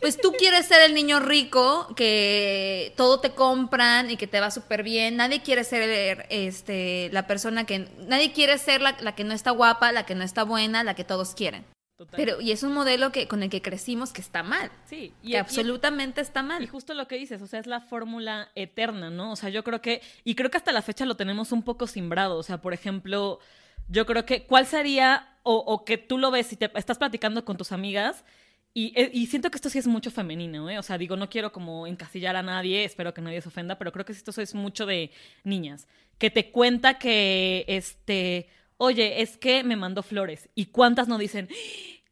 pues 0.00 0.18
tú 0.18 0.32
quieres 0.32 0.66
ser 0.66 0.82
el 0.82 0.94
niño 0.94 1.20
rico 1.20 1.88
que 1.94 2.92
todo 2.96 3.20
te 3.20 3.30
compran 3.30 4.10
y 4.10 4.16
que 4.16 4.26
te 4.26 4.40
va 4.40 4.50
súper 4.50 4.82
bien. 4.82 5.16
Nadie 5.16 5.42
quiere 5.42 5.64
ser 5.64 6.26
este, 6.30 7.10
la 7.12 7.26
persona 7.26 7.64
que... 7.64 7.90
Nadie 8.00 8.32
quiere 8.32 8.58
ser 8.58 8.80
la, 8.80 8.96
la 9.00 9.14
que 9.14 9.24
no 9.24 9.34
está 9.34 9.50
guapa, 9.50 9.92
la 9.92 10.06
que 10.06 10.14
no 10.14 10.24
está 10.24 10.44
buena, 10.44 10.82
la 10.82 10.94
que 10.94 11.04
todos 11.04 11.34
quieren. 11.34 11.64
Pero, 12.12 12.40
y 12.40 12.52
es 12.52 12.62
un 12.62 12.72
modelo 12.74 13.10
que, 13.12 13.26
con 13.26 13.42
el 13.42 13.48
que 13.50 13.62
crecimos 13.62 14.12
que 14.12 14.20
está 14.20 14.42
mal. 14.42 14.70
sí, 14.84 15.14
y, 15.22 15.28
que 15.28 15.32
y- 15.32 15.36
absolutamente 15.36 16.20
está 16.20 16.40
Y 16.40 16.44
mal. 16.44 16.68
justo 16.68 16.92
lo 16.94 17.08
que 17.08 17.16
dices, 17.16 17.40
o 17.40 17.46
sea, 17.46 17.58
es 17.60 17.66
la 17.66 17.80
fórmula 17.80 18.50
eterna, 18.54 19.08
¿no? 19.10 19.32
O 19.32 19.36
sea, 19.36 19.48
yo 19.48 19.64
creo 19.64 19.80
que, 19.80 20.02
y 20.24 20.34
creo 20.34 20.50
que 20.50 20.58
hasta 20.58 20.72
la 20.72 20.82
fecha 20.82 21.06
lo 21.06 21.16
tenemos 21.16 21.52
un 21.52 21.62
poco 21.62 21.86
simbrado. 21.86 22.36
O 22.36 22.42
sea, 22.42 22.60
por 22.60 22.74
ejemplo, 22.74 23.38
yo 23.88 24.04
creo 24.04 24.26
que, 24.26 24.44
¿cuál 24.44 24.66
sería, 24.66 25.36
o, 25.42 25.54
o 25.56 25.84
que 25.84 25.96
tú 25.96 26.18
lo 26.18 26.30
ves 26.30 26.48
si 26.48 26.56
te 26.56 26.70
estás 26.74 26.98
platicando 26.98 27.44
con 27.44 27.56
tus 27.56 27.72
amigas? 27.72 28.24
Y, 28.74 28.92
eh, 28.94 29.10
y 29.14 29.26
siento 29.28 29.50
que 29.50 29.56
esto 29.56 29.70
sí 29.70 29.78
es 29.78 29.86
mucho 29.86 30.10
femenino, 30.10 30.68
¿eh? 30.68 30.78
O 30.78 30.82
sea, 30.82 30.98
digo, 30.98 31.16
no 31.16 31.30
quiero 31.30 31.50
como 31.50 31.86
encasillar 31.86 32.36
a 32.36 32.42
nadie, 32.42 32.84
espero 32.84 33.14
que 33.14 33.22
nadie 33.22 33.40
se 33.40 33.48
ofenda, 33.48 33.78
pero 33.78 33.90
creo 33.90 34.04
que 34.04 34.12
esto 34.12 34.38
es 34.38 34.54
mucho 34.54 34.84
de 34.84 35.10
niñas. 35.44 35.88
Que 36.18 36.30
te 36.30 36.50
cuenta 36.50 36.98
que, 36.98 37.64
este, 37.68 38.50
oye, 38.78 39.22
es 39.22 39.36
que 39.38 39.62
me 39.64 39.76
mandó 39.76 40.02
flores. 40.02 40.48
¿Y 40.54 40.66
cuántas 40.66 41.08
no 41.08 41.18
dicen, 41.18 41.48
"¡Ah! 41.50 42.02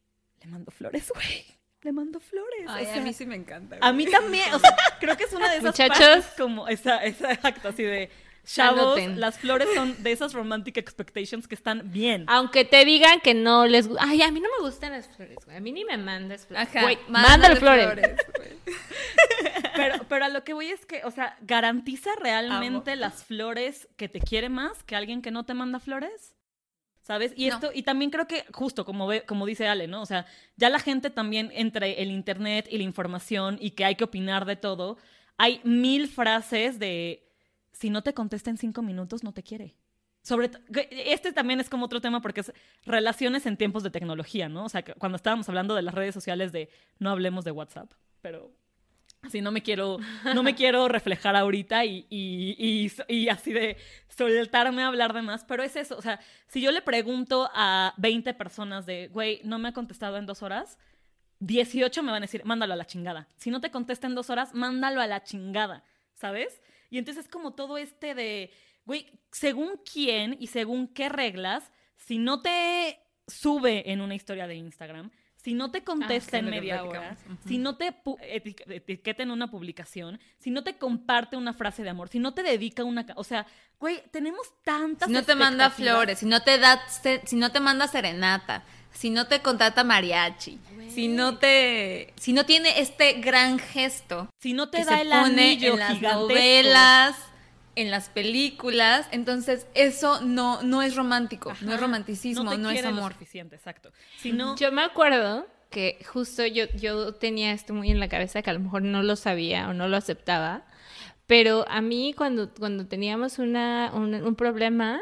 le 0.44 0.46
mando 0.50 0.70
flores, 0.70 1.10
güey? 1.14 1.44
Le 1.82 1.92
mando 1.92 2.18
flores. 2.20 2.64
Ay, 2.68 2.86
o 2.86 2.92
a 2.94 3.00
mí 3.02 3.12
sí 3.12 3.26
me 3.26 3.34
encanta. 3.36 3.76
a 3.80 3.92
mí 3.92 4.06
también, 4.06 4.52
o 4.54 4.58
sea, 4.58 4.74
creo 5.00 5.16
que 5.16 5.24
es 5.24 5.32
una 5.34 5.50
de 5.50 5.58
esas 5.58 5.66
Muchachos. 5.78 5.98
partes 5.98 6.26
como 6.38 6.66
esa, 6.68 7.04
esa 7.04 7.32
exacto, 7.32 7.68
así 7.68 7.82
de 7.82 8.08
chavos, 8.46 8.80
Anoten. 8.98 9.20
las 9.20 9.38
flores 9.38 9.68
son 9.74 10.02
de 10.02 10.12
esas 10.12 10.32
romantic 10.34 10.76
expectations 10.78 11.46
que 11.48 11.54
están 11.54 11.90
bien. 11.92 12.24
Aunque 12.28 12.64
te 12.64 12.84
digan 12.86 13.20
que 13.20 13.34
no 13.34 13.66
les 13.66 13.86
gusta. 13.88 14.02
Ay, 14.06 14.22
a 14.22 14.30
mí 14.30 14.40
no 14.40 14.48
me 14.58 14.64
gustan 14.66 14.92
las 14.92 15.08
flores, 15.08 15.36
güey. 15.44 15.56
A 15.56 15.60
mí 15.60 15.72
ni 15.72 15.84
me 15.84 15.96
mandas 15.98 16.46
flores. 16.46 16.68
Ajá, 16.68 16.82
Güey, 16.82 16.98
mándale 17.08 17.54
mándale 17.54 17.56
flores. 17.56 18.16
güey. 18.38 18.50
Pero, 19.76 20.04
pero 20.08 20.24
a 20.24 20.28
lo 20.28 20.44
que 20.44 20.52
voy 20.54 20.68
es 20.68 20.86
que, 20.86 21.02
o 21.04 21.10
sea, 21.10 21.36
¿garantiza 21.42 22.10
realmente 22.20 22.96
las 22.96 23.24
flores 23.24 23.88
que 23.96 24.08
te 24.08 24.20
quiere 24.20 24.48
más 24.48 24.82
que 24.84 24.94
alguien 24.96 25.20
que 25.20 25.30
no 25.30 25.44
te 25.44 25.54
manda 25.54 25.80
flores? 25.80 26.34
¿Sabes? 27.04 27.34
Y 27.36 27.48
No. 27.48 27.54
esto, 27.54 27.70
y 27.74 27.82
también 27.82 28.10
creo 28.10 28.26
que, 28.26 28.46
justo 28.50 28.86
como 28.86 29.06
ve, 29.06 29.24
como 29.26 29.44
dice 29.44 29.68
Ale, 29.68 29.86
¿no? 29.86 30.00
O 30.00 30.06
sea, 30.06 30.24
ya 30.56 30.70
la 30.70 30.78
gente 30.78 31.10
también 31.10 31.50
entre 31.52 32.02
el 32.02 32.10
internet 32.10 32.66
y 32.70 32.78
la 32.78 32.84
información 32.84 33.58
y 33.60 33.72
que 33.72 33.84
hay 33.84 33.94
que 33.94 34.04
opinar 34.04 34.46
de 34.46 34.56
todo, 34.56 34.96
hay 35.36 35.60
mil 35.64 36.08
frases 36.08 36.78
de 36.78 37.30
si 37.72 37.90
no 37.90 38.02
te 38.02 38.14
contesta 38.14 38.48
en 38.48 38.56
cinco 38.56 38.80
minutos, 38.80 39.22
no 39.22 39.32
te 39.32 39.42
quiere. 39.42 39.76
Sobre 40.22 40.50
este 40.90 41.34
también 41.34 41.60
es 41.60 41.68
como 41.68 41.84
otro 41.84 42.00
tema 42.00 42.22
porque 42.22 42.40
es 42.40 42.52
relaciones 42.86 43.44
en 43.44 43.58
tiempos 43.58 43.82
de 43.82 43.90
tecnología, 43.90 44.48
¿no? 44.48 44.64
O 44.64 44.68
sea, 44.70 44.82
cuando 44.82 45.16
estábamos 45.16 45.46
hablando 45.50 45.74
de 45.74 45.82
las 45.82 45.92
redes 45.94 46.14
sociales 46.14 46.52
de 46.52 46.70
no 46.98 47.10
hablemos 47.10 47.44
de 47.44 47.50
WhatsApp, 47.50 47.92
pero 48.22 48.50
así 49.24 49.40
no 49.40 49.50
me 49.50 49.62
quiero, 49.62 49.98
no 50.34 50.42
me 50.42 50.54
quiero 50.56 50.88
reflejar 50.88 51.36
ahorita 51.36 51.84
y, 51.84 52.06
y, 52.10 52.56
y, 52.58 53.14
y 53.14 53.28
así 53.28 53.52
de 53.52 53.76
soltarme 54.08 54.82
a 54.82 54.88
hablar 54.88 55.12
de 55.12 55.22
más, 55.22 55.44
pero 55.44 55.62
es 55.62 55.76
eso, 55.76 55.96
o 55.96 56.02
sea, 56.02 56.20
si 56.48 56.60
yo 56.60 56.70
le 56.70 56.82
pregunto 56.82 57.50
a 57.54 57.94
20 57.96 58.34
personas 58.34 58.86
de, 58.86 59.08
güey, 59.08 59.40
no 59.44 59.58
me 59.58 59.68
ha 59.68 59.72
contestado 59.72 60.16
en 60.16 60.26
dos 60.26 60.42
horas, 60.42 60.78
18 61.40 62.02
me 62.02 62.12
van 62.12 62.22
a 62.22 62.26
decir, 62.26 62.44
mándalo 62.44 62.72
a 62.74 62.76
la 62.76 62.86
chingada. 62.86 63.28
Si 63.36 63.50
no 63.50 63.60
te 63.60 63.70
contesta 63.70 64.06
en 64.06 64.14
dos 64.14 64.30
horas, 64.30 64.54
mándalo 64.54 65.00
a 65.00 65.06
la 65.06 65.24
chingada, 65.24 65.84
¿sabes? 66.14 66.62
Y 66.90 66.98
entonces 66.98 67.24
es 67.24 67.30
como 67.30 67.54
todo 67.54 67.76
este 67.76 68.14
de, 68.14 68.50
güey, 68.86 69.10
según 69.30 69.80
quién 69.90 70.36
y 70.38 70.46
según 70.46 70.88
qué 70.88 71.08
reglas, 71.08 71.70
si 71.96 72.18
no 72.18 72.40
te 72.40 73.00
sube 73.26 73.90
en 73.90 74.00
una 74.00 74.14
historia 74.14 74.46
de 74.46 74.54
Instagram, 74.54 75.10
si 75.44 75.52
no 75.52 75.70
te 75.70 75.84
contesta 75.84 76.38
Ah, 76.38 76.40
sí, 76.40 76.46
en 76.46 76.50
media 76.50 76.82
hora, 76.82 77.18
si 77.46 77.58
no 77.58 77.76
te 77.76 77.94
etiqueta 78.70 79.22
en 79.22 79.30
una 79.30 79.50
publicación, 79.50 80.18
si 80.38 80.50
no 80.50 80.64
te 80.64 80.78
comparte 80.78 81.36
una 81.36 81.52
frase 81.52 81.82
de 81.82 81.90
amor, 81.90 82.08
si 82.08 82.18
no 82.18 82.32
te 82.32 82.42
dedica 82.42 82.82
una... 82.82 83.04
O 83.16 83.24
sea, 83.24 83.46
güey, 83.78 84.02
tenemos 84.10 84.40
tantas 84.64 85.06
Si 85.06 85.12
no 85.12 85.22
te 85.22 85.34
manda 85.34 85.68
flores, 85.68 86.20
si 86.20 86.26
no 86.26 86.42
te 86.42 86.56
da, 86.58 86.80
si 86.88 87.36
no 87.36 87.52
te 87.52 87.60
manda 87.60 87.86
serenata, 87.88 88.64
si 88.90 89.10
no 89.10 89.26
te 89.26 89.42
contrata 89.42 89.84
mariachi, 89.84 90.58
si 90.88 91.08
no 91.08 91.36
te, 91.36 92.14
si 92.16 92.32
no 92.32 92.46
tiene 92.46 92.80
este 92.80 93.20
gran 93.20 93.58
gesto 93.58 94.30
Si 94.40 94.54
no 94.54 94.70
te 94.70 94.82
da 94.82 95.02
el 95.02 95.08
pone 95.08 95.24
anillo 95.24 95.74
en 95.74 95.78
las 95.78 96.00
novelas, 96.00 97.16
en 97.76 97.90
las 97.90 98.08
películas, 98.08 99.08
entonces 99.10 99.66
eso 99.74 100.20
no, 100.20 100.62
no 100.62 100.82
es 100.82 100.94
romántico, 100.96 101.52
no 101.60 101.74
es 101.74 101.80
romanticismo, 101.80 102.50
te 102.50 102.58
no, 102.58 102.70
es 102.70 102.74
quiere 102.74 102.90
lo 102.90 102.98
amor. 102.98 103.12
suficiente, 103.12 103.56
exacto. 103.56 103.90
Si 104.18 104.32
no, 104.32 104.56
Yo 104.56 104.70
me 104.72 104.82
acuerdo 104.82 105.46
que 105.70 105.98
justo 106.06 106.46
yo, 106.46 106.66
yo 106.76 107.14
tenía 107.14 107.52
esto 107.52 107.74
muy 107.74 107.90
en 107.90 107.98
la 108.00 108.08
cabeza, 108.08 108.42
que 108.42 108.50
a 108.50 108.52
lo 108.52 108.60
mejor 108.60 108.82
no 108.82 109.02
lo 109.02 109.16
sabía 109.16 109.68
o 109.68 109.72
no 109.74 109.88
lo 109.88 109.96
aceptaba, 109.96 110.64
pero 111.26 111.64
a 111.68 111.80
mí 111.80 112.14
cuando, 112.16 112.52
cuando 112.54 112.86
teníamos 112.86 113.38
una, 113.38 113.90
un, 113.94 114.14
un 114.14 114.34
problema, 114.36 115.00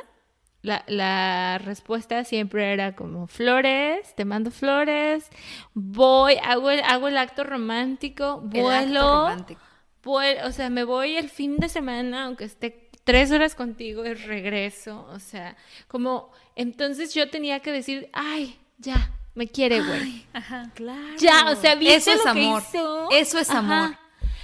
la, 0.62 0.84
la 0.86 1.58
respuesta 1.58 2.24
siempre 2.24 2.72
era 2.72 2.94
como 2.94 3.26
flores, 3.26 4.14
te 4.14 4.24
mando 4.24 4.50
flores, 4.52 5.28
voy, 5.74 6.36
hago 6.42 6.70
el, 6.70 6.80
hago 6.84 7.08
el 7.08 7.18
acto 7.18 7.42
romántico, 7.44 8.40
El 8.52 8.60
acto 8.60 8.60
vuelo, 8.62 9.02
romántico. 9.24 9.60
Vuel- 10.02 10.44
o 10.44 10.52
sea, 10.52 10.70
me 10.70 10.84
voy 10.84 11.16
el 11.16 11.28
fin 11.28 11.56
de 11.58 11.68
semana, 11.68 12.24
aunque 12.24 12.44
esté 12.44 12.88
tres 13.04 13.30
horas 13.32 13.54
contigo 13.54 14.04
y 14.06 14.14
regreso, 14.14 15.06
o 15.10 15.18
sea, 15.18 15.56
como, 15.88 16.30
entonces 16.56 17.12
yo 17.14 17.28
tenía 17.30 17.60
que 17.60 17.72
decir, 17.72 18.08
ay, 18.12 18.58
ya, 18.78 19.10
me 19.34 19.48
quiere, 19.48 19.82
güey. 19.82 20.24
Ajá. 20.32 20.70
claro. 20.74 21.16
Ya, 21.18 21.50
o 21.50 21.56
sea, 21.56 21.74
¿viste 21.74 21.96
Eso 21.96 22.12
es 22.12 22.24
lo 22.24 22.30
amor. 22.30 22.62
que 22.62 22.68
hizo? 22.68 23.08
Eso 23.10 23.38
es 23.38 23.50
Ajá. 23.50 23.58
amor. 23.58 23.98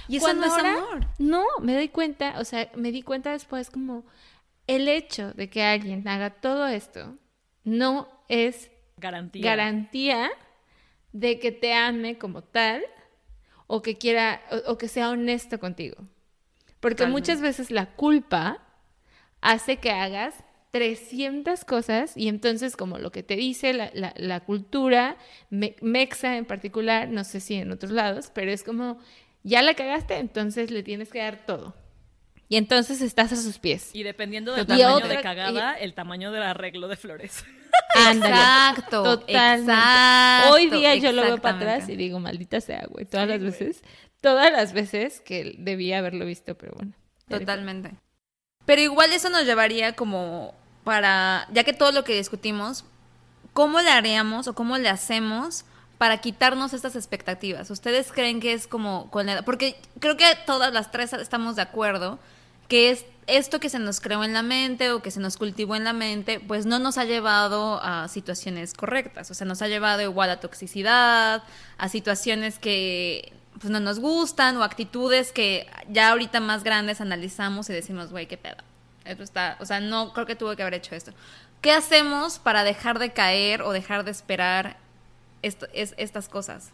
Y 0.07 0.17
eso 0.17 0.25
Cuando 0.25 0.47
no 0.47 0.51
es 0.53 0.57
ahora- 0.57 0.73
amor. 0.77 1.07
No, 1.19 1.43
me 1.61 1.73
doy 1.75 1.87
cuenta, 1.89 2.35
o 2.39 2.43
sea, 2.45 2.69
me 2.75 2.91
di 2.91 3.01
cuenta 3.03 3.31
después 3.31 3.69
como 3.69 4.03
el 4.67 4.87
hecho 4.87 5.31
de 5.33 5.49
que 5.49 5.63
alguien 5.63 6.07
haga 6.07 6.31
todo 6.31 6.67
esto 6.67 7.15
no 7.63 8.07
es 8.27 8.71
garantía. 8.97 9.43
garantía 9.43 10.29
de 11.13 11.39
que 11.39 11.51
te 11.51 11.73
ame 11.73 12.17
como 12.17 12.41
tal 12.43 12.83
o 13.71 13.81
que 13.83 13.97
quiera 13.97 14.41
o, 14.51 14.71
o 14.73 14.77
que 14.79 14.87
sea 14.89 15.09
honesto 15.11 15.59
contigo. 15.59 15.97
Porque 16.79 17.05
Totalmente. 17.05 17.11
muchas 17.11 17.41
veces 17.41 17.71
la 17.71 17.85
culpa 17.95 18.63
hace 19.41 19.77
que 19.77 19.91
hagas 19.91 20.33
300 20.71 21.65
cosas 21.65 22.15
y 22.17 22.27
entonces 22.27 22.75
como 22.75 22.97
lo 22.99 23.11
que 23.11 23.23
te 23.23 23.35
dice 23.35 23.73
la, 23.73 23.91
la- 23.93 24.13
la 24.17 24.39
cultura, 24.41 25.17
me- 25.49 25.75
mexa 25.81 26.37
en 26.37 26.45
particular, 26.45 27.09
no 27.09 27.23
sé 27.23 27.39
si 27.39 27.55
en 27.55 27.71
otros 27.71 27.91
lados, 27.91 28.31
pero 28.33 28.51
es 28.51 28.63
como, 28.63 28.99
ya 29.43 29.61
la 29.61 29.73
cagaste, 29.75 30.17
entonces 30.17 30.71
le 30.71 30.83
tienes 30.83 31.09
que 31.09 31.19
dar 31.19 31.45
todo. 31.45 31.75
Y 32.51 32.57
entonces 32.57 33.01
estás 33.01 33.31
a 33.31 33.35
sus 33.35 33.59
pies. 33.59 33.91
Y 33.93 34.01
dependiendo 34.01 34.53
del 34.53 34.65
Totalmente. 34.65 35.01
tamaño 35.01 35.07
de 35.17 35.21
cagada, 35.21 35.73
el 35.75 35.93
tamaño 35.93 36.31
del 36.31 36.41
arreglo 36.41 36.87
de 36.87 36.97
flores. 36.97 37.45
Ándale. 37.95 38.33
Exacto. 38.33 39.03
Totalmente. 39.03 39.71
exacto, 39.71 40.53
Hoy 40.53 40.69
día 40.69 40.95
yo 40.95 41.11
lo 41.11 41.21
veo 41.21 41.37
para 41.39 41.57
atrás 41.57 41.87
y 41.89 41.95
digo, 41.95 42.19
maldita 42.19 42.59
sea, 42.59 42.85
güey. 42.89 43.05
Todas 43.05 43.27
Sí, 43.27 43.29
las 43.33 43.39
güey. 43.39 43.51
veces. 43.51 43.83
Todas 44.19 44.51
las 44.51 44.73
veces 44.73 45.21
que 45.21 45.55
debía 45.59 45.99
haberlo 45.99 46.25
visto, 46.25 46.55
pero 46.57 46.73
bueno. 46.75 46.91
Totalmente. 47.29 47.91
Pero 48.65 48.81
igual 48.81 49.13
eso 49.13 49.29
nos 49.29 49.45
llevaría 49.45 49.93
como 49.93 50.55
para, 50.83 51.47
ya 51.53 51.63
que 51.63 51.73
todo 51.73 51.91
lo 51.91 52.03
que 52.03 52.15
discutimos, 52.15 52.83
¿cómo 53.53 53.79
le 53.79 53.91
haríamos 53.91 54.47
o 54.47 54.55
cómo 54.55 54.77
le 54.79 54.89
hacemos 54.89 55.65
para 55.99 56.17
quitarnos 56.17 56.73
estas 56.73 56.95
expectativas? 56.95 57.69
¿Ustedes 57.69 58.11
creen 58.11 58.39
que 58.39 58.53
es 58.53 58.65
como 58.67 59.09
con 59.11 59.27
la 59.27 59.33
edad? 59.33 59.45
Porque 59.45 59.75
creo 59.99 60.17
que 60.17 60.25
todas 60.47 60.73
las 60.73 60.89
tres 60.91 61.13
estamos 61.13 61.55
de 61.55 61.61
acuerdo 61.61 62.17
que 62.69 62.91
es 62.91 63.05
esto 63.27 63.59
que 63.59 63.69
se 63.69 63.79
nos 63.79 63.99
creó 63.99 64.23
en 64.23 64.33
la 64.33 64.41
mente 64.41 64.91
o 64.91 65.01
que 65.01 65.11
se 65.11 65.19
nos 65.19 65.37
cultivó 65.37 65.75
en 65.75 65.83
la 65.83 65.93
mente, 65.93 66.39
pues 66.39 66.65
no 66.65 66.79
nos 66.79 66.97
ha 66.97 67.05
llevado 67.05 67.79
a 67.83 68.07
situaciones 68.07 68.73
correctas. 68.73 69.29
O 69.29 69.33
sea, 69.33 69.45
nos 69.45 69.61
ha 69.61 69.67
llevado 69.67 70.01
igual 70.01 70.29
a 70.29 70.39
toxicidad, 70.39 71.43
a 71.77 71.89
situaciones 71.89 72.57
que 72.57 73.33
pues 73.59 73.71
no 73.71 73.79
nos 73.79 73.99
gustan 73.99 74.55
o 74.57 74.63
actitudes 74.63 75.31
que 75.31 75.67
ya 75.89 76.11
ahorita 76.11 76.39
más 76.39 76.63
grandes 76.63 77.01
analizamos 77.01 77.69
y 77.69 77.73
decimos, 77.73 78.11
güey, 78.11 78.27
qué 78.27 78.37
pedo. 78.37 78.57
Esto 79.05 79.23
está, 79.23 79.57
o 79.59 79.65
sea, 79.65 79.79
no 79.79 80.13
creo 80.13 80.25
que 80.25 80.35
tuve 80.35 80.55
que 80.55 80.61
haber 80.61 80.75
hecho 80.75 80.95
esto. 80.95 81.11
¿Qué 81.61 81.71
hacemos 81.71 82.39
para 82.39 82.63
dejar 82.63 82.99
de 82.99 83.11
caer 83.11 83.61
o 83.61 83.71
dejar 83.71 84.05
de 84.05 84.11
esperar 84.11 84.77
esto, 85.41 85.67
es, 85.73 85.93
estas 85.97 86.29
cosas? 86.29 86.71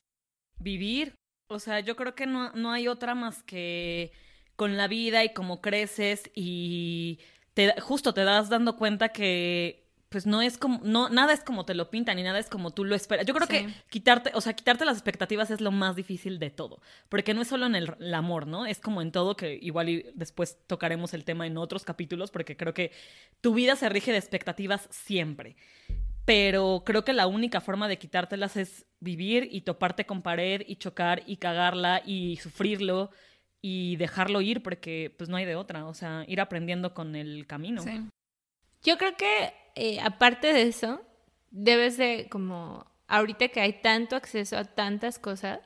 Vivir. 0.60 1.16
O 1.50 1.60
sea, 1.60 1.80
yo 1.80 1.96
creo 1.96 2.16
que 2.16 2.28
no, 2.28 2.52
no 2.54 2.72
hay 2.72 2.88
otra 2.88 3.16
más 3.16 3.42
que 3.44 4.12
con 4.56 4.78
la 4.78 4.88
vida 4.88 5.24
y 5.24 5.34
como 5.34 5.62
creces 5.62 6.30
y 6.36 7.20
te, 7.54 7.74
justo 7.82 8.14
te 8.14 8.24
das 8.24 8.50
dando 8.50 8.76
cuenta 8.78 9.10
que 9.10 9.84
pues 10.10 10.26
no 10.26 10.42
es 10.42 10.58
como, 10.58 10.80
no, 10.84 11.10
nada 11.10 11.34
es 11.34 11.42
como 11.44 11.66
te 11.66 11.74
lo 11.74 11.90
pintan 11.90 12.18
y 12.20 12.24
nada 12.24 12.40
es 12.40 12.48
como 12.48 12.72
tú 12.72 12.86
lo 12.86 12.96
esperas. 12.96 13.26
Yo 13.26 13.34
creo 13.34 13.48
Sí. 13.48 13.66
que 13.66 13.74
quitarte, 13.90 14.32
o 14.34 14.40
sea, 14.40 14.54
quitarte 14.54 14.86
las 14.86 14.96
expectativas 14.96 15.52
es 15.52 15.60
lo 15.60 15.72
más 15.72 15.98
difícil 15.98 16.40
de 16.40 16.52
todo, 16.52 16.80
porque 17.10 17.34
no 17.34 17.42
es 17.42 17.50
solo 17.50 17.66
en 17.66 17.76
el, 17.76 17.94
el 18.00 18.14
amor, 18.14 18.48
¿no? 18.48 18.66
Es 18.66 18.80
como 18.80 19.02
en 19.02 19.12
todo, 19.12 19.36
que 19.36 19.60
igual 19.62 19.90
y 19.90 20.06
después 20.16 20.58
tocaremos 20.68 21.14
el 21.14 21.26
tema 21.26 21.48
en 21.48 21.58
otros 21.58 21.84
capítulos, 21.84 22.32
porque 22.32 22.56
creo 22.56 22.74
que 22.74 22.92
tu 23.42 23.54
vida 23.56 23.76
se 23.76 23.90
rige 23.90 24.12
de 24.14 24.18
expectativas 24.20 24.88
siempre. 24.90 25.58
pero 26.24 26.84
creo 26.86 27.04
que 27.04 27.14
la 27.14 27.28
única 27.28 27.60
forma 27.62 27.88
de 27.88 27.98
quitártelas 28.00 28.56
es 28.58 28.86
vivir 29.00 29.48
y 29.52 29.62
toparte 29.62 30.06
con 30.06 30.22
pared 30.22 30.64
y 30.66 30.78
chocar 30.78 31.24
y 31.28 31.38
cagarla 31.38 32.02
y 32.06 32.38
sufrirlo 32.38 33.12
y 33.62 33.96
dejarlo 33.98 34.42
ir 34.42 34.62
porque 34.62 35.14
pues 35.18 35.30
no 35.30 35.38
hay 35.38 35.46
de 35.46 35.56
otra, 35.56 35.86
o 35.86 35.94
sea, 35.94 36.24
ir 36.28 36.40
aprendiendo 36.40 36.94
con 36.94 37.16
el 37.16 37.48
camino. 37.48 37.82
Sí. 37.82 38.02
Yo 38.84 38.98
creo 38.98 39.16
que 39.18 39.54
eh, 39.76 40.00
aparte 40.02 40.54
de 40.54 40.64
eso, 40.64 41.02
debes 41.52 41.98
de 41.98 42.28
como 42.30 42.86
ahorita 43.08 43.48
que 43.50 43.62
hay 43.62 43.74
tanto 43.82 44.16
acceso 44.16 44.58
a 44.58 44.66
tantas 44.66 45.20
cosas, 45.20 45.60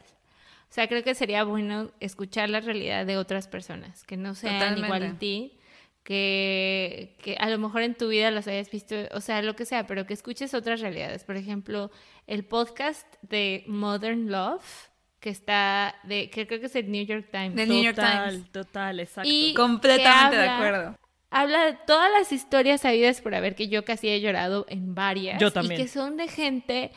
o 0.69 0.73
sea, 0.73 0.87
creo 0.87 1.03
que 1.03 1.15
sería 1.15 1.43
bueno 1.43 1.91
escuchar 1.99 2.49
la 2.49 2.59
realidad 2.59 3.05
de 3.05 3.17
otras 3.17 3.47
personas 3.47 4.03
que 4.03 4.17
no 4.17 4.35
sean 4.35 4.59
Totalmente. 4.59 4.85
igual 4.85 5.03
a 5.03 5.17
ti, 5.17 5.59
que, 6.03 7.17
que 7.21 7.35
a 7.39 7.49
lo 7.49 7.57
mejor 7.57 7.81
en 7.81 7.95
tu 7.95 8.07
vida 8.07 8.31
las 8.31 8.47
hayas 8.47 8.69
visto, 8.69 8.95
o 9.11 9.21
sea, 9.21 9.41
lo 9.41 9.55
que 9.55 9.65
sea, 9.65 9.87
pero 9.87 10.05
que 10.05 10.13
escuches 10.13 10.53
otras 10.53 10.79
realidades. 10.79 11.23
Por 11.23 11.37
ejemplo, 11.37 11.91
el 12.27 12.45
podcast 12.45 13.07
de 13.21 13.63
Modern 13.67 14.31
Love, 14.31 14.89
que 15.19 15.29
está 15.29 15.95
de, 16.03 16.29
que 16.29 16.47
creo 16.47 16.59
que 16.59 16.67
es 16.67 16.75
el 16.75 16.91
New 16.91 17.05
York 17.05 17.27
Times. 17.31 17.55
Del 17.55 17.69
New 17.69 17.83
York 17.83 17.95
total, 17.95 18.29
Times. 18.31 18.51
total, 18.51 18.99
exacto. 18.99 19.29
Y- 19.31 19.53
Completamente 19.53 20.37
de 20.37 20.47
acuerdo. 20.49 20.95
Habla 21.31 21.65
de 21.65 21.73
todas 21.85 22.09
las 22.11 22.31
historias 22.31 22.81
sabidas 22.81 23.21
por 23.21 23.35
haber 23.35 23.53
que 23.55 23.67
yo 23.67 23.85
casi 23.85 24.07
he 24.09 24.19
llorado 24.19 24.65
en 24.69 24.95
varias. 24.95 25.39
Yo 25.39 25.51
también. 25.51 25.79
Y 25.79 25.83
que 25.83 25.87
son 25.89 26.17
de 26.17 26.27
gente 26.27 26.91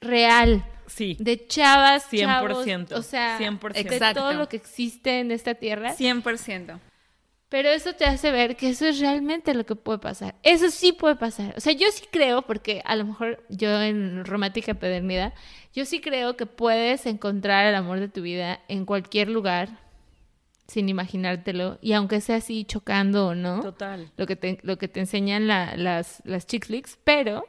real. 0.00 0.64
sí, 0.86 1.16
De 1.20 1.46
chavas, 1.46 2.08
100%, 2.10 2.88
chavos, 2.88 2.92
o 2.92 3.02
sea, 3.02 3.36
100%. 3.38 3.72
de 3.74 3.80
Exacto. 3.96 4.20
todo 4.20 4.32
lo 4.32 4.48
que 4.48 4.56
existe 4.56 5.20
en 5.20 5.30
esta 5.32 5.54
tierra. 5.54 5.94
100%. 5.94 6.78
Pero 7.48 7.70
eso 7.70 7.94
te 7.94 8.04
hace 8.04 8.30
ver 8.30 8.56
que 8.56 8.68
eso 8.68 8.86
es 8.86 9.00
realmente 9.00 9.54
lo 9.54 9.64
que 9.64 9.74
puede 9.74 9.98
pasar. 9.98 10.34
Eso 10.42 10.70
sí 10.70 10.92
puede 10.92 11.16
pasar. 11.16 11.54
O 11.56 11.60
sea, 11.60 11.72
yo 11.72 11.86
sí 11.90 12.04
creo, 12.10 12.42
porque 12.42 12.82
a 12.84 12.94
lo 12.94 13.06
mejor 13.06 13.42
yo 13.48 13.80
en 13.80 14.24
romántica 14.26 14.74
pedernidad, 14.74 15.32
yo 15.74 15.86
sí 15.86 16.00
creo 16.02 16.36
que 16.36 16.44
puedes 16.44 17.06
encontrar 17.06 17.64
el 17.66 17.74
amor 17.74 18.00
de 18.00 18.08
tu 18.08 18.20
vida 18.20 18.60
en 18.68 18.84
cualquier 18.84 19.30
lugar 19.30 19.70
sin 20.66 20.90
imaginártelo. 20.90 21.78
Y 21.80 21.94
aunque 21.94 22.20
sea 22.20 22.36
así 22.36 22.64
chocando 22.66 23.28
o 23.28 23.34
no, 23.34 23.62
total. 23.62 24.12
lo 24.18 24.26
que 24.26 24.36
te, 24.36 24.58
lo 24.62 24.76
que 24.76 24.88
te 24.88 25.00
enseñan 25.00 25.46
la- 25.46 25.74
las, 25.76 26.20
las 26.26 26.46
chick 26.46 26.66
flicks, 26.66 26.98
pero 27.04 27.46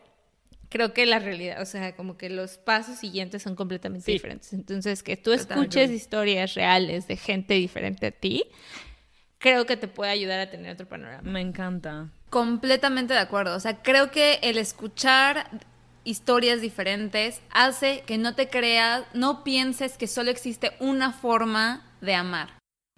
creo 0.70 0.94
que 0.94 1.06
la 1.06 1.20
realidad, 1.20 1.62
o 1.62 1.66
sea, 1.66 1.94
como 1.98 2.18
que 2.18 2.30
los 2.30 2.58
pasos 2.58 2.98
siguientes 3.00 3.44
son 3.44 3.56
completamente 3.56 4.06
Sí. 4.06 4.14
diferentes. 4.14 4.54
Entonces, 4.54 5.04
que 5.04 5.18
tú 5.18 5.34
escuches 5.34 5.92
historias 5.92 6.54
reales 6.54 7.08
de 7.10 7.18
gente 7.18 7.56
diferente 7.56 8.06
a 8.08 8.12
ti, 8.12 8.46
creo 9.40 9.66
que 9.66 9.78
te 9.78 9.88
puede 9.88 10.12
ayudar 10.12 10.40
a 10.40 10.50
tener 10.50 10.74
otro 10.74 10.88
panorama. 10.88 11.22
Me 11.24 11.42
encanta. 11.42 12.10
Completamente 12.30 13.14
de 13.14 13.20
acuerdo. 13.20 13.56
O 13.56 13.60
sea, 13.60 13.82
creo 13.82 14.12
que 14.12 14.40
el 14.44 14.58
escuchar 14.58 15.50
historias 16.04 16.62
diferentes 16.62 17.42
hace 17.52 18.04
que 18.06 18.18
no 18.18 18.36
te 18.36 18.50
creas, 18.50 19.04
no 19.14 19.44
pienses 19.44 19.98
que 19.98 20.08
solo 20.08 20.30
existe 20.30 20.74
una 20.80 21.12
forma 21.12 21.86
de 22.02 22.16
amar 22.16 22.50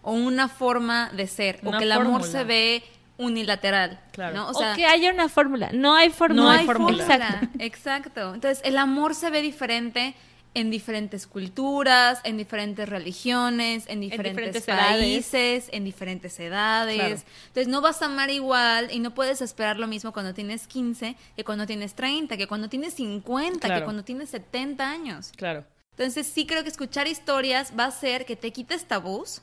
o 0.01 0.13
una 0.13 0.47
forma 0.49 1.09
de 1.13 1.27
ser 1.27 1.59
o 1.63 1.71
que 1.77 1.83
el 1.83 1.91
amor 1.91 2.23
se 2.23 2.43
ve 2.43 2.83
unilateral. 3.17 3.99
Claro. 4.11 4.35
¿no? 4.35 4.49
O, 4.49 4.51
O 4.51 4.75
que 4.75 4.85
haya 4.85 5.11
una 5.11 5.29
fórmula. 5.29 5.69
No 5.73 5.95
hay 5.95 6.09
fórmula. 6.09 6.41
No 6.41 6.49
hay 6.49 6.65
fórmula. 6.65 7.03
Exacto. 7.03 7.47
Exacto. 7.59 8.33
Entonces, 8.33 8.61
el 8.65 8.77
amor 8.77 9.13
se 9.13 9.29
ve 9.29 9.41
diferente 9.41 10.15
en 10.53 10.69
diferentes 10.69 11.27
culturas, 11.27 12.19
en 12.25 12.35
diferentes 12.37 12.87
religiones, 12.89 13.85
en 13.87 14.01
diferentes, 14.01 14.33
diferentes 14.35 14.67
edades. 14.67 14.91
países, 14.99 15.69
en 15.71 15.83
diferentes 15.85 16.39
edades. 16.39 16.95
Claro. 16.95 17.15
Entonces, 17.47 17.67
no 17.69 17.79
vas 17.81 18.01
a 18.01 18.05
amar 18.07 18.29
igual 18.29 18.89
y 18.91 18.99
no 18.99 19.13
puedes 19.13 19.41
esperar 19.41 19.77
lo 19.79 19.87
mismo 19.87 20.11
cuando 20.11 20.33
tienes 20.33 20.67
15 20.67 21.15
que 21.35 21.43
cuando 21.45 21.65
tienes 21.65 21.93
30, 21.95 22.35
que 22.35 22.47
cuando 22.47 22.67
tienes 22.67 22.95
50, 22.95 23.73
que 23.73 23.83
cuando 23.85 24.03
tienes 24.03 24.29
70 24.29 24.89
años. 24.89 25.31
Claro. 25.37 25.65
Entonces 25.97 26.27
sí 26.27 26.45
creo 26.45 26.63
que 26.63 26.69
escuchar 26.69 27.07
historias 27.07 27.73
va 27.77 27.85
a 27.85 27.87
hacer 27.87 28.25
que 28.25 28.35
te 28.35 28.51
quites 28.51 28.85
tabús 28.85 29.41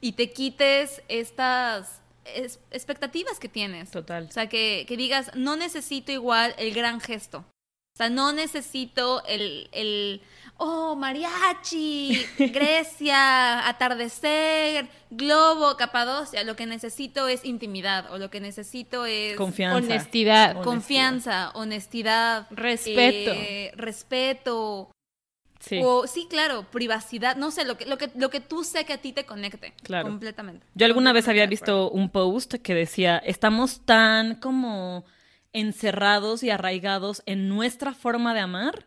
y 0.00 0.12
te 0.12 0.30
quites 0.32 1.02
estas 1.08 2.00
es- 2.24 2.60
expectativas 2.70 3.38
que 3.40 3.48
tienes. 3.48 3.90
Total. 3.90 4.26
O 4.28 4.32
sea, 4.32 4.48
que, 4.48 4.84
que 4.86 4.96
digas, 4.96 5.30
no 5.34 5.56
necesito 5.56 6.12
igual 6.12 6.54
el 6.58 6.72
gran 6.74 7.00
gesto. 7.00 7.44
O 7.98 8.00
sea, 8.00 8.10
no 8.10 8.32
necesito 8.32 9.24
el, 9.26 9.68
el 9.72 10.22
oh, 10.56 10.94
mariachi, 10.94 12.16
Grecia, 12.52 13.66
atardecer, 13.68 14.88
globo, 15.10 15.76
Capadocia. 15.76 16.44
Lo 16.44 16.54
que 16.54 16.66
necesito 16.66 17.26
es 17.26 17.44
intimidad 17.44 18.12
o 18.12 18.18
lo 18.18 18.30
que 18.30 18.38
necesito 18.38 19.04
es 19.04 19.34
Confianza. 19.34 19.78
Honestidad. 19.78 20.50
Honestidad. 20.50 20.62
confianza, 20.62 21.50
honestidad, 21.54 22.46
Respeto. 22.50 23.32
eh, 23.32 23.72
respeto. 23.74 24.92
Sí. 25.58 25.80
O 25.82 26.06
sí, 26.06 26.28
claro, 26.30 26.70
privacidad, 26.70 27.34
no 27.34 27.50
sé, 27.50 27.64
lo 27.64 27.76
que, 27.76 27.84
lo 27.86 27.98
que, 27.98 28.12
lo 28.14 28.30
que 28.30 28.38
tú 28.38 28.62
sé 28.62 28.84
que 28.84 28.92
a 28.92 28.98
ti 28.98 29.12
te 29.12 29.26
conecte. 29.26 29.74
Claro. 29.82 30.06
Completamente. 30.06 30.64
Yo 30.76 30.86
alguna 30.86 31.12
vez 31.12 31.26
había 31.26 31.46
visto 31.46 31.90
un 31.90 32.10
post 32.10 32.54
que 32.62 32.74
decía, 32.74 33.18
estamos 33.18 33.80
tan 33.84 34.36
como 34.36 35.04
encerrados 35.60 36.42
y 36.42 36.50
arraigados 36.50 37.22
en 37.26 37.48
nuestra 37.48 37.92
forma 37.94 38.34
de 38.34 38.40
amar 38.40 38.86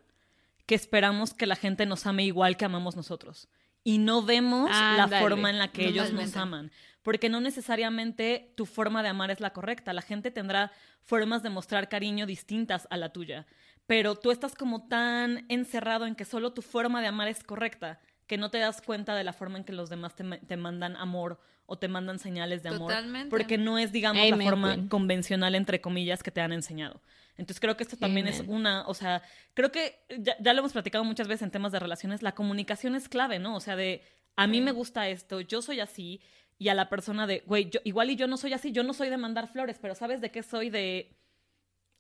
que 0.65 0.76
esperamos 0.76 1.34
que 1.34 1.45
la 1.45 1.55
gente 1.55 1.86
nos 1.86 2.05
ame 2.05 2.24
igual 2.24 2.57
que 2.57 2.65
amamos 2.65 2.95
nosotros. 2.95 3.49
Y 3.84 3.97
no 3.97 4.22
vemos 4.22 4.69
la 4.69 5.07
forma 5.07 5.49
en 5.49 5.57
la 5.57 5.69
que 5.69 5.88
ellos 5.88 6.13
nos 6.13 6.38
aman. 6.38 6.72
Porque 7.01 7.30
no 7.30 7.41
necesariamente 7.41 8.53
tu 8.55 8.65
forma 8.65 9.01
de 9.01 9.09
amar 9.09 9.32
es 9.32 9.39
la 9.39 9.53
correcta. 9.53 9.91
La 9.91 10.03
gente 10.03 10.30
tendrá 10.30 10.72
formas 11.01 11.41
de 11.41 11.49
mostrar 11.49 11.89
cariño 11.89 12.26
distintas 12.28 12.88
a 12.91 12.97
la 12.97 13.11
tuya. 13.11 13.47
Pero 13.88 14.15
tú 14.15 14.30
estás 14.30 14.53
como 14.53 14.88
tan 14.88 15.45
encerrado 15.49 16.05
en 16.05 16.15
que 16.15 16.26
solo 16.26 16.53
tu 16.53 16.61
forma 16.61 17.01
de 17.01 17.07
amar 17.07 17.28
es 17.28 17.43
correcta 17.43 17.99
que 18.28 18.38
no 18.38 18.49
te 18.49 18.59
das 18.59 18.82
cuenta 18.82 19.13
de 19.13 19.26
la 19.26 19.34
forma 19.34 19.57
en 19.57 19.65
que 19.65 19.74
los 19.74 19.89
demás 19.89 20.15
te, 20.15 20.24
te 20.24 20.55
mandan 20.55 20.95
amor 20.95 21.41
o 21.72 21.78
te 21.78 21.88
mandan 21.88 22.19
señales 22.19 22.63
de 22.63 22.69
amor. 22.69 22.89
Totalmente. 22.89 23.30
Porque 23.30 23.57
no 23.57 23.78
es, 23.78 23.93
digamos, 23.93 24.22
Amen, 24.22 24.39
la 24.39 24.43
forma 24.43 24.89
convencional, 24.89 25.55
entre 25.55 25.80
comillas, 25.80 26.22
que 26.22 26.30
te 26.30 26.41
han 26.41 26.51
enseñado. 26.51 27.01
Entonces 27.38 27.61
creo 27.61 27.78
que 27.78 27.84
esto 27.84 27.95
también 27.95 28.28
es 28.28 28.43
una, 28.45 28.86
o 28.88 28.93
sea, 28.93 29.22
creo 29.53 29.72
que 29.72 30.03
ya, 30.19 30.36
ya 30.41 30.51
lo 30.51 30.59
hemos 30.59 30.74
platicado 30.74 31.05
muchas 31.05 31.30
veces 31.30 31.43
en 31.43 31.51
temas 31.51 31.72
de 31.72 31.80
relaciones, 31.80 32.24
la 32.24 32.34
comunicación 32.34 32.93
es 32.93 33.07
clave, 33.07 33.39
¿no? 33.39 33.55
O 33.55 33.61
sea, 33.61 33.78
de, 33.78 34.03
a 34.36 34.47
mí 34.47 34.59
me 34.59 34.74
gusta 34.74 35.07
esto, 35.07 35.39
yo 35.39 35.61
soy 35.61 35.80
así, 35.80 36.19
y 36.59 36.67
a 36.67 36.74
la 36.74 36.89
persona 36.89 37.26
de, 37.26 37.41
güey, 37.47 37.69
yo, 37.69 37.80
igual 37.86 38.09
y 38.09 38.17
yo 38.17 38.28
no 38.28 38.36
soy 38.36 38.51
así, 38.51 38.74
yo 38.74 38.84
no 38.84 38.93
soy 38.93 39.09
de 39.09 39.15
mandar 39.15 39.47
flores, 39.47 39.80
pero 39.82 39.95
¿sabes 39.95 40.19
de 40.19 40.30
qué 40.30 40.43
soy? 40.43 40.69
De 40.69 41.15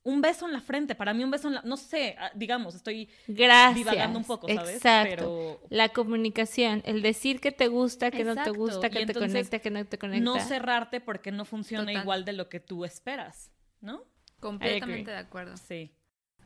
un 0.03 0.21
beso 0.21 0.47
en 0.47 0.53
la 0.53 0.61
frente, 0.61 0.95
para 0.95 1.13
mí 1.13 1.23
un 1.23 1.31
beso 1.31 1.47
en 1.47 1.55
la, 1.55 1.61
no 1.63 1.77
sé, 1.77 2.15
ah, 2.19 2.31
digamos, 2.33 2.73
estoy 2.75 3.09
Gracias. 3.27 3.75
divagando 3.75 4.17
un 4.19 4.25
poco, 4.25 4.47
¿sabes? 4.47 4.75
Exacto. 4.77 5.15
Pero 5.15 5.61
La 5.69 5.89
comunicación, 5.89 6.81
el 6.85 7.01
decir 7.01 7.39
que 7.39 7.51
te 7.51 7.67
gusta, 7.67 8.09
que 8.09 8.23
no 8.23 8.35
te 8.35 8.49
gusta, 8.49 8.89
que 8.89 9.01
Y 9.01 9.05
te 9.05 9.13
conecta, 9.13 9.59
que 9.59 9.69
no 9.69 9.85
te 9.85 9.97
conecta. 9.97 10.23
no 10.23 10.39
cerrarte 10.39 11.01
porque 11.01 11.31
no 11.31 11.45
funciona 11.45 11.85
Total. 11.85 12.01
igual 12.01 12.25
de 12.25 12.33
lo 12.33 12.49
que 12.49 12.59
tú 12.59 12.83
esperas, 12.83 13.51
¿no? 13.79 14.03
Completamente 14.39 15.11
de 15.11 15.17
acuerdo. 15.17 15.55
Sí. 15.57 15.91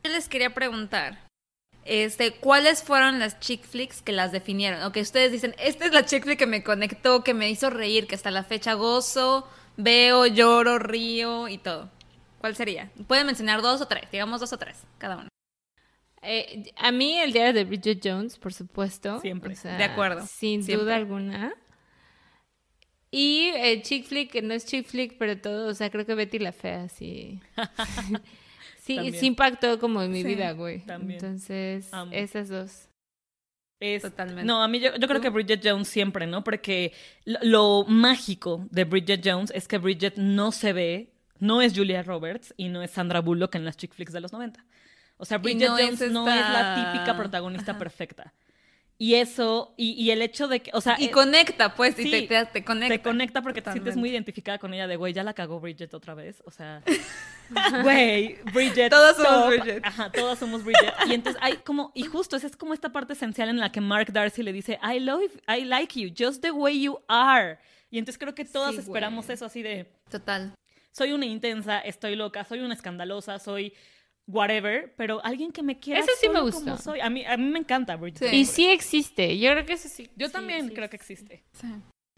Yo 0.04 0.10
les 0.10 0.28
quería 0.28 0.52
preguntar, 0.52 1.18
este, 1.84 2.32
¿cuáles 2.32 2.82
fueron 2.82 3.18
las 3.18 3.40
chick 3.40 3.64
flicks 3.64 4.02
que 4.02 4.12
las 4.12 4.32
definieron? 4.32 4.82
O 4.82 4.92
que 4.92 5.00
ustedes 5.00 5.32
dicen, 5.32 5.54
esta 5.58 5.86
es 5.86 5.92
la 5.92 6.04
chick 6.04 6.24
flick 6.24 6.38
que 6.38 6.46
me 6.46 6.62
conectó, 6.62 7.24
que 7.24 7.32
me 7.32 7.48
hizo 7.48 7.70
reír, 7.70 8.06
que 8.06 8.14
hasta 8.16 8.30
la 8.30 8.44
fecha 8.44 8.74
gozo, 8.74 9.48
veo, 9.78 10.26
lloro, 10.26 10.78
río 10.78 11.48
y 11.48 11.56
todo. 11.58 11.90
¿Cuál 12.46 12.54
sería? 12.54 12.92
Pueden 13.08 13.26
mencionar 13.26 13.60
dos 13.60 13.80
o 13.80 13.88
tres, 13.88 14.08
digamos 14.12 14.38
dos 14.40 14.52
o 14.52 14.56
tres, 14.56 14.84
cada 14.98 15.16
uno. 15.16 15.28
Eh, 16.22 16.72
a 16.76 16.92
mí 16.92 17.18
el 17.18 17.32
diario 17.32 17.52
de 17.52 17.64
Bridget 17.64 18.00
Jones, 18.04 18.38
por 18.38 18.52
supuesto. 18.54 19.18
Siempre. 19.20 19.54
O 19.54 19.56
sea, 19.56 19.76
De 19.76 19.82
acuerdo. 19.82 20.24
Sin 20.26 20.62
Siempre. 20.62 20.84
duda 20.84 20.94
alguna. 20.94 21.54
Y 23.10 23.48
el 23.56 23.82
chick 23.82 24.04
flick, 24.06 24.30
que 24.30 24.42
no 24.42 24.54
es 24.54 24.64
chick 24.64 24.86
flick, 24.86 25.18
pero 25.18 25.36
todo, 25.40 25.68
o 25.70 25.74
sea, 25.74 25.90
creo 25.90 26.06
que 26.06 26.14
Betty 26.14 26.38
la 26.38 26.52
Fea 26.52 26.88
sí. 26.88 27.40
sí, 28.82 29.12
sí 29.12 29.26
impactó 29.26 29.80
como 29.80 30.02
en 30.02 30.12
mi 30.12 30.22
Sí, 30.22 30.28
vida, 30.28 30.52
güey. 30.52 30.80
también. 30.86 31.18
Entonces, 31.18 31.92
Amo. 31.92 32.12
esas 32.12 32.48
dos. 32.48 32.88
Es- 33.80 34.02
Totalmente. 34.02 34.44
No, 34.44 34.62
a 34.62 34.68
mí 34.68 34.78
yo, 34.78 34.94
yo 34.96 35.08
creo 35.08 35.20
que 35.20 35.30
Bridget 35.30 35.62
Jones 35.64 35.88
siempre, 35.88 36.28
¿no? 36.28 36.44
Porque 36.44 36.92
lo, 37.24 37.40
lo 37.42 37.84
mágico 37.88 38.66
de 38.70 38.84
Bridget 38.84 39.22
Jones 39.24 39.50
es 39.52 39.66
que 39.66 39.78
Bridget 39.78 40.14
no 40.16 40.52
se 40.52 40.72
ve, 40.72 41.12
no 41.40 41.62
es 41.62 41.74
Julia 41.74 42.02
Roberts 42.02 42.54
y 42.56 42.68
no 42.68 42.82
es 42.82 42.90
Sandra 42.90 43.20
Bullock 43.20 43.54
en 43.54 43.64
las 43.64 43.76
chick 43.76 43.92
flicks 43.94 44.12
de 44.12 44.20
los 44.20 44.32
90. 44.32 44.64
O 45.18 45.24
sea, 45.24 45.38
Bridget 45.38 45.68
no 45.68 45.78
es 45.78 45.84
Jones 45.98 46.12
no 46.12 46.28
es 46.28 46.40
la 46.50 46.92
típica 46.92 47.16
protagonista 47.16 47.78
perfecta. 47.78 48.32
Y 48.98 49.14
eso, 49.16 49.74
y, 49.76 49.90
y 49.92 50.10
el 50.10 50.22
hecho 50.22 50.48
de 50.48 50.60
que, 50.60 50.70
o 50.72 50.80
sea, 50.80 50.96
Y 50.98 51.06
eh, 51.06 51.10
conecta, 51.10 51.74
pues, 51.74 51.98
y 51.98 52.10
te, 52.10 52.22
te- 52.22 52.46
te 52.46 52.64
conecta. 52.64 52.94
te 52.94 53.02
conecta 53.02 53.42
porque 53.42 53.60
te 53.60 53.66
sientes 53.66 53.80
Totalmente. 53.92 54.00
muy 54.00 54.08
identificada 54.10 54.58
con 54.58 54.72
ella 54.72 54.86
de, 54.86 54.96
güey, 54.96 55.12
ya 55.12 55.22
la 55.22 55.34
cagó 55.34 55.60
Bridget 55.60 55.92
otra 55.92 56.14
vez. 56.14 56.42
O 56.46 56.50
sea, 56.50 56.82
güey, 57.82 58.38
Bridget. 58.54 58.90
Todas 58.90 59.16
somos. 59.16 59.48
Bridget. 59.48 59.84
Ajá, 59.84 60.10
todas 60.10 60.38
somos 60.38 60.64
Bridget. 60.64 60.94
Y 61.08 61.12
entonces 61.14 61.40
hay 61.44 61.56
como, 61.58 61.92
y 61.94 62.04
justo, 62.04 62.36
esa 62.36 62.46
es 62.46 62.56
como 62.56 62.72
esta 62.74 62.90
parte 62.90 63.12
esencial 63.12 63.48
en 63.50 63.58
la 63.60 63.70
que 63.70 63.80
Mark 63.82 64.12
Darcy 64.12 64.42
le 64.42 64.52
dice, 64.52 64.78
I 64.82 64.98
love, 65.00 65.30
I 65.46 65.64
like 65.64 66.00
you, 66.00 66.10
just 66.16 66.40
the 66.42 66.50
way 66.50 66.80
you 66.80 66.98
are. 67.08 67.58
Y 67.90 67.98
entonces 67.98 68.18
creo 68.18 68.34
que 68.34 68.44
todas 68.44 68.74
Sí, 68.74 68.80
esperamos 68.80 69.28
eso 69.30 69.44
así 69.44 69.62
de, 69.62 69.92
Total. 70.10 70.52
Soy 70.96 71.12
una 71.12 71.26
intensa, 71.26 71.78
estoy 71.80 72.16
loca, 72.16 72.44
soy 72.44 72.60
una 72.60 72.74
escandalosa, 72.74 73.38
soy 73.38 73.74
whatever, 74.26 74.94
pero 74.96 75.24
alguien 75.24 75.52
que 75.52 75.62
me 75.62 75.78
quiera 75.78 76.00
Ese 76.00 76.12
sí 76.18 76.28
me 76.28 76.40
gustó. 76.40 76.60
como 76.64 76.78
soy. 76.78 77.00
A 77.00 77.10
mí, 77.10 77.24
a 77.24 77.36
mí 77.36 77.44
me 77.44 77.58
encanta 77.58 77.96
Bridget 77.96 78.30
Sí. 78.30 78.36
Y 78.36 78.44
sí 78.46 78.66
existe. 78.70 79.38
Yo 79.38 79.50
creo 79.52 79.66
que 79.66 79.74
eso 79.74 79.88
sí. 79.88 80.10
Yo 80.16 80.28
sí, 80.28 80.32
también 80.32 80.68
sí 80.68 80.74
creo 80.74 80.88
que 80.88 80.96
existe. 80.96 81.44
Sí, 81.52 81.66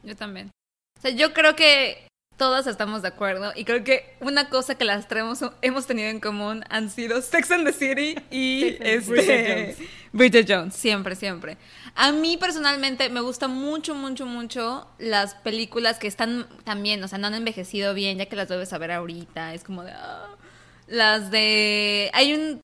yo 0.05 0.17
también. 0.17 0.51
O 0.97 1.01
sea, 1.01 1.11
yo 1.11 1.33
creo 1.33 1.57
que 1.57 2.07
todas 2.39 2.69
estamos 2.69 3.03
de 3.03 3.09
acuerdo 3.09 3.53
y 3.55 3.65
creo 3.65 3.85
que 3.85 4.15
una 4.21 4.49
cosa 4.49 4.77
que 4.77 4.85
las 4.85 5.09
tres 5.09 5.25
hemos, 5.61 5.87
tenido 5.87 6.09
en 6.09 6.21
común 6.21 6.65
han 6.71 6.89
sido 6.89 7.21
Sex 7.21 7.51
and 7.51 7.67
the 7.67 7.73
City 7.73 8.15
y 8.31 8.77
este, 8.81 9.01
Bridget 9.01 9.49
Jones. 9.49 9.89
Bridget 10.13 10.47
Jones, 10.49 10.75
siempre, 10.75 11.17
siempre. 11.17 11.59
A 11.97 12.13
mí 12.13 12.37
personalmente 12.39 13.11
me 13.11 13.21
gusta 13.21 13.49
mucho, 13.49 13.95
mucho, 13.95 14.25
mucho 14.25 14.89
las 14.99 15.35
películas 15.35 15.99
que 15.99 16.07
están 16.07 16.47
también, 16.65 17.03
o 17.03 17.09
sea, 17.09 17.19
no 17.19 17.27
han 17.27 17.35
envejecido 17.35 17.93
bien, 17.93 18.19
ya 18.19 18.27
que 18.27 18.37
las 18.37 18.49
debes 18.49 18.69
saber 18.69 18.93
ahorita, 18.93 19.53
es 19.53 19.65
como 19.65 19.83
de... 19.83 19.93
ah. 19.93 20.29
Las 20.87 21.31
de... 21.31 22.11
Hay 22.15 22.33
un... 22.33 22.61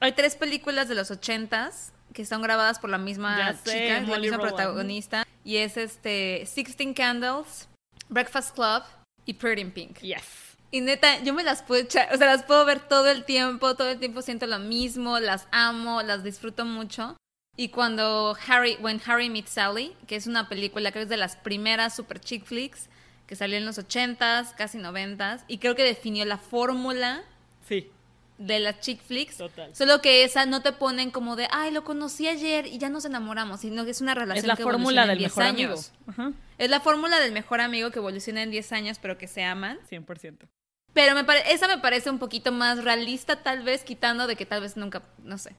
Hay 0.00 0.12
tres 0.12 0.36
películas 0.36 0.88
de 0.88 0.94
los 0.94 1.10
ochentas 1.10 1.92
que 2.14 2.22
están 2.22 2.40
grabadas 2.42 2.78
por 2.78 2.90
la 2.90 2.98
misma 2.98 3.54
sé, 3.64 3.72
chica, 3.72 4.00
la 4.00 4.18
misma 4.18 4.38
protagonista, 4.38 5.26
y 5.44 5.56
es 5.56 5.76
este 5.76 6.44
Sixteen 6.46 6.94
Candles, 6.94 7.68
Breakfast 8.08 8.54
Club 8.54 8.82
y 9.26 9.34
Pretty 9.34 9.60
in 9.60 9.70
Pink. 9.72 9.98
Yes. 10.00 10.56
Y 10.70 10.80
neta, 10.80 11.22
yo 11.22 11.34
me 11.34 11.42
las 11.42 11.62
puedo 11.62 11.82
echar, 11.82 12.12
o 12.14 12.16
sea, 12.16 12.26
las 12.26 12.42
puedo 12.42 12.64
ver 12.64 12.80
todo 12.80 13.08
el 13.08 13.24
tiempo, 13.24 13.74
todo 13.76 13.90
el 13.90 13.98
tiempo 13.98 14.22
siento 14.22 14.46
lo 14.46 14.58
mismo, 14.58 15.20
las 15.20 15.46
amo, 15.52 16.02
las 16.02 16.24
disfruto 16.24 16.64
mucho. 16.64 17.16
Y 17.56 17.68
cuando 17.68 18.36
Harry, 18.46 18.76
When 18.80 19.00
Harry 19.06 19.30
Meets 19.30 19.50
Sally, 19.50 19.94
que 20.06 20.16
es 20.16 20.26
una 20.26 20.48
película 20.48 20.92
que 20.92 21.02
es 21.02 21.08
de 21.08 21.16
las 21.16 21.36
primeras 21.36 21.94
super 21.94 22.20
chick 22.20 22.44
flicks, 22.44 22.88
que 23.26 23.36
salió 23.36 23.56
en 23.58 23.64
los 23.64 23.78
80s, 23.78 24.54
casi 24.54 24.78
90s, 24.78 25.44
y 25.48 25.58
creo 25.58 25.74
que 25.74 25.84
definió 25.84 26.24
la 26.24 26.38
fórmula 26.38 27.24
Sí. 27.66 27.90
De 28.38 28.58
las 28.60 28.80
chick 28.80 29.00
flicks. 29.02 29.38
Total. 29.38 29.74
Solo 29.74 30.00
que 30.02 30.24
esa 30.24 30.44
no 30.46 30.60
te 30.62 30.72
ponen 30.72 31.10
como 31.10 31.36
de, 31.36 31.48
ay, 31.50 31.70
lo 31.70 31.84
conocí 31.84 32.28
ayer 32.28 32.66
y 32.66 32.78
ya 32.78 32.88
nos 32.90 33.04
enamoramos, 33.04 33.60
sino 33.60 33.84
que 33.84 33.90
es 33.92 34.00
una 34.00 34.14
relación 34.14 34.44
Es 34.44 34.46
la 34.48 34.56
que 34.56 34.62
fórmula 34.62 35.02
evoluciona 35.02 35.02
en 35.04 35.08
del 35.08 35.18
10 35.18 35.36
mejor 35.36 35.44
amigo. 35.50 35.72
años. 35.72 35.92
Ajá. 36.06 36.32
Es 36.58 36.70
la 36.70 36.80
fórmula 36.80 37.18
del 37.20 37.32
mejor 37.32 37.60
amigo 37.60 37.90
que 37.90 37.98
evoluciona 37.98 38.42
en 38.42 38.50
10 38.50 38.72
años, 38.72 38.98
pero 39.00 39.16
que 39.18 39.26
se 39.26 39.42
aman. 39.44 39.78
100%. 39.90 40.46
Pero 40.92 41.14
me 41.14 41.24
pare- 41.24 41.52
esa 41.52 41.68
me 41.68 41.78
parece 41.78 42.08
un 42.10 42.18
poquito 42.18 42.52
más 42.52 42.82
realista, 42.82 43.42
tal 43.42 43.62
vez, 43.62 43.84
quitando 43.84 44.26
de 44.26 44.36
que 44.36 44.46
tal 44.46 44.60
vez 44.62 44.76
nunca, 44.76 45.02
no 45.22 45.36
sé. 45.38 45.54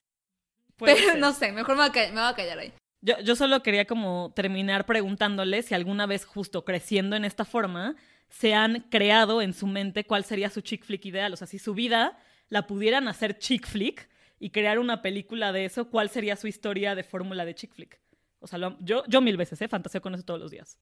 Puede 0.76 0.94
Pero 0.94 1.08
ser. 1.10 1.18
no 1.18 1.32
sé, 1.32 1.52
mejor 1.52 1.76
me 1.76 1.88
voy, 1.88 1.98
a 1.98 2.06
me 2.08 2.20
voy 2.20 2.30
a 2.30 2.34
callar 2.34 2.58
ahí. 2.58 2.72
Yo, 3.00 3.18
yo 3.20 3.36
solo 3.36 3.62
quería 3.62 3.84
como 3.84 4.32
terminar 4.34 4.84
preguntándole 4.86 5.62
si 5.62 5.74
alguna 5.74 6.06
vez 6.06 6.24
justo 6.24 6.64
creciendo 6.64 7.14
en 7.14 7.24
esta 7.24 7.44
forma 7.44 7.94
se 8.28 8.54
han 8.54 8.80
creado 8.90 9.40
en 9.40 9.54
su 9.54 9.66
mente 9.68 10.04
cuál 10.04 10.24
sería 10.24 10.50
su 10.50 10.60
chick 10.60 10.84
flick 10.84 11.04
ideal. 11.06 11.32
O 11.32 11.36
sea, 11.36 11.46
si 11.46 11.58
su 11.60 11.74
vida 11.74 12.18
la 12.48 12.66
pudieran 12.66 13.08
hacer 13.08 13.38
chick 13.38 13.66
flick 13.66 14.08
y 14.40 14.50
crear 14.50 14.78
una 14.78 15.02
película 15.02 15.52
de 15.52 15.64
eso, 15.64 15.90
¿cuál 15.90 16.10
sería 16.10 16.36
su 16.36 16.46
historia 16.46 16.94
de 16.94 17.02
fórmula 17.04 17.44
de 17.44 17.54
chick 17.54 17.72
flick? 17.74 18.00
O 18.40 18.46
sea, 18.46 18.58
lo- 18.58 18.76
yo, 18.80 19.02
yo 19.08 19.20
mil 19.20 19.36
veces, 19.36 19.60
¿eh? 19.62 19.68
Fantaseo 19.68 20.00
con 20.00 20.14
eso 20.14 20.24
todos 20.24 20.40
los 20.40 20.50
días. 20.50 20.78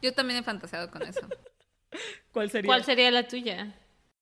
Yo 0.00 0.14
también 0.14 0.38
he 0.38 0.42
fantaseado 0.42 0.90
con 0.90 1.02
eso. 1.02 1.20
¿Cuál 2.32 2.50
sería? 2.50 2.68
¿Cuál 2.68 2.84
sería 2.84 3.10
la 3.10 3.26
tuya? 3.26 3.74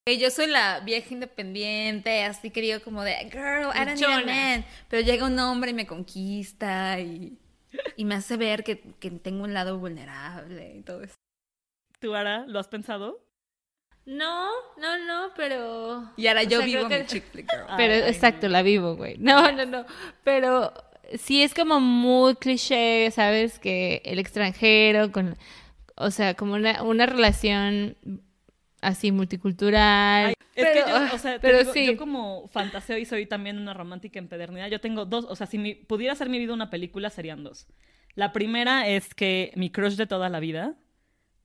Que 0.06 0.16
yo 0.18 0.30
soy 0.30 0.46
la 0.46 0.80
vieja 0.80 1.12
independiente, 1.12 2.24
así 2.24 2.50
que 2.50 2.62
digo 2.62 2.80
como 2.82 3.02
de, 3.04 3.14
girl, 3.30 3.68
I 3.74 3.84
don't 3.84 4.00
need 4.00 4.04
a 4.04 4.24
man. 4.24 4.64
Pero 4.88 5.02
llega 5.02 5.26
un 5.26 5.38
hombre 5.38 5.72
y 5.72 5.74
me 5.74 5.86
conquista 5.86 6.98
y, 6.98 7.38
y 7.96 8.04
me 8.06 8.14
hace 8.14 8.38
ver 8.38 8.64
que, 8.64 8.80
que 8.98 9.10
tengo 9.10 9.44
un 9.44 9.52
lado 9.52 9.78
vulnerable 9.78 10.76
y 10.76 10.82
todo 10.82 11.02
eso. 11.02 11.14
¿Tú, 12.00 12.14
Ara, 12.14 12.46
lo 12.46 12.58
has 12.58 12.68
pensado? 12.68 13.22
No, 14.10 14.48
no, 14.78 14.98
no, 15.06 15.32
pero. 15.36 16.10
Y 16.16 16.28
ahora 16.28 16.40
O 16.40 16.44
yo 16.44 16.58
sea, 16.58 16.66
vivo 16.66 16.86
creo 16.86 16.98
mi 17.00 17.04
que- 17.04 17.10
chick 17.12 17.24
flick 17.30 17.46
girl. 17.52 17.64
Pero 17.76 17.92
Ay, 17.92 18.10
exacto, 18.10 18.48
la 18.48 18.62
vivo, 18.62 18.96
güey. 18.96 19.16
No, 19.18 19.52
no, 19.52 19.66
no. 19.66 19.84
Pero 20.24 20.72
sí 21.18 21.42
es 21.42 21.52
como 21.52 21.78
muy 21.78 22.34
cliché, 22.36 23.10
¿sabes? 23.10 23.58
Que 23.58 24.00
el 24.06 24.18
extranjero 24.18 25.12
con. 25.12 25.36
O 25.96 26.10
sea, 26.10 26.32
como 26.34 26.54
una, 26.54 26.82
una 26.84 27.04
relación 27.06 27.96
así 28.80 29.12
multicultural. 29.12 30.28
Ay, 30.28 30.34
es 30.54 30.64
Pero- 30.66 30.84
que 30.84 30.90
yo, 30.90 31.14
o 31.14 31.18
sea, 31.18 31.32
te 31.40 31.40
pero 31.40 31.58
digo, 31.58 31.72
sí. 31.74 31.86
yo 31.86 31.96
como 31.98 32.48
fantaseo 32.48 32.96
y 32.96 33.04
soy 33.04 33.26
también 33.26 33.58
una 33.58 33.74
romántica 33.74 34.18
empedernida, 34.18 34.68
yo 34.68 34.80
tengo 34.80 35.04
dos, 35.04 35.26
o 35.28 35.36
sea, 35.36 35.46
si 35.46 35.58
mi- 35.58 35.74
pudiera 35.74 36.14
ser 36.14 36.28
mi 36.30 36.38
vida 36.38 36.54
una 36.54 36.70
película, 36.70 37.10
serían 37.10 37.44
dos. 37.44 37.66
La 38.14 38.32
primera 38.32 38.88
es 38.88 39.14
que 39.14 39.52
mi 39.54 39.70
crush 39.70 39.96
de 39.96 40.06
toda 40.06 40.28
la 40.28 40.40
vida 40.40 40.74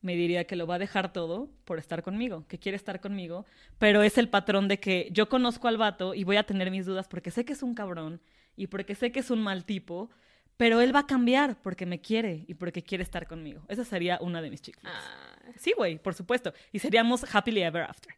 me 0.03 0.15
diría 0.15 0.43
que 0.45 0.55
lo 0.55 0.67
va 0.67 0.75
a 0.75 0.79
dejar 0.79 1.11
todo 1.11 1.49
por 1.65 1.79
estar 1.79 2.03
conmigo, 2.03 2.45
que 2.47 2.59
quiere 2.59 2.75
estar 2.75 2.99
conmigo, 3.01 3.45
pero 3.79 4.03
es 4.03 4.17
el 4.19 4.29
patrón 4.29 4.67
de 4.67 4.79
que 4.79 5.09
yo 5.11 5.27
conozco 5.29 5.67
al 5.67 5.77
vato 5.77 6.13
y 6.13 6.23
voy 6.23 6.37
a 6.37 6.43
tener 6.43 6.69
mis 6.69 6.85
dudas 6.85 7.07
porque 7.07 7.31
sé 7.31 7.43
que 7.45 7.53
es 7.53 7.63
un 7.63 7.73
cabrón 7.73 8.21
y 8.55 8.67
porque 8.67 8.93
sé 8.93 9.11
que 9.11 9.21
es 9.21 9.31
un 9.31 9.41
mal 9.41 9.65
tipo, 9.65 10.11
pero 10.57 10.81
él 10.81 10.93
va 10.95 10.99
a 10.99 11.07
cambiar 11.07 11.55
porque 11.61 11.85
me 11.87 11.99
quiere 11.99 12.45
y 12.47 12.53
porque 12.53 12.83
quiere 12.83 13.03
estar 13.03 13.25
conmigo. 13.27 13.63
Esa 13.69 13.83
sería 13.85 14.19
una 14.21 14.41
de 14.41 14.49
mis 14.51 14.61
chick 14.61 14.77
flicks. 14.79 14.95
Ah, 14.95 15.29
Sí, 15.57 15.73
güey, 15.75 15.97
por 15.97 16.13
supuesto. 16.13 16.53
Y 16.71 16.79
seríamos 16.79 17.25
happily 17.33 17.63
ever 17.63 17.81
after. 17.83 18.13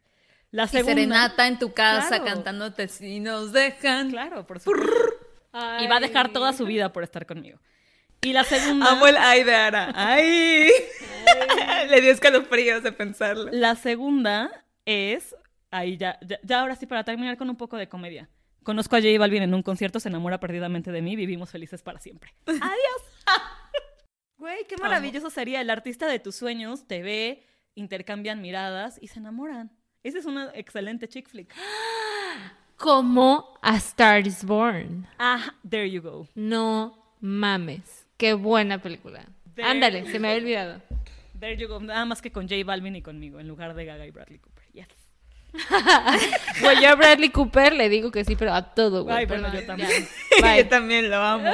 La 0.52 0.64
Y 0.64 0.68
segunda. 0.68 0.94
serenata 0.94 1.46
en 1.48 1.58
tu 1.58 1.72
casa 1.72 2.08
Claro. 2.08 2.24
cantándote 2.24 2.86
si 2.88 3.18
nos 3.20 3.52
dejan. 3.52 4.10
Claro, 4.10 4.46
por 4.46 4.60
supuesto. 4.60 4.92
Y 5.80 5.86
va 5.86 5.96
a 5.96 6.00
dejar 6.00 6.32
toda 6.32 6.52
su 6.52 6.66
vida 6.66 6.92
por 6.92 7.02
estar 7.02 7.26
conmigo. 7.26 7.58
Y 8.22 8.32
la 8.32 8.44
segunda. 8.44 8.90
Amo 8.90 9.06
el 9.06 9.16
ay 9.16 9.44
de 9.44 9.54
Ara. 9.54 9.92
¡Ay! 9.94 10.70
Le 11.90 12.00
dio 12.00 12.10
escalofríos 12.10 12.82
de 12.82 12.92
pensarlo. 12.92 13.48
La 13.52 13.76
segunda 13.76 14.64
es. 14.84 15.34
Ahí 15.70 15.96
ya, 15.96 16.18
ya, 16.22 16.38
ya 16.42 16.60
ahora 16.60 16.76
sí, 16.76 16.86
para 16.86 17.04
terminar 17.04 17.36
con 17.36 17.50
un 17.50 17.56
poco 17.56 17.76
de 17.76 17.88
comedia. 17.88 18.28
Conozco 18.62 18.96
a 18.96 19.00
J 19.00 19.16
Balvin 19.18 19.44
en 19.44 19.54
un 19.54 19.62
concierto, 19.62 20.00
se 20.00 20.08
enamora 20.08 20.40
perdidamente 20.40 20.90
de 20.90 21.00
mí, 21.00 21.14
vivimos 21.14 21.50
felices 21.50 21.82
para 21.82 22.00
siempre. 22.00 22.34
¡Adiós! 22.46 23.02
Güey, 24.38 24.64
qué 24.68 24.76
maravilloso 24.76 25.30
sería. 25.30 25.60
El 25.60 25.70
artista 25.70 26.06
de 26.06 26.18
tus 26.18 26.36
sueños 26.36 26.86
te 26.86 27.02
ve, 27.02 27.44
intercambian 27.74 28.42
miradas 28.42 28.98
y 29.00 29.08
se 29.08 29.18
enamoran. 29.18 29.70
Esa 30.02 30.18
es 30.18 30.26
una 30.26 30.50
excelente 30.54 31.08
chick 31.08 31.28
flick. 31.28 31.54
Como 32.76 33.58
A 33.62 33.76
Star 33.76 34.26
is 34.26 34.44
Born. 34.44 35.06
Ah, 35.18 35.54
there 35.68 35.88
you 35.88 36.02
go. 36.02 36.28
No 36.34 37.14
mames. 37.20 38.05
Qué 38.16 38.32
buena 38.34 38.80
película. 38.80 39.24
There- 39.54 39.64
Ándale, 39.66 40.10
se 40.10 40.18
me 40.18 40.28
había 40.28 40.40
olvidado. 40.40 40.82
There 41.38 41.56
you 41.56 41.68
go. 41.68 41.80
Nada 41.80 42.04
más 42.04 42.22
que 42.22 42.32
con 42.32 42.48
J 42.48 42.64
Balvin 42.64 42.96
y 42.96 43.02
conmigo, 43.02 43.40
en 43.40 43.48
lugar 43.48 43.74
de 43.74 43.84
Gaga 43.84 44.06
y 44.06 44.10
Bradley 44.10 44.38
Cooper. 44.38 44.64
Yes. 44.72 44.86
Güey, 46.60 46.76
yo 46.82 46.88
a 46.90 46.94
Bradley 46.94 47.30
Cooper 47.30 47.72
le 47.74 47.88
digo 47.88 48.10
que 48.10 48.24
sí, 48.24 48.36
pero 48.36 48.52
a 48.54 48.74
todo, 48.74 49.04
güey. 49.04 49.16
Ay, 49.16 49.26
bueno, 49.26 49.52
yo 49.52 49.64
también. 49.64 49.90
Yo 50.56 50.68
también 50.68 51.10
lo 51.10 51.16
amo. 51.16 51.50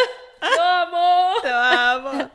¡Vamos! 0.58 1.36
Lo 1.44 1.54
amo. 1.56 2.30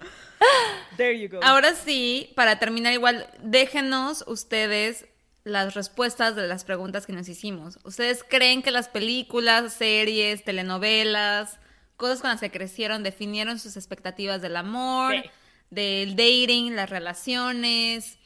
There 0.95 1.19
you 1.19 1.29
go. 1.29 1.39
Ahora 1.43 1.73
sí, 1.75 2.31
para 2.35 2.57
terminar 2.59 2.93
igual, 2.93 3.27
déjenos 3.41 4.23
ustedes 4.27 5.05
las 5.43 5.73
respuestas 5.73 6.35
de 6.35 6.47
las 6.47 6.63
preguntas 6.63 7.05
que 7.05 7.13
nos 7.13 7.27
hicimos. 7.27 7.79
¿Ustedes 7.83 8.23
creen 8.27 8.61
que 8.61 8.71
las 8.71 8.87
películas, 8.89 9.73
series, 9.73 10.43
telenovelas, 10.43 11.59
cosas 11.97 12.21
con 12.21 12.29
las 12.29 12.39
que 12.39 12.49
crecieron 12.51 13.03
definieron 13.03 13.59
sus 13.59 13.75
expectativas 13.75 14.41
del 14.41 14.55
amor, 14.55 15.13
Sí. 15.15 15.29
del 15.69 16.15
dating, 16.15 16.75
las 16.75 16.89
relaciones? 16.89 18.17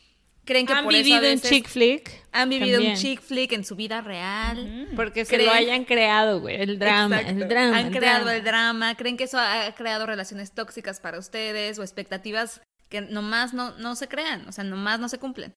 ¿Creen 0.44 0.66
que 0.66 0.74
¿Han 0.74 0.84
por 0.84 0.94
eso 0.94 1.02
a 1.02 1.04
vivido 1.04 1.22
veces 1.22 1.50
chick 1.50 1.68
flick? 1.68 2.12
han 2.32 2.50
vivido 2.50 2.74
También. 2.78 2.94
un 2.94 2.98
chick 3.00 3.22
flick 3.22 3.52
en 3.52 3.64
su 3.64 3.76
vida 3.76 4.02
real? 4.02 4.90
Porque 4.96 5.24
se 5.24 5.36
¿Creen? 5.36 5.46
lo 5.48 5.54
hayan 5.54 5.86
creado, 5.86 6.40
güey. 6.42 6.60
El 6.60 6.80
drama, 6.80 7.18
Exacto. 7.22 7.44
el 7.44 7.48
drama. 7.50 7.78
Han 7.78 7.86
el 7.88 7.92
creado 7.98 8.20
drama. 8.26 8.36
el 8.38 8.44
drama. 8.44 8.96
¿Creen 8.96 9.18
que 9.18 9.26
eso 9.26 9.38
ha 9.40 9.72
creado 9.76 10.06
relaciones 10.08 10.52
tóxicas 10.52 11.00
para 11.00 11.20
ustedes 11.20 11.78
o 11.78 11.84
expectativas 11.84 12.60
que 12.90 13.02
nomás 13.02 13.54
no, 13.54 13.78
no 13.78 13.96
se 13.96 14.08
crean? 14.08 14.48
O 14.48 14.52
sea, 14.52 14.64
nomás 14.64 15.00
no 15.00 15.10
se 15.10 15.20
cumplen. 15.20 15.54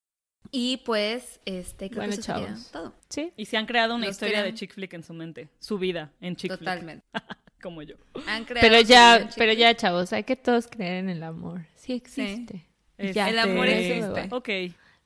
Y 0.50 0.76
pues, 0.84 1.40
este, 1.46 1.88
creo 1.88 2.02
Bueno, 2.02 2.14
que 2.14 2.20
eso 2.20 2.32
sería 2.34 2.48
chavos. 2.48 2.70
todo. 2.70 2.94
Sí. 3.08 3.32
Y 3.38 3.46
se 3.46 3.56
han 3.56 3.64
creado 3.64 3.94
una 3.94 4.04
Los 4.06 4.14
historia 4.16 4.42
de 4.42 4.52
chick 4.52 4.74
flick 4.74 4.92
en 4.92 5.02
su 5.02 5.14
mente. 5.14 5.48
Su 5.60 5.78
vida 5.78 6.12
en 6.20 6.36
chick 6.36 6.50
flick. 6.50 6.58
Totalmente. 6.60 7.04
Como 7.64 7.80
yo. 7.80 7.94
Han 8.26 8.44
creado 8.44 8.68
Pero 8.68 8.80
ya, 8.82 9.30
pero 9.38 9.54
ya, 9.54 9.74
chavos, 9.74 10.12
hay 10.12 10.24
que 10.24 10.36
todos 10.36 10.66
creer 10.66 10.96
en 10.98 11.08
el 11.08 11.22
amor. 11.22 11.64
Sí 11.76 11.94
existe. 11.94 12.66
Ya, 12.98 13.30
El 13.30 13.38
amor 13.38 13.66
existe. 13.68 14.28
Ok. 14.30 14.48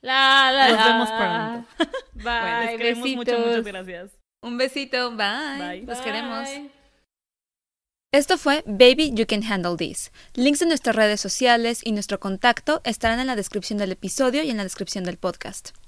La, 0.00 0.50
la, 0.52 0.68
Nos 0.68 0.76
la. 0.76 0.86
vemos 0.86 1.09
pronto. 1.12 1.92
Bye, 2.14 2.66
Les 2.66 2.76
queremos 2.76 3.02
besitos. 3.04 3.16
mucho, 3.16 3.38
muchas 3.46 3.64
gracias. 3.64 4.11
Un 4.42 4.59
besito. 4.59 5.11
Bye. 5.12 5.59
Bye. 5.59 5.82
Los 5.86 5.98
queremos. 6.00 6.48
Esto 8.12 8.38
fue 8.38 8.64
Baby 8.66 9.12
You 9.14 9.24
Can 9.26 9.44
Handle 9.44 9.76
This. 9.76 10.11
Links 10.34 10.59
de 10.59 10.66
nuestras 10.66 10.96
redes 10.96 11.20
sociales 11.20 11.80
y 11.84 11.92
nuestro 11.92 12.18
contacto 12.18 12.80
estarán 12.84 13.20
en 13.20 13.28
la 13.28 13.36
descripción 13.36 13.78
del 13.78 13.92
episodio 13.92 14.42
y 14.42 14.50
en 14.50 14.56
la 14.56 14.64
descripción 14.64 15.04
del 15.04 15.16
podcast. 15.16 15.70